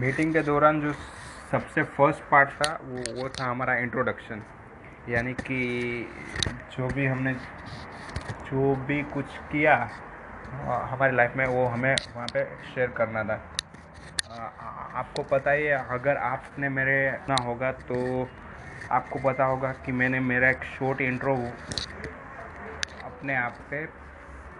मीटिंग 0.00 0.32
के 0.34 0.42
दौरान 0.42 0.80
जो 0.80 0.92
सबसे 1.52 1.82
फ़र्स्ट 1.96 2.22
पार्ट 2.30 2.50
था, 2.50 2.70
वो 2.82 3.20
वो 3.20 3.28
था 3.28 3.44
हमारा 3.50 3.74
इंट्रोडक्शन 3.78 4.42
यानी 5.08 5.32
कि 5.34 5.58
जो 6.76 6.88
भी 6.94 7.06
हमने, 7.06 7.32
जो 7.34 8.74
भी 8.86 9.02
कुछ 9.14 9.38
किया 9.52 9.74
हमारी 10.92 11.16
लाइफ 11.16 11.36
में 11.36 11.46
वो 11.46 11.66
हमें 11.66 11.94
वहाँ 12.14 12.26
पे 12.34 12.44
शेयर 12.74 12.90
करना 12.96 13.22
था। 13.24 13.40
आपको 14.32 15.22
पता 15.22 15.50
ही 15.50 15.64
है, 15.64 15.76
अगर 15.90 16.16
आपने 16.16 16.68
मेरे 16.68 17.10
ना 17.28 17.36
होगा 17.44 17.70
तो 17.88 18.28
आपको 18.90 19.18
पता 19.18 19.44
होगा 19.44 19.72
कि 19.84 19.92
मैंने 19.92 20.20
मेरा 20.20 20.50
एक 20.50 20.64
शॉर्ट 20.78 21.00
इंट्रो 21.00 21.34
अपने 23.04 23.34
आप 23.36 23.56
पे 23.70 23.84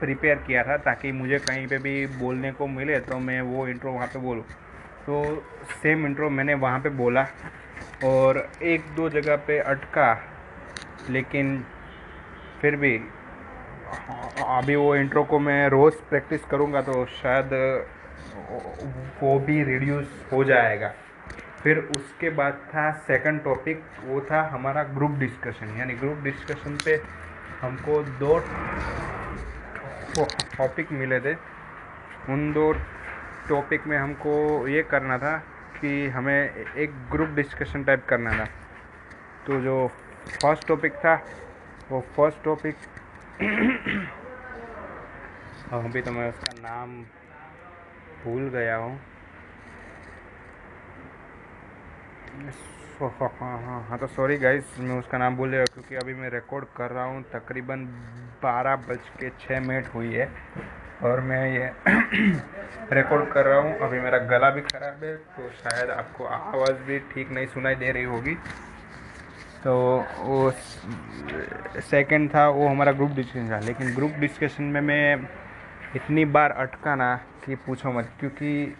प्रिपेयर 0.00 0.36
किया 0.46 0.62
था 0.64 0.76
ताकि 0.84 1.12
मुझे 1.12 1.38
कहीं 1.38 1.66
पे 1.68 1.78
भी 1.78 2.06
बोलने 2.18 2.52
को 2.52 2.66
मिले 2.66 2.98
तो 3.00 3.18
मैं 3.18 3.40
वो 3.42 3.66
इंट्रो 3.68 3.92
वहाँ 3.92 4.06
पे 4.06 4.18
बोलूँ। 4.18 4.44
तो 5.06 5.22
सेम 5.72 6.06
इंट्रो 6.06 6.30
मैंने 6.30 6.54
वहाँ 6.56 6.80
पे 6.80 6.88
बोला 6.98 7.26
और 8.04 8.48
एक 8.62 8.94
दो 8.96 9.08
जगह 9.10 9.36
पे 9.46 9.58
अटका, 9.58 10.12
लेकिन 11.10 11.64
फिर 12.60 12.76
भी, 12.76 12.96
अभी 14.38 14.76
वो 14.76 14.94
इंट्रो 14.96 15.24
को 15.24 15.38
मैं 15.38 15.68
रोज़ 15.68 15.94
प्रैक्टिस 16.10 16.44
करूँगा 16.44 16.82
तो 16.82 17.04
शायद 17.14 17.50
वो 19.22 19.38
भी 19.46 19.62
रिड्यूस 19.64 20.06
हो 20.32 20.42
जाएगा। 20.44 20.92
फिर 21.62 21.78
उसके 21.96 22.30
बाद 22.30 22.52
था 22.68 22.90
सेकंड 23.06 23.42
टॉपिक 23.44 23.82
वो 24.04 24.20
था 24.30 24.40
हमारा 24.52 24.82
ग्रुप 24.94 25.10
डिस्कशन 25.18 25.76
यानी 25.78 25.94
ग्रुप 25.94 26.18
डिस्कशन 26.24 26.76
पे 26.84 26.94
हमको 27.60 28.02
दो 28.20 28.38
टॉपिक 30.58 30.92
मिले 30.92 31.20
थे। 31.20 31.34
उन 32.32 32.52
दो 32.52 32.72
टॉपिक 33.48 33.86
में 33.86 33.96
हमको 33.98 34.32
ये 34.68 34.82
करना 34.90 35.18
था 35.18 35.36
कि 35.80 36.08
हमें 36.08 36.40
एक 36.76 36.90
ग्रुप 37.10 37.28
डिस्कशन 37.36 37.84
टाइप 37.84 38.04
करना 38.08 38.30
था। 38.38 38.44
तो 39.46 39.60
जो 39.60 39.76
फ़र्स्ट 40.42 40.66
टॉपिक 40.68 40.92
था, 40.94 41.14
वो 41.90 42.00
फ़र्स्ट 42.16 42.44
टॉपिक 42.44 42.76
अभी 45.72 46.00
तो 46.02 46.10
मैं 46.12 46.28
उसका 46.28 46.52
नाम 46.60 47.02
भूल 48.24 48.48
गया 48.50 48.76
हूँ। 48.76 48.98
हाँ 53.00 53.58
हाँ 53.60 53.80
हाँ 53.88 53.98
तो 53.98 54.06
सॉरी 54.06 54.36
गाइस 54.38 54.78
मैं 54.80 54.98
उसका 54.98 55.18
नाम 55.18 55.36
भूल 55.36 55.50
गया 55.50 55.64
क्योंकि 55.64 55.94
अभी 55.96 56.14
मैं 56.14 56.28
रिकॉर्ड 56.30 56.64
कर 56.76 56.90
रहा 56.90 57.04
हूँ, 57.04 57.22
तकरीबन 57.32 57.84
बारह 58.42 58.76
बज 58.88 59.08
के 59.20 59.30
छः 59.40 59.60
मिनट 59.60 59.86
हुई 59.94 60.12
है 60.14 60.28
और 61.02 61.20
मैं 61.20 61.44
ये 61.52 61.70
रिकॉर्ड 62.94 63.32
कर 63.32 63.46
रहा 63.46 63.58
हूँ। 63.60 63.74
अभी 63.82 64.00
मेरा 64.00 64.18
गला 64.30 64.50
भी 64.50 64.60
ख़राब 64.62 65.04
है 65.04 65.14
तो 65.16 65.48
शायद 65.54 65.90
आपको 65.90 66.24
आवाज़ 66.26 66.82
भी 66.86 66.98
ठीक 67.12 67.30
नहीं 67.30 67.46
सुनाई 67.46 67.74
दे 67.74 67.90
रही 67.92 68.04
होगी। 68.04 68.34
तो 69.64 69.72
वो 70.18 70.50
सेकंड 71.80 72.30
था, 72.34 72.48
वो 72.48 72.68
हमारा 72.68 72.92
ग्रुप 72.92 73.10
डिस्कशन 73.16 73.50
था, 73.50 73.58
लेकिन 73.66 73.94
ग्रुप 73.94 74.12
डिस्कशन 74.20 74.64
में 74.64 74.80
मैं 74.80 75.16
इतनी 75.96 76.24
बार 76.24 76.50
अटका 76.52 76.94
ना 76.94 77.14
कि 77.44 77.54
पूछो 77.54 77.90
मत, 77.92 78.08
क्योंकि 78.20 78.76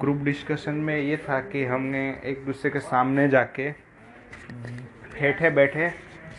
ग्रुप 0.00 0.16
डिस्कशन 0.24 0.74
में 0.74 0.96
ये 0.96 1.16
था 1.16 1.40
कि 1.40 1.64
हमने 1.64 2.02
एक 2.24 2.44
दूसरे 2.46 2.70
के 2.70 2.80
सामने 2.80 3.28
जाके 3.28 3.70
बैठे 4.52 5.50
बैठे 5.50 5.88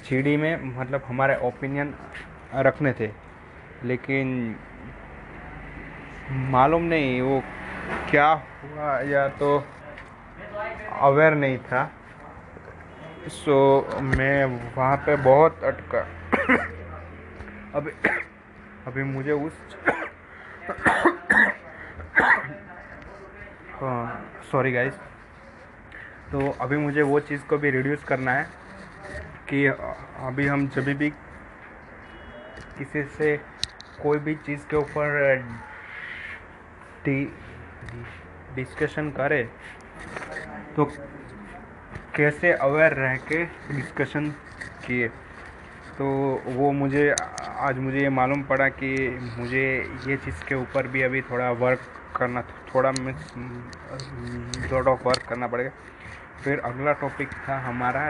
सीढ़ी 0.08 0.36
में 0.38 0.64
मतलब 0.78 1.04
हमारे 1.08 1.36
ओपिनियन 1.48 1.94
रखने 2.56 2.94
थे। 3.00 3.10
लेकिन 3.84 4.56
मालूम 6.52 6.84
नहीं 6.84 7.22
वो 7.22 7.42
क्या 8.10 8.28
हुआ, 8.28 9.00
या 9.02 9.28
तो 9.30 9.58
अवेयर 11.02 11.34
नहीं 11.36 11.58
था। 11.60 11.92
सो 13.30 13.56
मैं 14.02 14.46
वहाँ 14.76 14.98
पे 14.98 15.16
बहुत 15.16 15.64
अटका। 15.64 16.00
अभी 17.76 17.92
अभी 18.88 19.04
मुझे 19.04 19.32
उस 19.32 19.54
हाँ 23.80 24.32
सॉरी 24.52 24.72
गाइस 24.72 24.94
तो 26.32 26.50
अभी 26.62 26.78
मुझे 26.78 27.02
वो 27.02 27.20
चीज़ 27.20 27.42
को 27.42 27.58
भी 27.58 27.72
रिड्यूस 27.72 28.04
करना 28.04 28.32
है 28.32 28.44
कि 29.50 29.66
अभी 29.66 30.48
हम 30.48 30.68
जब 30.68 30.94
भी 30.98 31.10
किसी 32.78 33.04
से 33.04 33.38
कोई 34.02 34.18
भी 34.18 34.36
चीज़ 34.36 34.62
के 34.70 34.76
ऊपर 34.76 35.36
डिस्कशन 38.56 39.10
करें 39.12 39.46
तो 40.76 40.86
कैसे 42.16 42.52
अवेयर 42.52 42.94
रह 42.94 43.16
के 43.32 43.44
डिस्कशन 43.74 44.30
किए? 44.88 45.08
तो 45.98 46.06
वो 46.46 46.72
मुझे, 46.72 47.04
आज 47.40 47.78
मुझे 47.80 48.00
ये 48.00 48.10
मालूम 48.10 48.42
पड़ा 48.44 48.68
कि 48.70 48.90
मुझे 49.38 49.66
ये 50.08 50.18
चीज़ 50.18 50.44
के 50.48 50.56
ऊपर 50.56 50.88
भी 50.88 51.02
अभी 51.02 51.22
थोड़ा 51.22 51.52
वर्क 51.52 51.80
करना, 52.16 52.42
थोड़ा 52.70 52.92
लॉट 54.72 54.88
ऑफ़ 54.88 55.08
वर्क 55.08 55.22
करना 55.30 55.48
पड़ेगा। 55.48 55.70
फिर 56.44 56.60
अगला 56.60 56.94
टॉपिक 56.94 57.30
था 57.48 57.58
हमारा 57.60 58.10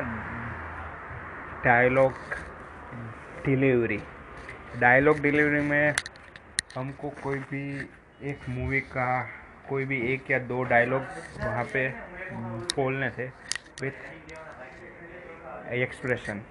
डायलॉग 1.66 2.14
डिलीवरी 3.46 4.00
डायलॉग 4.80 5.22
डिलीवरी 5.22 5.62
में 5.62 5.94
हमको 6.76 7.10
कोई 7.24 7.40
भी 7.52 7.64
एक 8.30 8.50
मूवी 8.50 8.80
का, 8.80 9.08
कोई 9.70 9.86
भी 9.86 9.98
एक 10.14 10.32
या 10.32 10.40
दो 10.40 10.64
डायलॉग 10.64 11.02
वहाँ 11.40 11.64
पे 11.74 11.88
बोलने 12.76 13.10
थे 13.10 13.28
विथ 13.82 13.96
एक्सप्रेशन 15.74 16.42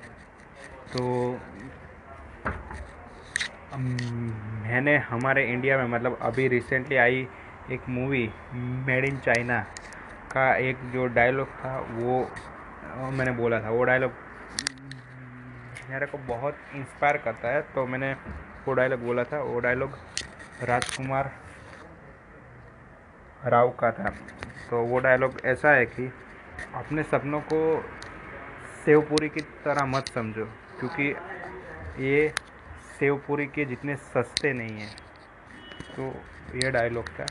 तो 0.92 1.02
मैंने 3.74 4.96
हमारे 5.08 5.44
इंडिया 5.52 5.76
में 5.78 5.86
मतलब 5.88 6.18
अभी 6.22 6.48
रिसेंटली 6.48 6.96
आई 6.96 7.26
एक 7.72 7.88
मूवी 7.88 8.28
मेड 8.86 9.04
इन 9.04 9.16
चाइना 9.18 9.60
का 10.32 10.54
एक 10.58 10.78
जो 10.92 11.06
डायलॉग 11.16 11.48
था, 11.60 11.76
वो 11.90 13.10
मैंने 13.10 13.30
बोला 13.32 13.60
था। 13.60 13.70
वो 13.70 13.84
डायलॉग 13.84 14.12
मेरे 15.90 16.06
को 16.06 16.18
बहुत 16.28 16.56
इंस्पायर 16.74 17.16
करता 17.16 17.48
है 17.48 17.60
तो 17.74 17.86
मैंने 17.86 18.12
वो 18.66 18.72
डायलॉग 18.74 19.00
बोला 19.00 19.24
था। 19.24 19.42
वो 19.42 19.58
डायलॉग 19.60 19.98
राजकुमार 20.62 21.32
राव 23.46 23.70
का 23.70 23.90
था। 23.92 24.10
तो 24.70 24.82
वो 24.82 24.98
डायलॉग 24.98 25.40
ऐसा 25.44 25.70
है 25.70 25.86
कि, 25.86 26.12
अपने 26.74 27.02
सपनों 27.02 27.40
को 27.52 27.60
सेवपुरी 28.84 29.28
की 29.28 29.40
तरह 29.64 29.84
मत 29.86 30.08
समझो। 30.14 30.48
क्योंकि 30.80 31.08
ये 32.04 32.28
सेवपुरी 32.98 33.46
के 33.46 33.64
जितने 33.64 33.96
सस्ते 33.96 34.52
नहीं 34.52 34.80
हैं 34.80 34.94
तो 35.96 36.12
ये 36.54 36.70
डायलॉग 36.70 37.08
था। 37.18 37.24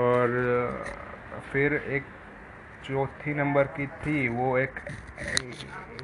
और, 0.00 0.28
फिर 1.52 1.74
एक 1.74 2.02
चौथी 2.84 3.34
नंबर 3.34 3.66
की 3.76 3.86
थी, 3.86 4.28
वो 4.28 4.56
एक 4.58 4.78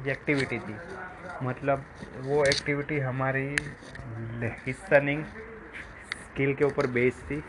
एक्टिविटी 0.07 0.59
थी। 0.59 0.75
मतलब 1.43 1.83
वो 2.21 2.43
एक्टिविटी 2.45 2.99
हमारी 2.99 3.47
लिसनिंग 4.41 5.23
स्किल 5.23 6.53
के 6.53 6.65
ऊपर 6.65 6.87
बेस्ड 6.87 7.29
थी। 7.31 7.43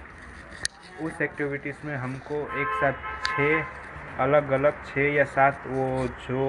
उस 1.06 1.20
एक्टिविटीज़ 1.22 1.86
में 1.86 1.96
हमको 1.96 2.40
एक 2.60 2.68
साथ 2.80 2.92
छः 3.26 4.22
अलग 4.24 4.50
अलग 4.50 4.84
छः 4.86 5.12
या 5.14 5.24
सात 5.24 5.62
वो 5.66 6.06
जो 6.28 6.40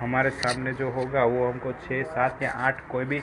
हमारे 0.00 0.30
सामने 0.30 0.72
जो 0.72 0.90
होगा, 0.90 1.24
वो 1.24 1.50
हमको 1.50 1.72
छः 1.72 2.02
सात 2.02 2.42
या 2.42 2.50
आठ 2.50 2.88
कोई 2.88 3.04
भी 3.04 3.20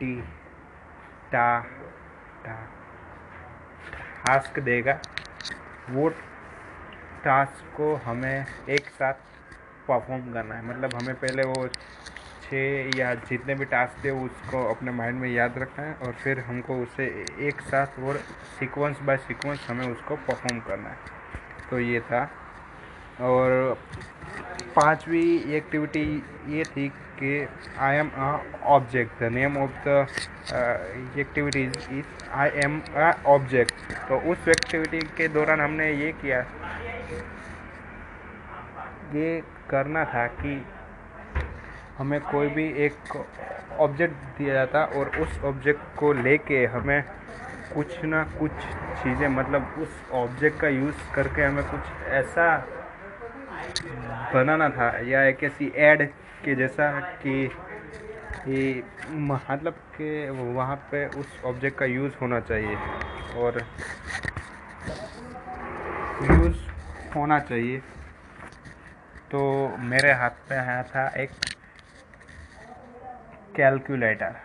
टी, 0.00 0.20
टा 1.32 1.60
टा, 2.44 2.54
टास्क 4.26 4.58
देगा। 4.58 4.98
वो 5.90 6.08
टास्क 7.24 7.76
को 7.76 7.94
हमें 7.94 8.46
एक 8.68 8.88
साथ 8.88 9.14
परफॉर्म 9.88 10.32
करना 10.32 10.54
है। 10.54 10.64
मतलब 10.64 10.94
हमें 10.94 11.14
पहले 11.14 11.44
वो 11.44 11.68
छः 12.42 12.90
या 12.96 13.14
जितने 13.14 13.54
भी 13.54 13.64
टास्क 13.64 14.04
थे 14.04 14.10
उसको 14.10 14.64
अपने 14.74 14.90
माइंड 14.90 15.20
में 15.20 15.28
याद 15.28 15.58
रखना 15.58 15.84
है 15.84 15.94
और 15.94 16.12
फिर 16.12 16.40
हमको 16.40 16.76
उसे 16.76 17.06
एक 17.40 17.60
साथ 17.60 17.98
और 18.00 18.16
सीक्वेंस 18.58 19.00
बाय 19.00 19.16
सीक्वेंस 19.16 19.66
हमें 19.70 19.86
उसको 19.88 20.16
परफॉर्म 20.16 20.60
करना 20.60 20.88
है। 20.88 20.96
तो 21.70 21.78
ये 21.78 22.00
था। 22.00 22.30
और 23.20 23.78
पांचवी 24.76 25.22
एक्टिविटी 25.56 26.02
ये 26.48 26.64
थी 26.64 26.88
कि 27.18 27.46
I 27.78 27.96
am 27.96 28.10
a 28.16 28.28
object 28.74 29.22
the 29.22 29.30
name 29.32 29.56
of 29.58 29.88
the 29.88 30.06
activities 31.18 31.78
is 31.92 32.30
I 32.32 32.50
am 32.64 32.80
a 32.96 33.12
object 33.26 33.92
तो 34.08 34.18
उस 34.32 34.48
एक्टिविटी 34.48 35.00
के 35.16 35.28
दौरान 35.28 35.60
हमने 35.60 35.90
ये 35.92 36.12
किया। 36.22 36.40
ये 39.14 39.40
करना 39.70 40.04
था 40.04 40.26
कि 40.40 40.62
हमें 41.98 42.20
कोई 42.20 42.48
भी 42.48 42.66
एक 42.84 43.16
ऑब्जेक्ट 43.80 44.14
दिया 44.38 44.54
जाता 44.54 44.84
और 44.98 45.16
उस 45.20 45.40
ऑब्जेक्ट 45.44 45.96
को 45.98 46.12
लेके 46.12 46.64
हमें 46.66 47.02
कुछ 47.74 48.04
ना 48.04 48.22
कुछ 48.38 48.50
चीज़ें 49.02 49.28
मतलब 49.28 49.74
उस 49.82 50.12
ऑब्जेक्ट 50.12 50.60
का 50.60 50.68
यूज़ 50.68 51.12
करके 51.14 51.42
हमें 51.42 51.64
कुछ 51.64 52.08
ऐसा 52.08 52.46
बनाना 54.32 54.68
था 54.70 54.88
या 55.08 55.22
एक 55.24 55.42
ऐसी 55.44 55.72
एड 55.88 56.06
के 56.44 56.54
जैसा 56.56 56.90
कि 57.24 57.48
मतलब 59.30 59.74
कि 59.96 60.08
वहाँ 60.30 60.76
पे 60.90 61.06
उस 61.20 61.40
ऑब्जेक्ट 61.44 61.78
का 61.78 61.86
यूज़ 61.86 62.12
होना 62.20 62.40
चाहिए 62.40 62.76
और 63.36 63.58
यूज़ 66.22 66.56
होना 67.16 67.38
चाहिए। 67.40 67.78
तो 69.30 69.40
मेरे 69.90 70.12
हाथ 70.12 70.30
पे 70.48 70.54
आया 70.56 70.82
था 70.84 71.06
एक 71.22 71.30
कैलकुलेटर 73.56 74.36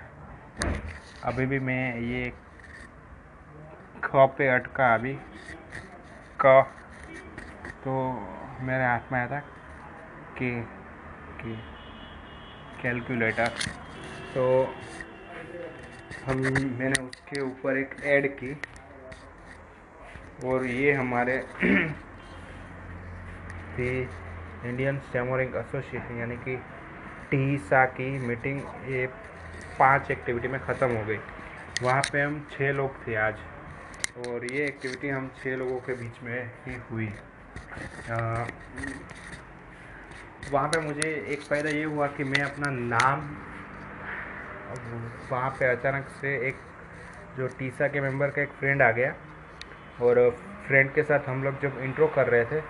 अभी 1.25 1.45
भी 1.45 1.59
मैं 1.59 1.99
ये 2.01 2.31
ख 4.03 4.27
पे 4.37 4.47
अटका 4.47 4.93
अभी 4.93 5.13
का 6.39 6.61
तो 7.85 7.93
मेरे 8.65 8.85
हाथ 8.85 9.11
में 9.11 9.17
आया 9.19 9.27
था 9.27 9.39
कि 10.37 10.49
कि 11.41 11.55
कैलकुलेटर 12.81 13.49
तो 14.33 14.45
हम, 16.25 16.37
मैंने 16.79 17.01
उसके 17.01 17.41
ऊपर 17.41 17.77
एक 17.77 17.95
ऐड 18.13 18.27
की 18.39 18.51
और 20.47 20.65
ये 20.65 20.93
हमारे 20.93 21.35
इंडियन 24.69 24.99
स्टेमोरिंग 24.99 25.55
एसोसिएशन 25.55 26.19
यानी 26.19 26.37
कि 26.45 26.55
टीसा 27.31 27.85
की 27.99 28.09
मीटिंग 28.27 28.59
ये 28.89 29.05
पाँच 29.79 30.11
एक्टिविटी 30.11 30.47
में 30.47 30.59
ख़त्म 30.61 30.95
हो 30.95 31.03
गई। 31.05 31.17
वहाँ 31.81 32.01
पे 32.11 32.21
हम 32.21 32.39
छः 32.51 32.71
लोग 32.73 33.05
थे 33.07 33.15
आज 33.21 33.37
और 34.27 34.45
ये 34.51 34.65
एक्टिविटी 34.65 35.09
हम 35.09 35.31
छः 35.37 35.55
लोगों 35.57 35.79
के 35.87 35.93
बीच 35.93 36.21
में 36.23 36.51
ही 36.65 36.75
हुई। 36.91 37.09
वहाँ 40.51 40.67
पे 40.69 40.79
मुझे 40.81 41.09
एक 41.33 41.41
फ़ायदा 41.41 41.69
ये 41.69 41.83
हुआ 41.83 42.07
कि 42.07 42.23
मैं 42.23 42.41
अपना 42.43 42.69
नाम, 42.71 43.21
वहाँ 45.31 45.49
पे 45.49 45.65
अचानक 45.65 46.07
से 46.21 46.35
एक 46.47 46.55
जो 47.37 47.47
टीसा 47.59 47.87
के 47.87 48.01
मेंबर 48.01 48.29
का 48.29 48.41
एक 48.41 48.51
फ्रेंड 48.59 48.81
आ 48.81 48.91
गया 48.91 49.13
और 50.01 50.29
फ्रेंड 50.67 50.93
के 50.93 51.03
साथ 51.03 51.29
हम 51.29 51.43
लोग 51.43 51.61
जब 51.61 51.79
इंट्रो 51.83 52.07
कर 52.15 52.27
रहे 52.27 52.45
थे 52.45 52.61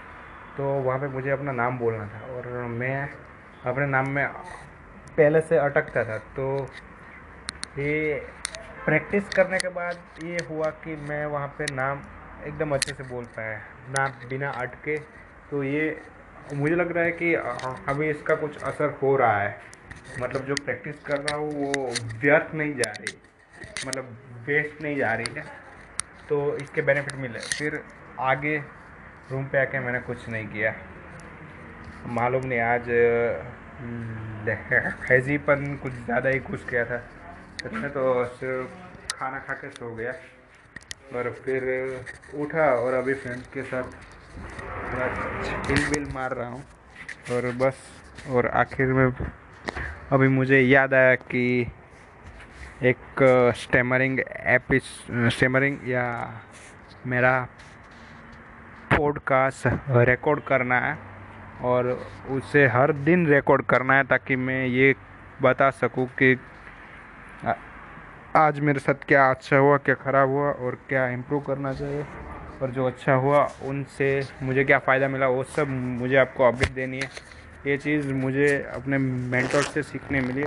तो 0.58 0.64
वहाँ 0.64 1.00
पे 1.00 1.08
मुझे 1.08 1.30
अपना 1.32 1.52
नाम 1.52 1.78
बोलना 1.80 2.06
था 2.08 2.20
और 2.36 2.48
मैं 2.72 2.98
अपने 3.66 3.86
नाम 3.88 4.10
में 4.10 4.28
पहले 5.18 5.42
से 5.42 5.58
अटकता 5.58 6.04
था। 6.04 6.18
तो 6.18 6.46
ये 7.78 8.16
प्रैक्टिस 8.86 9.30
करने 9.30 9.58
के 9.58 9.70
बाद 9.70 10.24
ये 10.24 10.38
हुआ 10.50 10.70
कि 10.84 10.96
मैं 11.10 11.26
वहाँ 11.28 11.48
पे 11.58 11.66
नाम 11.74 12.02
एकदम 12.48 12.76
अच्छे 12.76 12.94
से 12.94 13.04
बोल 13.04 13.24
पाया। 13.38 13.60
ना, 13.90 14.08
बिना 14.30 14.50
अटके। 14.52 14.98
तो 15.50 15.64
ये 15.64 15.86
मुझे 16.54 16.76
लग 16.76 16.92
रहा 16.92 17.04
है 17.04 17.12
कि 17.12 17.34
अभी 17.34 18.10
इसका 18.10 18.36
कुछ 18.36 18.64
असर 18.64 18.98
हो 19.02 19.16
रहा 19.18 19.42
है। 19.42 19.58
मतलब 20.20 20.46
जो 20.46 20.56
प्रैक्टिस 20.56 21.00
कर 21.06 21.20
रहा 21.20 21.38
हूँ, 21.38 21.52
वो 21.54 21.94
व्यर्थ 22.22 22.54
नहीं 22.56 22.74
जा 22.76 22.92
रही। 22.92 23.18
मतलब 23.88 24.18
वेस्ट 24.48 24.82
नहीं 24.82 24.96
जा 24.98 25.14
रही 25.14 25.34
है। 25.38 25.44
तो 26.30 26.58
इसके 26.58 26.82
बेनिफिट 26.82 27.16
मिले। 27.16 27.40
फिर 27.40 27.82
आगे 28.22 28.58
रूम 29.32 29.46
पे 29.46 29.62
आके 29.62 29.80
मैंने 29.80 30.00
कुछ 30.02 30.28
नहीं 30.30 30.48
किया। 30.48 30.74
मालूम 32.10 32.46
नहीं, 32.46 32.60
आज 32.62 32.90
हैजीपन 35.10 35.76
कुछ 35.84 35.94
ज़्यादा 35.94 36.30
ही 36.30 36.40
घुस 36.40 36.66
गया 36.70 36.86
था। 36.86 36.98
सच 37.62 37.92
तो 37.94 38.26
सिर्फ़ 38.36 39.16
खाना 39.16 39.40
खा 39.40 39.54
के 39.54 39.70
सो 39.70 39.96
गया। 39.96 40.14
और 41.14 41.30
फिर 41.32 41.64
उठा 42.36 42.66
और 42.76 42.94
अभी 42.94 43.14
फ्रेंड्स 43.14 43.48
के 43.48 43.64
साथ 43.64 43.84
चिल 45.68 45.90
बिल 45.90 46.08
मार 46.14 46.32
रहा 46.32 46.48
हूँ। 46.48 46.64
और 47.32 47.52
बस, 47.52 47.78
और 48.30 48.48
आखिर 48.48 48.88
में 48.88 49.12
अभी 50.12 50.28
मुझे 50.28 50.60
याद 50.62 50.94
आया 50.94 51.16
कि 51.16 51.72
एक 52.84 53.24
स्टेमरिंग 53.56 54.20
एपिस 54.30 54.84
स्टेमरिंग 55.12 55.78
या 55.90 56.06
मेरा 57.06 57.48
पॉडकास्ट 58.98 59.68
रिकॉर्ड 59.90 60.40
करना 60.40 60.80
है 60.80 60.98
और 61.62 62.08
उसे 62.30 62.68
हर 62.68 62.92
दिन 62.94 63.28
रिकॉर्ड 63.28 63.66
करना 63.66 63.94
है 63.94 64.04
ताकि 64.04 64.36
मैं 64.36 64.66
ये 64.66 64.96
बता 65.42 65.70
सकूँ 65.70 66.08
कि 66.08 66.36
आज 68.36 68.60
मेरे 68.60 68.80
साथ 68.80 69.04
क्या 69.08 69.30
अच्छा 69.32 69.58
हुआ, 69.58 69.76
क्या 69.78 69.94
ख़राब 69.96 70.30
हुआ 70.30 70.50
और 70.52 70.78
क्या 70.90 71.08
इम्प्रूव 71.10 71.42
करना 71.42 71.72
चाहिए 71.74 72.04
और 72.62 72.72
जो 72.72 72.86
अच्छा 72.88 73.14
हुआ 73.16 73.44
उनसे 73.64 74.08
मुझे 74.44 74.64
क्या 74.64 74.80
फ़ायदा 74.80 75.08
मिला, 75.08 75.28
वो 75.28 75.44
सब 75.46 75.68
मुझे 75.70 76.16
आपको 76.16 76.44
अपडेट 76.44 76.72
देनी 76.72 77.00
है। 77.00 77.10
ये 77.68 77.78
चीज़ 77.78 78.12
मुझे 78.14 78.48
अपने 78.74 78.98
मेंटर 78.98 79.62
से 79.62 79.84
सीखने 79.84 80.22
मिली 80.22 80.44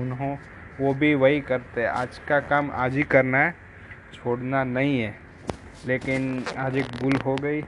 उन्हों, 0.00 0.36
वो 0.80 0.92
भी 0.94 1.14
वही 1.14 1.40
करते 1.40 1.80
हैं। 1.80 1.88
आज 1.88 2.18
का 2.28 2.40
काम 2.42 2.70
आज 2.74 2.96
ही 2.96 3.02
करना 3.04 3.38
है, 3.38 3.54
छोड़ना 4.14 4.64
नहीं 4.66 5.00
है। 5.00 5.14
लेकिन 5.86 6.44
आज 6.58 6.76
एक 6.76 6.96
भूल 7.00 7.16
हो 7.16 7.36
गई 7.36 7.62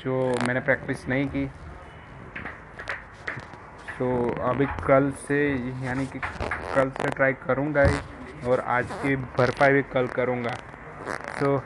जो 0.00 0.34
मैंने 0.46 0.60
प्रैक्टिस 0.60 1.08
नहीं 1.08 1.26
की। 1.26 1.48
तो 3.98 4.08
अभी 4.48 4.66
कल 4.86 5.10
से, 5.18 5.38
यानी 5.84 6.06
कि 6.06 6.18
कल 6.74 6.90
से 6.90 7.08
ट्राई 7.10 7.32
करूँगा 7.46 7.82
और 8.48 8.60
आज 8.76 8.90
की 9.02 9.16
भरपाई 9.16 9.72
भी 9.72 9.82
कल 9.94 10.06
करूँगा। 10.16 10.54
तो 11.40 11.56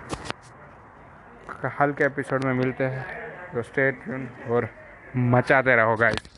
हल्के 1.81 2.05
एपिसोड 2.05 2.45
में 2.45 2.53
मिलते 2.55 2.85
हैं। 2.85 3.05
तो 3.53 3.63
स्टेट 3.63 4.49
और 4.51 4.69
मचाते 5.17 5.77
रहो 5.77 5.97
गाइस 5.97 6.29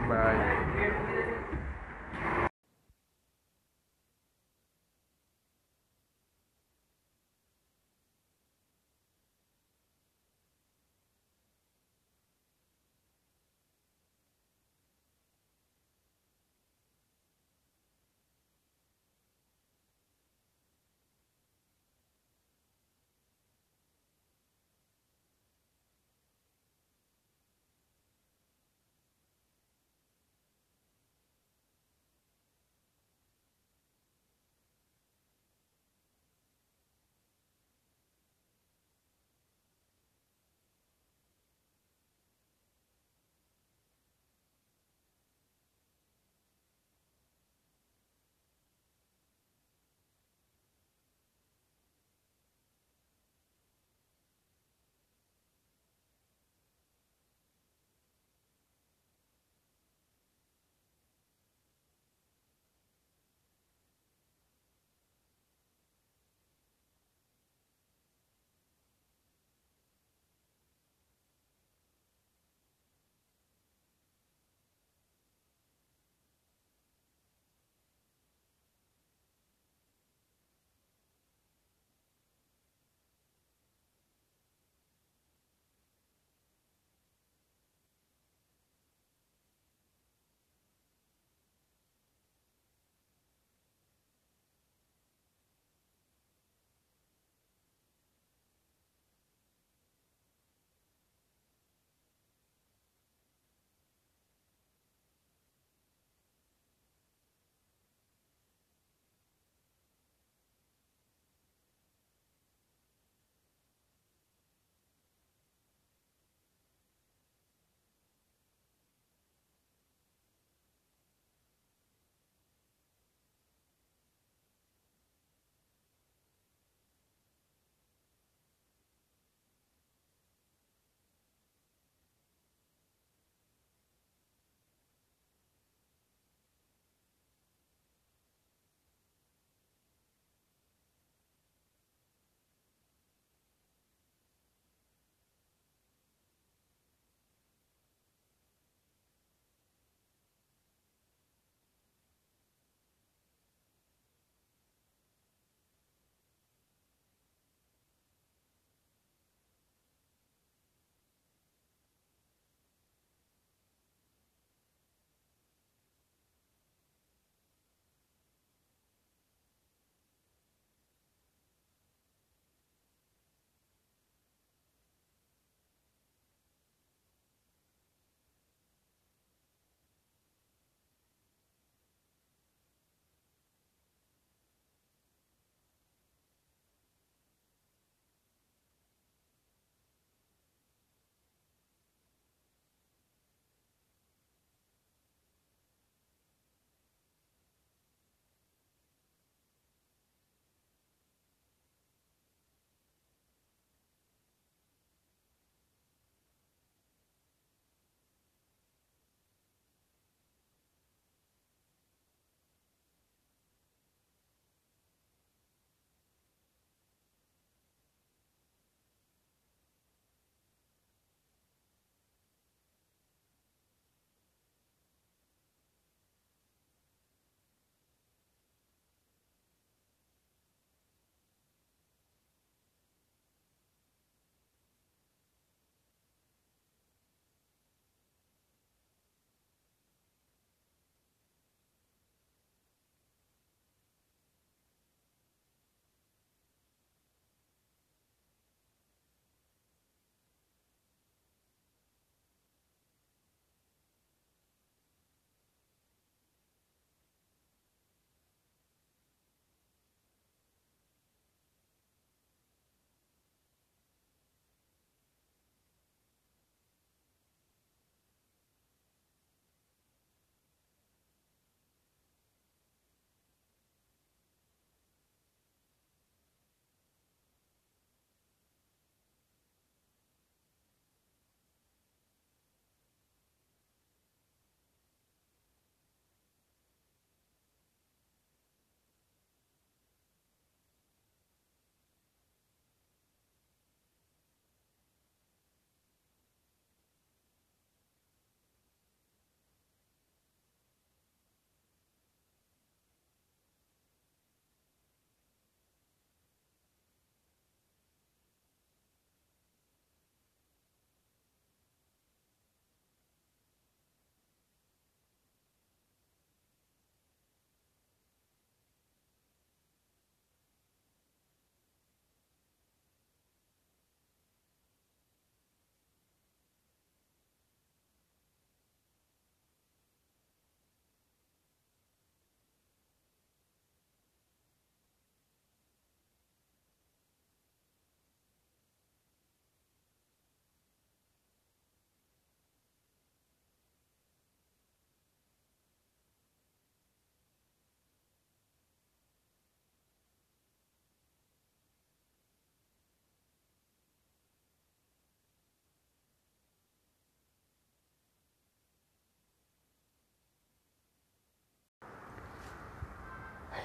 बाय 0.00 0.73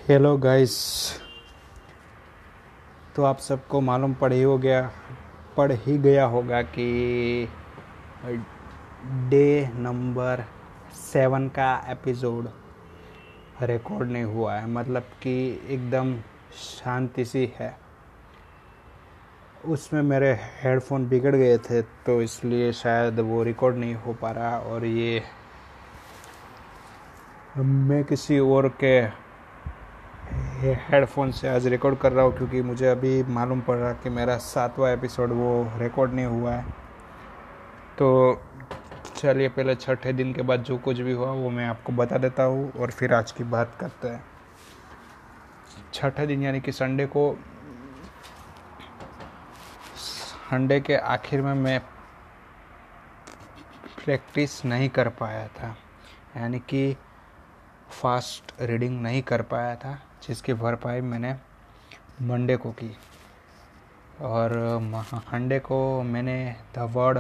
हेलो 0.10 0.38
गाइस। 0.38 0.76
तो 3.16 3.24
आप 3.24 3.40
सबको 3.40 3.82
मालूम 3.82 4.14
पड़ 4.14 4.32
ही 4.34 4.42
हो 4.44 4.58
गया, 4.58 4.82
पढ़ 5.58 5.72
ही 5.74 5.98
गया 5.98 6.26
होगा 6.26 6.62
कि 6.62 7.48
डे 9.30 9.70
नंबर 9.76 10.44
सेवन 10.94 11.48
का 11.50 11.70
एपिसोड 11.90 12.50
रिकॉर्ड 13.62 14.12
नहीं 14.12 14.24
हुआ 14.24 14.56
है। 14.56 14.70
मतलब 14.70 15.12
कि 15.22 15.38
एकदम 15.70 16.16
शांति 16.64 17.26
सी 17.26 17.46
है। 17.58 17.76
उसमें 19.66 20.02
मेरे 20.02 20.34
हेडफोन 20.64 21.08
बिगड़ 21.10 21.36
गए 21.36 21.58
थे 21.60 21.82
तो 22.06 22.22
इसलिए 22.22 22.72
शायद 22.74 23.20
वो 23.22 23.44
रिकॉर्ड 23.44 23.78
नहीं 23.78 23.96
हो 23.96 24.14
पा 24.14 24.32
रहा। 24.32 24.58
और 24.58 24.86
ये, 24.86 25.24
मैं 27.58 28.04
किसी 28.04 28.40
और 28.40 28.70
के 28.84 29.29
हेडफोन 30.60 31.32
से 31.32 31.48
आज 31.48 31.68
रिकॉर्ड 31.68 31.98
कर 31.98 32.12
रहा 32.12 32.24
हूँ 32.26 32.36
क्योंकि 32.38 32.62
मुझे 32.62 32.88
अभी 32.88 33.24
मालूम 33.24 33.60
पड़ 33.62 33.76
रहा 33.78 33.92
कि 33.94 34.10
मेरा 34.10 34.38
सातवां 34.38 34.92
एपिसोड 34.92 35.32
वो 35.32 35.52
रिकॉर्ड 35.78 36.14
नहीं 36.14 36.26
हुआ 36.26 36.54
है। 36.54 36.64
तो 37.98 38.42
चलिए 39.16 39.50
पहले 39.50 39.76
छठे 39.76 40.14
दिन 40.14 40.34
के 40.34 40.42
बाद 40.42 40.64
जो 40.64 40.78
कुछ 40.78 41.00
भी 41.00 41.12
हुआ 41.12 41.32
वो 41.32 41.50
मैं 41.50 41.66
आपको 41.66 41.94
बता 41.94 42.18
देता 42.18 42.44
हूँ 42.44 42.72
और 42.72 42.92
फिर 42.92 43.14
आज 43.14 43.32
की 43.32 43.44
बात 43.44 43.78
करते 43.80 44.08
हैं। 44.08 44.24
छठे 45.94 46.28
दिन 46.28 46.44
यानी 46.44 46.60
कि 46.60 46.72
संडे 46.72 47.06
को 47.06 47.38
संडे 49.96 50.80
के 50.80 50.96
आखिर 50.96 51.42
में 51.42 51.54
मैं 51.54 51.80
प्रैक्टिस 54.06 54.64
नहीं 54.66 54.90
कर 54.90 55.10
पाया 55.10 55.48
था। 55.48 55.76
यानी 56.38 56.60
कि 56.60 56.96
फास्ट 58.02 58.54
रीडिंग 58.62 59.02
नहीं 59.02 59.22
कर 59.22 59.42
पाया 59.42 59.76
था। 59.76 59.98
जिसकी 60.24 60.54
भरपाई 60.56 61.02
मैंने 61.04 61.34
मंडे 62.22 62.56
को 62.58 62.72
की। 62.74 62.96
और 64.22 64.58
मंडे 64.84 65.60
को 65.60 65.80
मैंने 66.04 66.56
द 66.76 66.90
वर्ड 66.94 67.18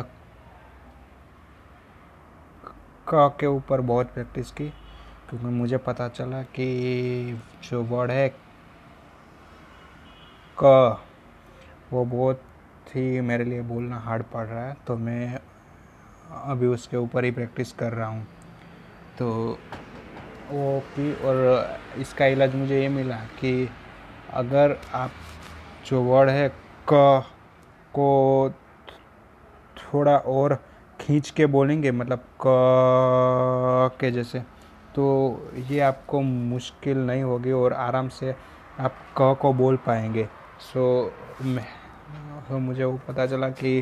क 3.08 3.30
के 3.39 3.47
ऊपर 3.47 3.82
बहुत 3.82 4.12
प्रैक्टिस 4.14 4.52
की, 4.52 4.68
क्योंकि 5.30 5.45
मुझे 5.47 5.78
पता 5.80 6.08
चला 6.10 6.41
कि 6.56 7.41
जो 7.64 7.84
वर्ड 7.84 8.12
है 8.12 8.28
क, 10.58 11.00
वो 11.91 12.04
बहुत 12.06 12.41
ही 12.95 13.22
मेरे 13.22 13.43
लिए 13.43 13.62
बोलना 13.62 14.00
हार्ड 14.00 14.24
पड़ 14.34 14.45
रहा 14.45 14.66
है 14.66 14.76
तो 14.88 14.97
मैं 14.97 15.39
अभी 16.43 16.68
उसके 16.68 16.97
ऊपर 16.97 17.24
ही 17.24 17.32
प्रैक्टिस 17.32 17.72
कर 17.74 17.93
रहा 17.93 18.08
हूँ। 18.08 18.26
तो 19.20 19.58
वो 20.52 20.80
की 20.80 21.14
और 21.26 21.78
इसका 21.97 22.26
इलाज 22.26 22.56
मुझे 22.56 22.82
ये 22.82 22.88
मिला 22.89 23.16
कि 23.39 23.70
अगर 24.34 24.78
आप 24.93 25.12
जो 25.86 26.02
वर्ड 26.02 26.30
है 26.30 26.50
क 26.93 27.24
को 27.93 28.54
थोड़ा 29.78 30.18
और 30.18 30.56
खींच 31.02 31.30
के 31.30 31.45
बोलेंगे 31.45 31.91
मतलब 31.91 32.24
क 32.41 33.97
के 34.00 34.12
जैसे 34.12 34.39
तो 34.95 35.06
ये 35.70 35.80
आपको 35.80 36.22
मुश्किल 36.22 36.97
नहीं 36.97 37.24
होगी 37.24 37.52
और 37.52 37.74
आराम 37.74 38.10
से 38.10 38.36
आप 38.80 38.95
क 39.18 39.36
को 39.41 39.54
बोल 39.54 39.76
पाएँगे। 39.78 40.28
सो 40.74 41.14
मैं 41.41 41.66
तो 42.50 42.60
मुझे 42.60 42.84
वो 42.84 43.00
पता 43.08 43.26
चला 43.28 43.50
कि, 43.50 43.82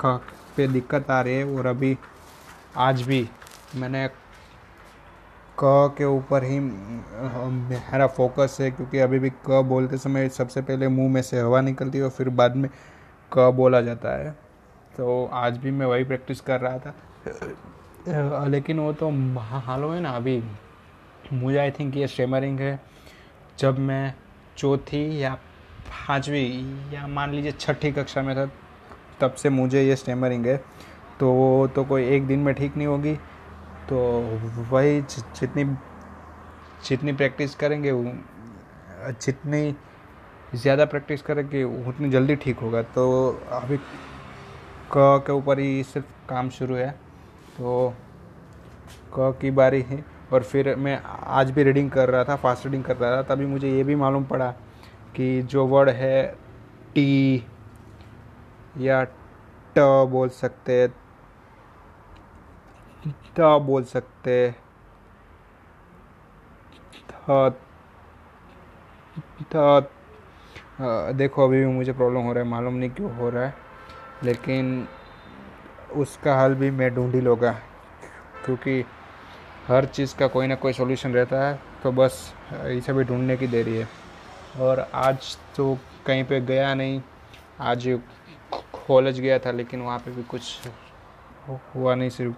क 0.00 0.20
पे 0.56 0.66
दिक्कत 0.68 1.10
आ 1.10 1.20
रही 1.20 1.34
है 1.34 1.56
और 1.56 1.66
अभी, 1.66 1.96
आज 2.76 3.02
भी 3.02 3.28
मैंने 3.76 4.08
क 5.58 5.94
के 5.98 6.04
ऊपर 6.04 6.44
ही 6.44 6.58
मेरा 6.60 8.06
फोकस 8.06 8.56
है, 8.60 8.70
क्योंकि 8.70 8.98
अभी 8.98 9.18
भी 9.18 9.30
क 9.46 9.62
बोलते 9.64 9.98
समय 9.98 10.28
सबसे 10.28 10.62
पहले 10.62 10.88
मुँह 10.88 11.12
में 11.12 11.20
से 11.22 11.40
हवा 11.40 11.60
निकलती 11.60 11.98
है 11.98 12.04
और 12.04 12.10
फिर 12.10 12.28
बाद 12.30 12.56
में 12.56 12.68
क 13.32 13.50
बोला 13.56 13.80
जाता 13.80 14.16
है। 14.18 14.30
तो 14.96 15.24
आज 15.34 15.56
भी 15.58 15.70
मैं 15.70 15.86
वही 15.86 16.04
प्रैक्टिस 16.04 16.40
कर 16.40 16.60
रहा 16.60 16.78
था। 16.78 18.44
लेकिन 18.46 18.78
वो 18.78 18.92
तो 18.92 19.10
हालो 19.38 19.90
है 19.90 20.00
ना, 20.00 20.10
अभी 20.10 20.42
मुझे 21.32 21.58
आई 21.58 21.70
थिंक 21.70 21.96
ये 21.96 22.06
स्टेमरिंग 22.06 22.60
है। 22.60 22.80
जब 23.58 23.78
मैं 23.78 24.14
चौथी 24.56 25.22
या 25.22 25.34
पाँचवीं 25.34 26.92
या 26.92 27.06
मान 27.06 27.30
लीजिए 27.30 27.52
छठी 27.52 27.92
कक्षा 27.92 28.22
में 28.22 28.34
था, 28.36 28.46
तब 29.20 29.34
से 29.34 29.48
मुझे 29.50 29.82
ये 29.82 29.96
स्टेमरिंग 29.96 30.46
है। 30.46 30.56
तो 31.20 31.30
वो 31.32 31.66
तो 31.66 31.84
कोई 31.84 32.04
एक 32.06 32.26
दिन 32.26 32.38
में 32.38 32.54
ठीक 32.54 32.76
नहीं 32.76 32.86
होगी। 32.86 33.16
तो 33.88 33.98
वही 34.70 35.00
जितनी 35.02 35.64
जितनी 36.88 37.12
प्रैक्टिस 37.12 37.54
करेंगे 37.54 37.92
जितनी 39.12 39.74
ज़्यादा 40.54 40.84
प्रैक्टिस 40.84 41.22
करेंगे, 41.22 41.62
उतनी 41.64 42.10
जल्दी 42.10 42.36
ठीक 42.36 42.58
होगा। 42.58 42.82
तो 42.82 43.04
अभी 43.52 43.76
क 44.92 45.22
के 45.26 45.32
ऊपर 45.32 45.58
ही 45.58 45.82
सिर्फ़ 45.84 46.06
काम 46.28 46.48
शुरू 46.50 46.74
है। 46.74 46.90
तो 47.56 47.94
क 49.14 49.36
की 49.40 49.50
बारी 49.50 49.80
है। 49.82 50.04
और 50.32 50.42
फिर 50.42 50.74
मैं 50.76 51.00
आज 51.04 51.50
भी 51.50 51.62
रीडिंग 51.62 51.90
कर 51.90 52.08
रहा 52.10 52.24
था 52.24 52.36
फास्ट 52.36 52.64
रीडिंग 52.66 52.84
कर 52.84 52.96
रहा 52.96 53.16
था, 53.16 53.22
तभी 53.24 53.46
मुझे 53.46 53.70
ये 53.70 53.84
भी 53.84 53.94
मालूम 53.94 54.24
पड़ा 54.24 54.50
कि 55.16 55.42
जो 55.42 55.66
वर्ड 55.66 55.88
है 55.90 56.24
टी 56.94 57.44
या 58.80 59.02
ट 59.04 59.78
बोल 60.10 60.28
सकते 60.30 60.80
हैं। 60.80 60.88
क्या 63.06 63.56
बोल 63.58 63.84
सकते? 63.84 64.50
था 67.10 67.50
था 69.44 69.80
देखो, 71.12 71.44
अभी 71.44 71.58
भी 71.60 71.66
मुझे 71.66 71.92
प्रॉब्लम 71.92 72.20
हो 72.20 72.32
रहा 72.32 72.42
है, 72.44 72.48
मालूम 72.50 72.74
नहीं 72.74 72.90
क्यों 72.90 73.14
हो 73.16 73.28
रहा 73.30 73.44
है, 73.44 73.54
लेकिन 74.24 74.86
उसका 75.96 76.40
हल 76.40 76.54
भी 76.54 76.70
मैं 76.70 76.94
ढूंढ 76.94 77.14
ही 77.14 77.20
लूँगा, 77.20 77.52
क्योंकि 78.44 78.84
हर 79.68 79.84
चीज़ 79.86 80.14
का 80.16 80.26
कोई 80.26 80.46
ना 80.46 80.54
कोई 80.54 80.72
सॉल्यूशन 80.72 81.12
रहता 81.14 81.44
है 81.46 81.58
तो 81.82 81.92
बस 81.92 82.32
इसे 82.52 82.92
भी 82.92 83.04
ढूँढने 83.04 83.36
की 83.36 83.46
देरी 83.46 83.76
है। 83.76 83.88
और 84.60 84.80
आज 84.94 85.36
तो 85.56 85.76
कहीं 86.06 86.24
पे 86.24 86.40
गया 86.42 86.74
नहीं, 86.74 87.00
आज 87.60 87.98
कॉलेज 88.88 89.20
गया 89.20 89.38
था, 89.38 89.50
लेकिन 89.50 89.80
वहाँ 89.82 89.98
पे 89.98 90.10
भी 90.10 90.22
कुछ 90.24 90.68
हुआ 91.76 91.94
नहीं 91.94 92.10
सिर्फ़ 92.10 92.34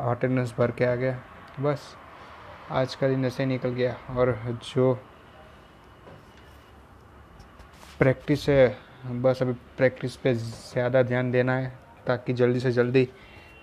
अटेंडेंस 0.00 0.54
भर 0.58 0.70
के 0.70 0.84
आ 0.84 0.94
गया। 0.94 1.18
बस, 1.60 1.94
आज 2.70 2.94
का 2.94 3.08
दिन 3.08 3.24
ऐसे 3.24 3.46
निकल 3.46 3.68
गया 3.70 3.96
और 4.10 4.32
जो 4.64 4.92
प्रैक्टिस 8.00 8.48
है, 8.48 8.76
बस 9.12 9.42
अभी 9.42 9.52
प्रैक्टिस 9.78 10.16
पे 10.16 10.34
ज़्यादा 10.34 11.02
ध्यान 11.02 11.30
देना 11.30 11.56
है 11.56 11.72
ताकि 12.06 12.32
जल्दी 12.32 12.60
से 12.60 12.72
जल्दी 12.72 13.08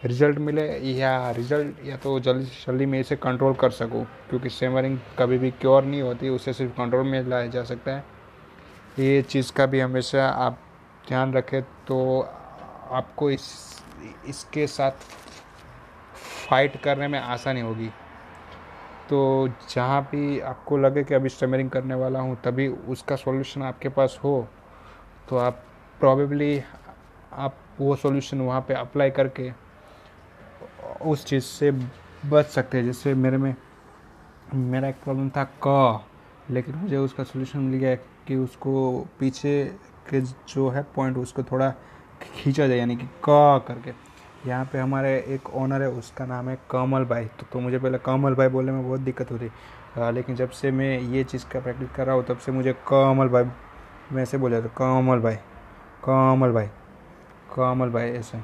रिज़ल्ट 0.03 0.37
मिले 0.37 0.67
या 0.91 1.31
रिज़ल्ट 1.31 1.85
या 1.85 1.97
तो 1.97 2.19
जल्दी 2.19 2.45
से 2.45 2.63
जल्दी 2.65 2.85
मैं 2.85 2.99
इसे 2.99 3.15
कंट्रोल 3.17 3.53
कर 3.53 3.71
सकूँ, 3.71 4.03
क्योंकि 4.29 4.49
सेमरिंग 4.49 4.97
कभी 5.19 5.37
भी 5.37 5.51
क्योर 5.51 5.83
नहीं 5.83 6.01
होती, 6.01 6.29
उसे 6.29 6.53
सिर्फ़ 6.53 6.73
कंट्रोल 6.77 7.05
में 7.07 7.23
लाया 7.23 7.47
जा 7.47 7.63
सकता 7.63 7.91
है। 7.91 8.03
ये 8.99 9.21
चीज़ 9.21 9.51
का 9.53 9.65
भी 9.65 9.79
हमेशा 9.79 10.27
आप 10.27 10.59
ध्यान 11.07 11.33
रखें 11.33 11.61
तो 11.87 12.19
आपको 12.21 13.29
इस, 13.31 13.47
इसके 14.27 14.67
साथ 14.67 14.91
फाइट 16.45 16.81
करने 16.83 17.07
में 17.07 17.19
आसानी 17.19 17.61
होगी। 17.61 17.89
तो 19.09 19.47
जहाँ 19.69 20.01
भी 20.11 20.39
आपको 20.41 20.77
लगे 20.77 21.03
कि 21.03 21.13
अभी 21.13 21.29
स्टमरिंग 21.29 21.69
करने 21.69 21.95
वाला 21.95 22.19
हूँ, 22.19 22.35
तभी 22.43 22.67
उसका 22.67 23.15
सॉल्यूशन 23.15 23.61
आपके 23.63 23.89
पास 23.89 24.19
हो 24.23 24.47
तो 25.29 25.37
आप 25.37 25.63
प्रॉबेबली 25.99 26.61
आप 27.33 27.57
वो 27.79 27.95
सॉल्यूशन 27.95 28.41
वहाँ 28.41 28.61
पे 28.67 28.73
अप्लाई 28.73 29.09
करके 29.11 29.51
उस 31.03 31.25
चीज़ 31.25 31.43
से 31.43 31.71
बच 31.71 32.45
सकते 32.45 32.77
हैं 32.77 32.85
जैसे 32.85 33.13
मेरे 33.13 33.37
में, 33.37 33.55
मेरा 34.53 34.87
एक 34.87 34.95
प्रॉब्लम 35.03 35.29
था 35.29 35.43
क, 35.67 36.05
लेकिन 36.51 36.75
मुझे 36.75 36.97
उसका 36.97 37.23
सोल्यूशन 37.23 37.59
मिल 37.59 37.79
गया 37.79 37.95
कि 38.27 38.35
उसको 38.35 39.05
पीछे 39.19 39.63
के 40.09 40.21
जो 40.21 40.69
है 40.69 40.83
पॉइंट 40.95 41.17
उसको 41.17 41.43
थोड़ा 41.43 41.69
खींचा 42.35 42.67
जाए, 42.67 42.77
यानी 42.77 42.95
कि 42.95 43.07
क 43.25 43.63
करके। 43.67 43.91
यहाँ 44.47 44.65
पे 44.71 44.77
हमारे 44.79 45.13
एक 45.27 45.49
ओनर 45.55 45.81
है 45.81 45.89
उसका 45.89 46.25
नाम 46.25 46.49
है 46.49 46.57
कमल 46.71 47.05
भाई। 47.05 47.25
तो, 47.25 47.45
तो 47.51 47.59
मुझे 47.59 47.79
पहले 47.79 47.97
कमल 47.97 48.33
भाई 48.35 48.47
बोलने 48.47 48.71
में 48.71 48.83
बहुत 48.87 48.99
दिक्कत 49.01 49.31
होती 49.31 49.49
लेकिन 50.13 50.35
जब 50.35 50.49
से 50.51 50.71
मैं 50.71 50.99
ये 50.99 51.23
चीज़ 51.23 51.45
का 51.45 51.59
प्रैक्टिस 51.59 51.89
कर 51.95 52.05
रहा 52.05 52.15
हूँ 52.15 52.23
तब 52.25 52.37
से 52.37 52.51
मुझे 52.51 52.73
कमल 52.87 53.27
भाई 53.29 53.43
मैं 54.11 54.23
ऐसे 54.23 54.37
बोल 54.37 54.51
जाता 54.51 54.67
कमल 54.77 55.19
भाई 55.19 55.35
कमल 56.05 56.51
भाई 56.51 56.67
कमल 57.55 57.89
भाई 57.89 58.09
ऐसे। 58.11 58.37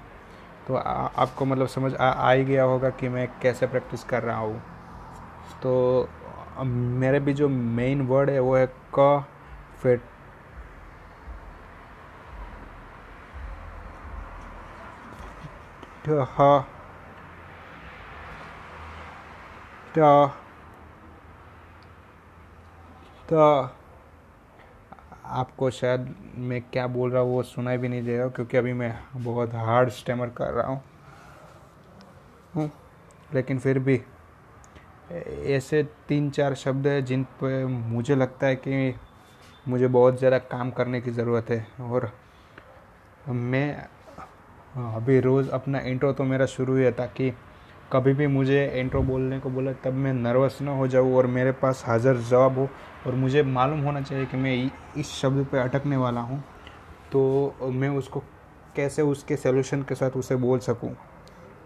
तो 0.68 0.76
आ, 0.76 0.82
आपको 0.82 1.46
मतलब 1.46 1.68
समझ 1.68 1.94
आ, 1.96 2.08
आ 2.08 2.32
ही 2.32 2.44
गया 2.46 2.64
होगा 2.64 2.90
कि 2.90 3.10
मैं 3.10 3.28
कैसे 3.42 3.68
प्रैक्टिस 3.68 4.04
कर 4.04 4.24
रहा 4.24 4.38
हूँ। 4.38 4.62
तो 5.64 6.10
मेरे 6.64 7.20
भी 7.20 7.34
जो 7.34 7.50
मेन 7.50 8.02
वर्ड 8.08 8.30
है 8.30 8.40
वो 8.40 8.56
है 8.56 8.68
क 8.96 9.24
फिर 9.82 10.02
आपको 25.26 25.70
शायद 25.72 26.16
मैं 26.38 26.62
क्या 26.72 26.86
बोल 26.88 27.12
रहा 27.12 27.22
हूँ 27.22 27.32
वो 27.32 27.44
सुनाई 27.44 27.78
भी 27.78 27.88
नहीं 27.88 28.04
दे 28.04 28.18
रहा 28.18 28.28
क्योंकि 28.28 28.58
अभी 28.58 28.74
मैं 28.74 28.94
बहुत 29.16 29.54
हार्ड 29.56 29.90
स्टेमर 29.90 30.30
कर 30.38 30.54
रहा 30.54 30.68
हूँ। 30.68 30.82
लेकिन 33.34 33.60
फिर 33.60 33.80
भी 33.80 34.02
ऐसे 35.56 35.84
तीन 36.08 36.30
चार 36.30 36.56
शब्द 36.56 36.88
हैं 36.88 37.04
जिन 37.06 37.24
पर 37.44 37.66
मुझे 37.66 38.16
लगता 38.16 38.48
है 38.48 38.56
कि 38.58 38.94
मुझे 39.68 39.88
बहुत 39.88 40.18
ज़्यादा 40.20 40.38
काम 40.40 40.72
करने 40.72 41.02
की 41.02 41.12
ज़रूरत 41.12 41.50
है, 41.50 41.66
और 41.82 42.12
मैं 43.28 43.88
अभी 44.72 45.20
रोज़ 45.20 45.50
अपना 45.50 45.80
इंट्रो 45.80 46.12
तो 46.14 46.24
मेरा 46.24 46.46
शुरू 46.48 46.76
ही 46.76 46.84
है, 46.84 46.92
ताकि 46.92 47.32
कभी 47.92 48.14
भी 48.14 48.28
मुझे 48.28 48.66
इंट्रो 48.76 49.02
बोलने 49.04 49.40
को 49.40 49.50
बोला, 49.50 49.72
तब 49.76 49.94
मैं 49.94 50.14
नर्वस 50.14 50.58
ना 50.62 50.72
हो 50.72 50.88
जाऊँ 50.88 51.14
और 51.16 51.28
मेरे 51.28 51.52
पास 51.54 51.84
हाज़िर 51.88 52.18
जवाब 52.20 52.58
हो। 52.58 52.68
और 53.08 53.16
मुझे 53.16 53.44
मालूम 53.44 53.80
होना 53.80 54.02
चाहिए 54.02 54.26
कि 54.26 54.38
मैं 54.38 54.72
इस 54.98 55.12
शब्द 55.12 55.46
पे 55.52 55.60
अटकने 55.60 55.98
वाला 55.98 56.22
हूँ 56.22 56.44
तो 57.12 57.72
मैं 57.74 57.90
उसको 57.90 58.24
कैसे 58.76 59.02
उसके 59.02 59.36
सोल्यूशन 59.36 59.82
के 59.84 59.96
साथ 59.96 60.18
उसे 60.18 60.36
बोल 60.38 60.60
सकूँ? 60.60 60.94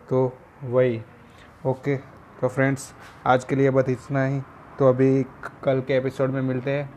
तो 0.09 0.31
वही। 0.63 1.01
ओके 1.65 1.97
तो 2.41 2.47
फ्रेंड्स 2.47 2.93
आज 3.27 3.43
के 3.43 3.55
लिए 3.55 3.69
बस 3.69 3.89
इतना 3.89 4.25
ही। 4.25 4.41
तो 4.79 4.89
अभी 4.89 5.23
कल 5.63 5.81
के 5.81 5.97
एपिसोड 5.97 6.31
में 6.31 6.41
मिलते 6.41 6.71
हैं। 6.71 6.89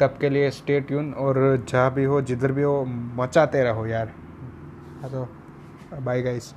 तब 0.00 0.16
के 0.20 0.28
लिए 0.30 0.50
स्टे 0.50 0.80
ट्यून 0.80 1.12
और 1.14 1.64
जहाँ 1.68 1.92
भी 1.94 2.04
हो, 2.04 2.20
जिधर 2.22 2.52
भी 2.52 2.62
हो, 2.62 2.84
मचाते 2.84 3.62
रहो 3.64 3.86
यार। 3.86 4.06
हाँ 4.06 4.21
तो 5.02 5.24
bye 6.02 6.20
guys 6.22 6.52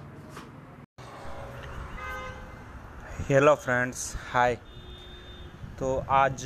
hello 3.30 3.56
friends 3.56 4.02
hi 4.34 4.56
तो 5.80 6.06
आज 6.10 6.44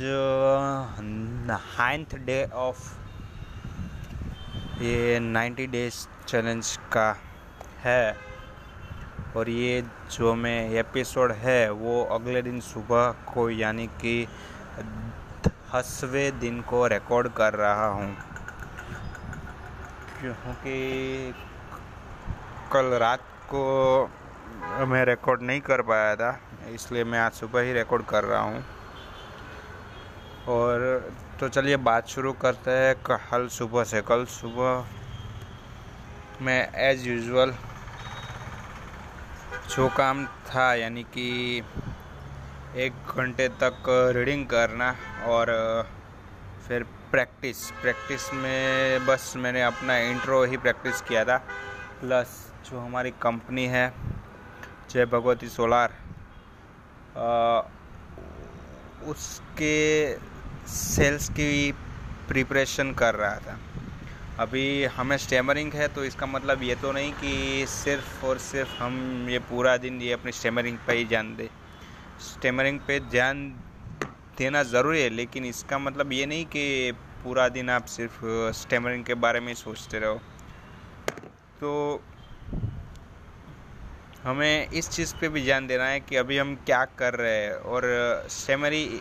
नाइन्थ 1.00 2.14
डे 2.16 2.44
ऑफ़ 2.54 2.78
ये 4.82 5.18
नाइन्टी 5.20 5.66
डेज़ 5.66 6.06
चैलेंज 6.26 6.76
का 6.92 7.16
है 7.82 8.16
और 9.36 9.48
ये 9.48 9.82
जो 10.10 10.34
मैं 10.34 10.70
एपिसोड 10.70 11.32
है, 11.32 11.70
वो 11.70 12.02
अगले 12.04 12.42
दिन 12.42 12.60
सुबह 12.60 13.12
को 13.34 13.50
यानी 13.50 13.86
कि 13.86 14.26
दसवें 15.46 16.38
दिन 16.38 16.60
को 16.62 16.86
रिकॉर्ड 16.86 17.28
कर 17.28 17.54
रहा 17.54 17.86
हूँ। 17.86 18.16
क्योंकि 20.20 21.34
कल 22.72 22.86
रात 23.00 23.20
को 23.52 23.60
मैं 24.86 25.04
रिकॉर्ड 25.04 25.42
नहीं 25.42 25.60
कर 25.60 25.82
पाया 25.82 26.14
था, 26.16 26.38
इसलिए 26.74 27.04
मैं 27.04 27.18
आज 27.18 27.32
सुबह 27.32 27.60
ही 27.60 27.72
रिकॉर्ड 27.72 28.04
कर 28.06 28.24
रहा 28.24 28.40
हूँ। 28.40 28.64
और 30.48 31.12
तो 31.40 31.48
चलिए 31.48 31.76
बात 31.78 32.08
शुरू 32.08 32.32
करते 32.42 32.70
हैं 32.70 32.94
कल 33.04 33.46
सुबह 33.48 33.84
से। 33.84 34.00
कल 34.02 34.24
सुबह 34.30 34.84
मैं 36.44 36.60
एज 36.82 37.06
यूजुअल 37.06 37.54
जो 39.70 39.88
काम 39.96 40.24
था, 40.26 40.74
यानी 40.74 41.02
कि 41.16 41.62
एक 42.76 42.92
घंटे 43.16 43.48
तक 43.62 43.82
रीडिंग 44.16 44.46
करना 44.46 44.94
और, 45.28 45.46
फिर 46.68 46.82
प्रैक्टिस 47.10 47.70
प्रैक्टिस 47.82 48.32
में 48.34 49.06
बस 49.06 49.32
मैंने 49.36 49.62
अपना 49.62 49.96
इंट्रो 50.00 50.42
ही 50.44 50.56
प्रैक्टिस 50.58 51.00
किया 51.02 51.24
था। 51.24 51.36
प्लस 52.00 52.28
जो 52.70 52.78
हमारी 52.78 53.10
कंपनी 53.22 53.64
है 53.66 53.92
जय 54.90 55.06
भगवती 55.06 55.48
सोलार 55.48 55.92
आ, 57.16 57.60
उसके 59.10 59.76
सेल्स 60.70 61.28
की 61.38 61.72
प्रिपरेशन 62.28 62.92
कर 62.98 63.14
रहा 63.14 63.38
था। 63.46 63.58
अभी 64.40 64.84
हमें 64.96 65.16
स्टेमरिंग 65.18 65.72
है 65.74 65.88
तो 65.94 66.04
इसका 66.04 66.26
मतलब 66.26 66.62
ये 66.62 66.74
तो 66.82 66.92
नहीं 66.92 67.12
कि 67.12 67.64
सिर्फ़ 67.68 68.24
और 68.26 68.38
सिर्फ़ 68.38 68.76
हम 68.82 69.26
ये 69.30 69.38
पूरा 69.50 69.76
दिन 69.76 70.00
ये 70.02 70.12
अपनी 70.12 70.32
स्टेमरिंग 70.32 70.78
पे 70.86 70.96
ही 70.96 71.04
ध्यान 71.04 71.34
दें 71.36 71.48
स्टेमरिंग 72.28 72.78
पे 72.86 72.98
ध्यान 73.10 73.46
देना 74.38 74.62
ज़रूरी 74.62 75.02
है 75.02 75.08
लेकिन 75.10 75.44
इसका 75.44 75.78
मतलब 75.78 76.12
ये 76.12 76.26
नहीं 76.26 76.44
कि 76.54 76.92
पूरा 77.24 77.48
दिन 77.56 77.70
आप 77.70 77.86
सिर्फ़ 77.96 78.20
स्टेमरिंग 78.60 79.04
के 79.04 79.14
बारे 79.24 79.40
में 79.40 79.52
सोचते 79.54 79.98
रहो। 79.98 80.20
तो 81.60 81.70
हमें 84.24 84.70
इस 84.70 84.88
चीज़ 84.90 85.14
पे 85.20 85.28
भी 85.28 85.42
ध्यान 85.42 85.66
देना 85.66 85.84
है 85.84 86.00
कि 86.00 86.16
अभी 86.16 86.38
हम 86.38 86.54
क्या 86.66 86.84
कर 86.98 87.14
रहे 87.14 87.36
हैं 87.36 87.52
और 87.52 87.84
स्टेमरी, 88.30 89.00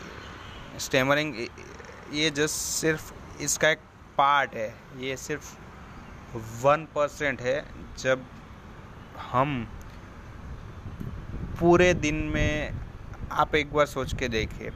स्टेमरिंग 0.80 1.36
ये 2.14 2.30
जस्ट 2.30 2.56
सिर्फ़ 2.56 3.12
इसका 3.44 3.70
एक 3.70 3.80
पार्ट 4.18 4.56
है, 4.56 4.74
ये 4.98 5.18
सिर्फ़ 5.18 5.56
वन 6.64 6.88
परसेंट 6.96 7.42
है। 7.42 7.64
जब 8.00 8.26
हम 9.32 9.64
पूरे 11.60 11.94
दिन 11.96 12.16
में 12.34 12.80
आप 13.32 13.56
एक 13.56 13.74
बार 13.74 13.86
सोच 13.88 14.14
के 14.20 14.28
देखिए, 14.30 14.72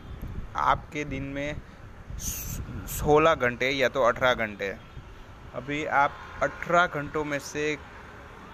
आपके 0.55 1.03
दिन 1.05 1.23
में 1.35 1.61
सोलह 2.91 3.35
घंटे 3.35 3.69
या 3.69 3.89
तो 3.89 4.03
अठारह 4.03 4.33
घंटे, 4.35 4.73
अभी 5.55 5.83
आप 5.85 6.11
अठारह 6.43 7.01
घंटों 7.01 7.23
में 7.25 7.39
से 7.41 7.75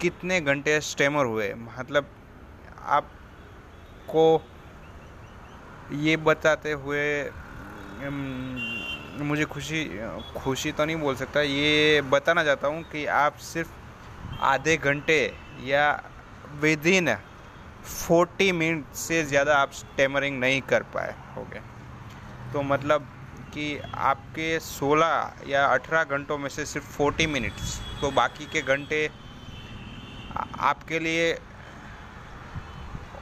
कितने 0.00 0.40
घंटे 0.40 0.80
स्टेमर 0.80 1.24
हुए? 1.24 1.52
मतलब 1.54 2.06
आपको 2.96 4.24
ये 5.98 6.16
बताते 6.16 6.72
हुए 6.72 7.04
मुझे 9.24 9.44
खुशी 9.44 9.84
खुशी 10.36 10.72
तो 10.72 10.84
नहीं 10.84 10.96
बोल 10.96 11.14
सकता। 11.16 11.40
ये 11.40 12.00
बताना 12.10 12.44
चाहता 12.44 12.68
हूँ 12.68 12.82
कि 12.92 13.04
आप 13.06 13.36
सिर्फ़ 13.44 13.70
आधे 14.44 14.76
घंटे 14.76 15.20
या 15.64 15.84
विद 16.60 16.86
इन 16.86 17.14
फोर्टी 17.84 18.50
मिनट 18.52 18.94
से 18.96 19.22
ज़्यादा 19.24 19.56
आप 19.58 19.72
स्टेमरिंग 19.72 20.38
नहीं 20.40 20.60
कर 20.70 20.82
पाए 20.94 21.14
हो 21.36 21.42
गए 21.52 21.62
तो 22.52 22.62
मतलब 22.62 23.08
कि 23.54 23.66
आपके 24.08 24.58
16 24.60 25.48
या 25.48 25.66
18 25.68 26.04
घंटों 26.06 26.38
में 26.38 26.48
से 26.48 26.64
सिर्फ़ 26.66 26.96
40 26.98 27.26
मिनट्स 27.28 27.78
तो 28.00 28.10
बाकी 28.10 28.46
के 28.52 28.62
घंटे 28.64 29.08
आपके 30.36 30.98
लिए 30.98 31.32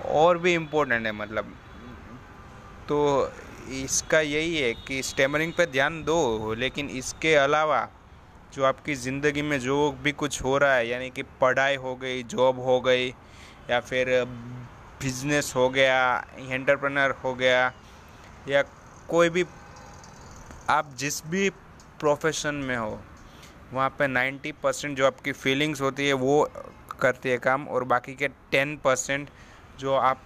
और 0.07 0.39
भी 0.39 0.55
इम्पोर्टेंट 0.55 1.07
है 1.07 1.13
मतलब। 1.13 1.55
तो 2.89 2.99
इसका 3.75 4.21
यही 4.21 4.57
है 4.57 4.73
कि 4.87 5.03
स्टेमरिंग 5.03 5.53
पर 5.53 5.65
ध्यान 5.65 6.03
दो, 6.05 6.55
लेकिन 6.55 6.89
इसके 6.91 7.35
अलावा 7.35 7.89
जो 8.55 8.65
आपकी 8.65 8.95
ज़िंदगी 8.95 9.43
में 9.43 9.59
जो 9.61 9.91
भी 10.03 10.13
कुछ 10.13 10.43
हो 10.43 10.57
रहा 10.59 10.75
है, 10.75 10.89
यानी 10.89 11.11
कि 11.11 11.23
पढ़ाई 11.41 11.77
हो 11.77 11.95
गई 11.97 12.23
जॉब 12.23 12.61
हो 12.61 12.81
गई, 12.81 13.09
या 13.71 13.81
फिर 13.81 14.25
बिज़नेस 15.03 15.53
हो 15.57 15.69
गया 15.69 15.99
एंटरप्रेनर 16.39 17.11
हो 17.25 17.35
गया, 17.35 17.73
या 18.49 18.63
कोई 19.09 19.29
भी, 19.29 19.45
आप 20.71 20.95
जिस 20.99 21.27
भी 21.27 21.51
प्रोफेशन 22.01 22.55
में 22.55 22.77
हो, 22.77 23.01
वहाँ 23.73 23.89
पे 23.99 24.07
90 24.07 24.53
परसेंट 24.63 24.97
जो 24.97 25.07
आपकी 25.07 25.33
फीलिंग्स 25.33 25.81
होती 25.81 26.07
है, 26.07 26.13
वो 26.13 26.51
करती 27.01 27.29
है 27.29 27.39
काम 27.39 27.67
और 27.69 27.85
बाकी 27.87 28.15
के 28.15 28.29
टेन 28.53 28.77
परसेंट 28.85 29.29
जो 29.81 29.95
आप 29.95 30.23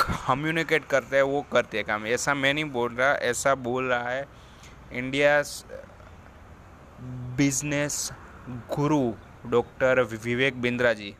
कम्युनिकेट 0.00 0.84
करते 0.84 1.16
हैं, 1.16 1.22
वो 1.22 1.42
करती 1.52 1.76
है 1.76 1.82
काम। 1.82 2.06
ऐसा 2.06 2.34
मैं 2.34 2.52
नहीं 2.54 2.64
बोल 2.66 2.94
रहा, 2.94 3.12
ऐसा 3.12 3.54
बोल 3.56 3.84
रहा 3.84 4.08
है 4.10 4.26
India 4.94 5.42
business 7.36 8.10
guru 8.74 9.12
doctor 9.50 10.00
Vivek 10.02 10.60
Bindra 10.62 10.92
ji. 10.92 11.14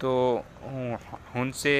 तो 0.00 0.44
उनसे 1.36 1.74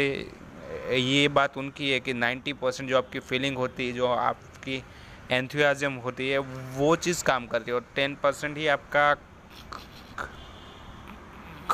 ये 0.91 1.29
बात 1.31 1.57
उनकी 1.59 1.91
है 1.91 1.99
कि 2.01 2.13
90 2.15 2.53
परसेंट 2.53 2.89
जो 2.91 2.97
आपकी 2.99 3.19
फीलिंग 3.21 3.57
होती 3.57 3.87
है, 3.87 3.93
जो 3.93 4.07
आपकी 4.07 4.83
एंथुआजम 5.31 5.93
होती 6.05 6.29
है, 6.29 6.39
वो 6.39 6.95
चीज़ 6.97 7.25
काम 7.25 7.47
करती 7.47 7.71
है 7.71 7.75
और 7.75 7.85
10 7.97 8.17
परसेंट 8.23 8.57
ही 8.59 8.67
आपका 8.69 9.13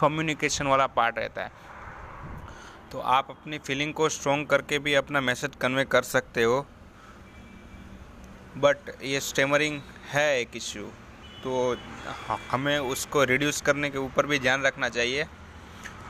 कम्युनिकेशन 0.00 0.66
वाला 0.66 0.86
पार्ट 0.88 1.18
रहता 1.18 1.42
है। 1.42 1.50
तो 2.92 2.98
आप 3.10 3.30
अपनी 3.30 3.58
फीलिंग 3.58 3.92
को 3.94 4.08
स्ट्रॉन्ग 4.08 4.46
करके 4.46 4.78
भी 4.78 4.94
अपना 4.94 5.20
मैसेज 5.20 5.56
कन्वे 5.60 5.84
कर 5.86 6.02
सकते 6.04 6.42
हो। 6.42 6.66
बट 8.58 8.90
ये 9.02 9.20
स्टेमरिंग 9.22 9.80
है 10.12 10.40
एक 10.40 10.56
इश्यू 10.56 10.84
तो 11.42 11.76
हमें 12.50 12.78
उसको 12.78 13.24
रिड्यूस 13.24 13.60
करने 13.60 13.90
के 13.90 13.98
ऊपर 13.98 14.26
भी 14.26 14.38
ध्यान 14.38 14.62
रखना 14.62 14.88
चाहिए। 14.88 15.24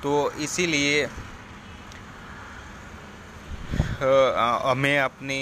तो 0.03 0.30
इसीलिए 0.41 1.05
हमें 4.64 4.99
अपनी 5.01 5.41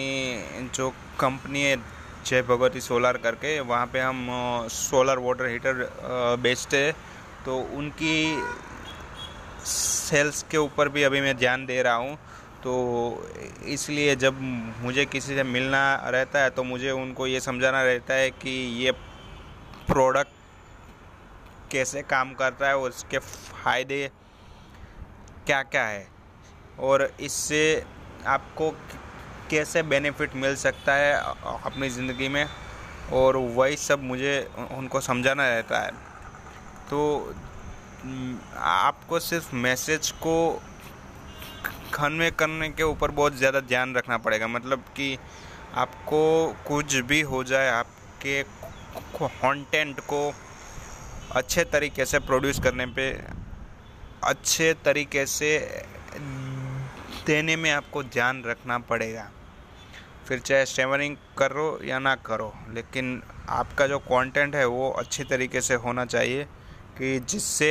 जो 0.75 0.91
कंपनी 1.21 1.63
है, 1.63 1.77
जय 2.27 2.43
भगवती 2.43 2.81
सोलर 2.81 3.17
करके, 3.17 3.59
वहाँ 3.63 3.87
पे 3.87 4.01
हम 4.01 4.27
सोलर 4.71 5.19
वाटर 5.19 5.47
हीटर 5.47 6.37
बेचते 6.43 6.85
हैं। 6.85 6.95
तो 7.45 7.59
उनकी 7.77 8.43
सेल्स 9.67 10.43
के 10.51 10.57
ऊपर 10.57 10.89
भी 10.89 11.03
अभी 11.03 11.21
मैं 11.21 11.37
ध्यान 11.37 11.67
दे 11.67 11.83
रहा 11.83 11.95
हूँ। 11.95 12.17
तो 12.63 12.73
इसलिए 13.67 14.15
जब 14.17 14.41
मुझे 14.83 15.05
किसी 15.07 15.35
से 15.35 15.43
मिलना 15.45 15.83
रहता 16.07 16.43
है 16.43 16.51
तो 16.51 16.65
मुझे 16.65 16.91
उनको 16.91 17.27
ये 17.27 17.41
समझाना 17.41 17.83
रहता 17.83 18.15
है 18.15 18.31
कि 18.33 18.51
ये 18.85 18.93
प्रोडक्ट 19.87 20.33
कैसे 21.73 22.03
काम 22.05 22.33
करता 22.35 22.69
है 22.69 22.77
और 22.77 22.89
उसके 22.91 23.19
फ़ायदे 23.19 24.11
क्या 25.47 25.63
क्या 25.65 25.85
है। 25.85 26.07
और 26.81 27.11
इससे 27.21 27.63
आपको 28.27 28.71
कैसे 29.51 29.83
बेनिफिट 29.85 30.35
मिल 30.37 30.57
सकता 30.57 30.95
है 30.95 31.13
अपनी 31.65 31.89
ज़िंदगी 31.91 32.29
में। 32.29 32.47
और 33.13 33.37
वही 33.37 33.77
सब 33.79 34.03
मुझे 34.03 34.37
उनको 34.71 35.01
समझाना 35.01 35.49
रहता 35.49 35.81
है। 35.81 35.91
तो 36.91 37.35
आपको 38.57 39.19
सिर्फ़ 39.21 39.55
मैसेज 39.57 40.11
को 40.23 40.37
कन्वे 41.95 42.31
करने 42.31 42.69
के 42.71 42.83
ऊपर 42.83 43.11
बहुत 43.11 43.37
ज़्यादा 43.37 43.61
ध्यान 43.63 43.95
रखना 43.95 44.19
पड़ेगा। 44.19 44.47
मतलब 44.49 44.85
कि 44.97 45.17
आपको 45.77 46.21
कुछ 46.67 46.95
भी 47.09 47.21
हो 47.23 47.43
जाए, 47.45 47.69
आपके 47.71 48.43
कंटेंट 49.17 50.01
को 50.01 50.21
अच्छे 51.33 51.65
तरीके 51.65 52.05
से 52.07 52.19
प्रोड्यूस 52.21 52.61
करने 52.61 52.87
पे, 52.89 53.11
अच्छे 54.25 54.73
तरीके 54.85 55.27
से 55.27 55.51
देने 57.27 57.57
में 57.57 57.71
आपको 57.71 58.03
ध्यान 58.05 58.43
रखना 58.45 58.79
पड़ेगा। 58.89 59.31
फिर 60.27 60.39
चाहे 60.39 60.65
स्टेमरिंग 60.67 61.17
करो 61.39 61.79
या 61.85 61.99
ना 61.99 62.15
करो, 62.27 62.53
लेकिन 62.71 63.23
आपका 63.49 63.87
जो 63.87 63.99
कंटेंट 64.07 64.55
है 64.55 64.65
वो 64.67 64.91
अच्छे 64.93 65.25
तरीके 65.25 65.61
से 65.61 65.75
होना 65.77 66.05
चाहिए। 66.07 66.47
कि 66.99 67.19
जिससे 67.21 67.71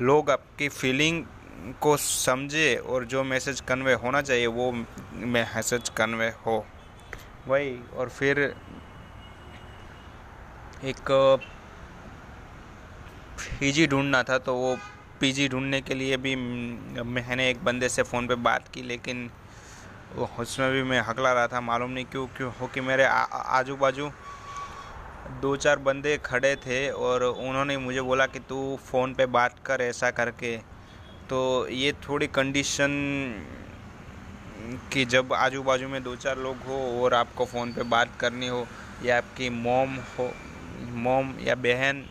लोग 0.00 0.30
आपकी 0.30 0.68
फीलिंग 0.70 1.24
को 1.80 1.96
समझे 1.96 2.74
और 2.76 3.04
जो 3.04 3.22
मैसेज 3.24 3.60
कन्वे 3.68 3.94
होना 3.94 4.20
चाहिए, 4.22 4.46
वो 4.46 4.72
मैसेज 5.12 5.88
कन्वे 5.96 6.28
हो। 6.46 6.64
वही, 7.48 7.78
और 7.96 8.08
फिर 8.08 8.38
एक 10.84 11.10
पीजी 13.60 13.86
ढूंढना 13.86 14.22
था 14.22 14.38
तो 14.38 14.54
वो 14.54 14.76
पीजी 15.20 15.48
ढूँढने 15.48 15.80
के 15.80 15.94
लिए 15.94 16.16
भी 16.16 16.34
मैंने 16.36 17.48
एक 17.50 17.64
बंदे 17.64 17.88
से 17.88 18.02
फ़ोन 18.02 18.26
पे 18.26 18.34
बात 18.36 18.68
की, 18.74 18.82
लेकिन 18.82 19.30
उसमें 20.18 20.70
भी 20.72 20.82
मैं 20.82 21.00
हकला 21.00 21.32
रहा 21.32 21.46
था। 21.48 21.60
मालूम 21.60 21.90
नहीं 21.90 22.04
क्यों 22.06 22.26
क्यों 22.36 22.52
हो 22.60 22.66
कि 22.66 22.80
मेरे 22.80 23.04
आजू 23.04 23.76
बाजू 23.76 24.10
दो 25.32 25.54
चार 25.56 25.78
बंदे 25.78 26.16
खड़े 26.24 26.54
थे 26.56 26.88
और 26.90 27.22
उन्होंने 27.22 27.76
मुझे 27.78 28.00
बोला 28.02 28.26
कि 28.26 28.38
तू 28.48 28.56
फ़ोन 28.84 29.12
पे 29.14 29.26
बात 29.28 29.58
कर 29.66 29.80
ऐसा 29.80 30.10
करके। 30.10 30.56
तो 31.30 31.68
ये 31.70 31.92
थोड़ी 32.08 32.26
कंडीशन 32.28 32.90
कि 34.92 35.04
जब 35.04 35.32
आजू 35.32 35.62
बाजू 35.62 35.88
में 35.88 36.02
दो 36.02 36.14
चार 36.16 36.38
लोग 36.38 36.62
हो 36.66 36.78
और 37.02 37.14
आपको 37.14 37.44
फ़ोन 37.44 37.72
पे 37.72 37.82
बात 37.90 38.14
करनी 38.20 38.48
हो 38.48 38.66
या 39.02 39.16
आपकी 39.18 39.48
मोम 39.50 39.94
हो 40.18 40.30
मोम 41.04 41.34
या 41.40 41.54
बहन 41.56 42.04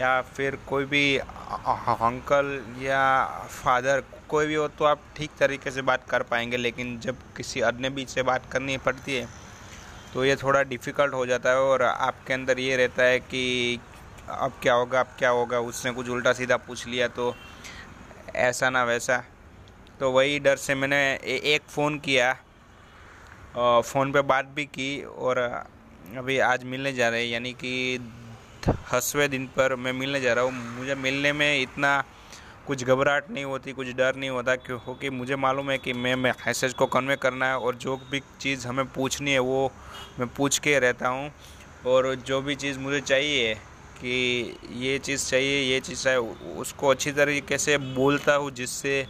या 0.00 0.20
फिर 0.36 0.56
कोई 0.66 0.84
भी 0.86 1.16
अंकल 1.18 2.52
या 2.78 3.02
फादर 3.50 4.02
कोई 4.28 4.46
भी 4.46 4.54
हो 4.54 4.68
तो 4.68 4.84
आप 4.84 5.02
ठीक 5.16 5.30
तरीके 5.38 5.70
से 5.70 5.82
बात 5.82 6.04
कर 6.10 6.22
पाएँगे। 6.30 6.56
लेकिन 6.56 6.98
जब 7.00 7.16
किसी 7.36 7.60
अजनबी 7.62 8.04
से 8.08 8.22
बात 8.22 8.46
करनी 8.52 8.76
पड़ती 8.86 9.14
है 9.14 9.28
तो 10.14 10.24
ये 10.24 10.36
थोड़ा 10.36 10.62
डिफ़िकल्ट 10.64 11.14
हो 11.14 11.24
जाता 11.26 11.50
है 11.50 11.60
और 11.62 11.82
आपके 11.82 12.34
अंदर 12.34 12.58
ये 12.58 12.76
रहता 12.76 13.02
है 13.02 13.18
कि 13.20 13.78
अब 14.28 14.52
क्या 14.62 14.74
होगा, 14.74 15.00
अब 15.00 15.06
क्या 15.18 15.30
होगा? 15.30 15.58
उसने 15.60 15.90
कुछ 15.92 16.08
उल्टा 16.08 16.32
सीधा 16.32 16.56
पूछ 16.58 16.86
लिया 16.86 17.08
तो 17.08 17.34
ऐसा 18.36 18.70
ना 18.70 18.84
वैसा। 18.84 19.22
तो 20.00 20.10
वही 20.12 20.38
डर 20.38 20.56
से 20.56 20.74
मैंने 20.74 20.98
एक 21.24 21.62
फ़ोन 21.68 21.98
किया 21.98 22.32
फ़ोन 23.56 24.12
पे 24.12 24.20
बात 24.22 24.46
भी 24.56 24.64
की 24.66 25.02
और 25.02 25.38
अभी 25.38 26.38
आज 26.40 26.64
मिलने 26.64 26.92
जा 26.92 27.08
रहे 27.08 27.24
हैं। 27.24 27.30
यानी 27.30 27.52
कि 27.52 27.98
हसवें 28.92 29.28
दिन 29.30 29.46
पर 29.56 29.74
मैं 29.76 29.92
मिलने 29.92 30.20
जा 30.20 30.32
रहा 30.32 30.44
हूँ। 30.44 30.52
मुझे 30.78 30.94
मिलने 30.96 31.32
में 31.32 31.60
इतना 31.62 32.02
कुछ 32.68 32.82
घबराहट 32.84 33.30
नहीं 33.30 33.44
होती, 33.44 33.72
कुछ 33.72 33.88
डर 33.96 34.16
नहीं 34.16 34.30
होता 34.30 34.54
क्योंकि 34.58 35.10
मुझे 35.10 35.36
मालूम 35.36 35.70
है 35.70 35.76
कि 35.78 35.92
मैं 35.94 36.14
मैसेज 36.16 36.72
को 36.74 36.86
कन्वे 36.86 37.16
करना 37.16 37.46
है 37.46 37.58
और 37.58 37.74
जो 37.76 37.96
भी 38.10 38.20
चीज़ 38.40 38.66
हमें 38.68 38.84
पूछनी 38.92 39.32
है 39.32 39.38
वो 39.40 39.70
मैं 40.18 40.28
पूछ 40.28 40.58
के 40.58 40.78
रहता 40.78 41.08
हूँ। 41.08 41.30
और 41.86 42.14
जो 42.26 42.40
भी 42.42 42.54
चीज़ 42.56 42.78
मुझे 42.78 43.00
चाहिए 43.00 43.54
कि 44.00 44.58
ये 44.76 44.98
चीज़ 44.98 45.28
चाहिए, 45.28 45.60
ये 45.62 45.80
चीज़ 45.80 46.08
है 46.08 46.18
उसको 46.18 46.88
अच्छी 46.88 47.12
तरीके 47.12 47.58
से 47.58 47.76
बोलता 47.78 48.34
हूँ 48.34 48.50
जिससे 48.50 49.02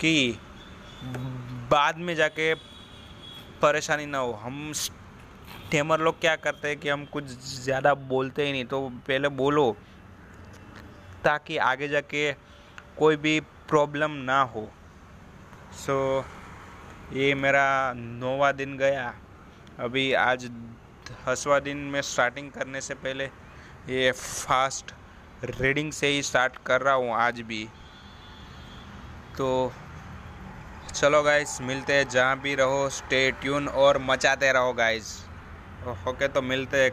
कि 0.00 0.38
बाद 1.70 1.98
में 1.98 2.14
जाके 2.14 2.54
परेशानी 3.62 4.06
ना 4.06 4.18
हो। 4.18 4.32
हम 4.42 4.72
टेमर 5.70 6.00
लोग 6.00 6.20
क्या 6.20 6.36
करते 6.38 6.68
हैं 6.68 6.78
कि 6.78 6.88
हम 6.88 7.04
कुछ 7.06 7.24
ज़्यादा 7.24 7.94
बोलते 8.12 8.46
ही 8.46 8.52
नहीं 8.52 8.64
तो 8.66 8.88
पहले 9.08 9.28
बोलो 9.36 9.70
ताकि 11.24 11.56
आगे 11.64 11.88
जाके 11.88 12.30
कोई 13.00 13.16
भी 13.16 13.40
प्रॉब्लम 13.40 14.10
ना 14.10 14.40
हो। 14.42 14.68
सो 15.74 15.94
so, 16.20 17.16
ये 17.16 17.34
मेरा 17.34 17.92
नौवा 17.96 18.50
दिन 18.52 18.76
गया। 18.78 19.14
अभी 19.78 20.12
आज 20.12 20.44
दसवा 20.46 21.58
दिन 21.60 21.76
में 21.76 22.00
स्टार्टिंग 22.02 22.50
करने 22.50 22.80
से 22.80 22.94
पहले 22.94 23.24
ये 23.88 24.10
फास्ट 24.12 24.92
रीडिंग 25.44 25.92
से 25.92 26.06
ही 26.06 26.22
स्टार्ट 26.22 26.56
कर 26.66 26.80
रहा 26.80 26.94
हूँ 26.94 27.14
आज 27.14 27.40
भी। 27.40 27.64
तो 29.38 29.72
चलो 30.94 31.22
गाइस 31.22 31.60
मिलते 31.62 31.92
हैं 31.92 32.08
जहाँ 32.08 32.38
भी 32.40 32.54
रहो 32.54 32.88
स्टे 32.90 33.30
ट्यून 33.32 33.68
और 33.68 33.98
मचाते 34.02 34.52
रहो 34.52 34.72
गाइस 34.72 35.18
ओके 36.08 36.28
तो 36.28 36.42
मिलते 36.42 36.84
हैं 36.84 36.92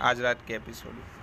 आज 0.00 0.20
रात 0.20 0.38
के 0.48 0.54
एपिसोड 0.54 1.13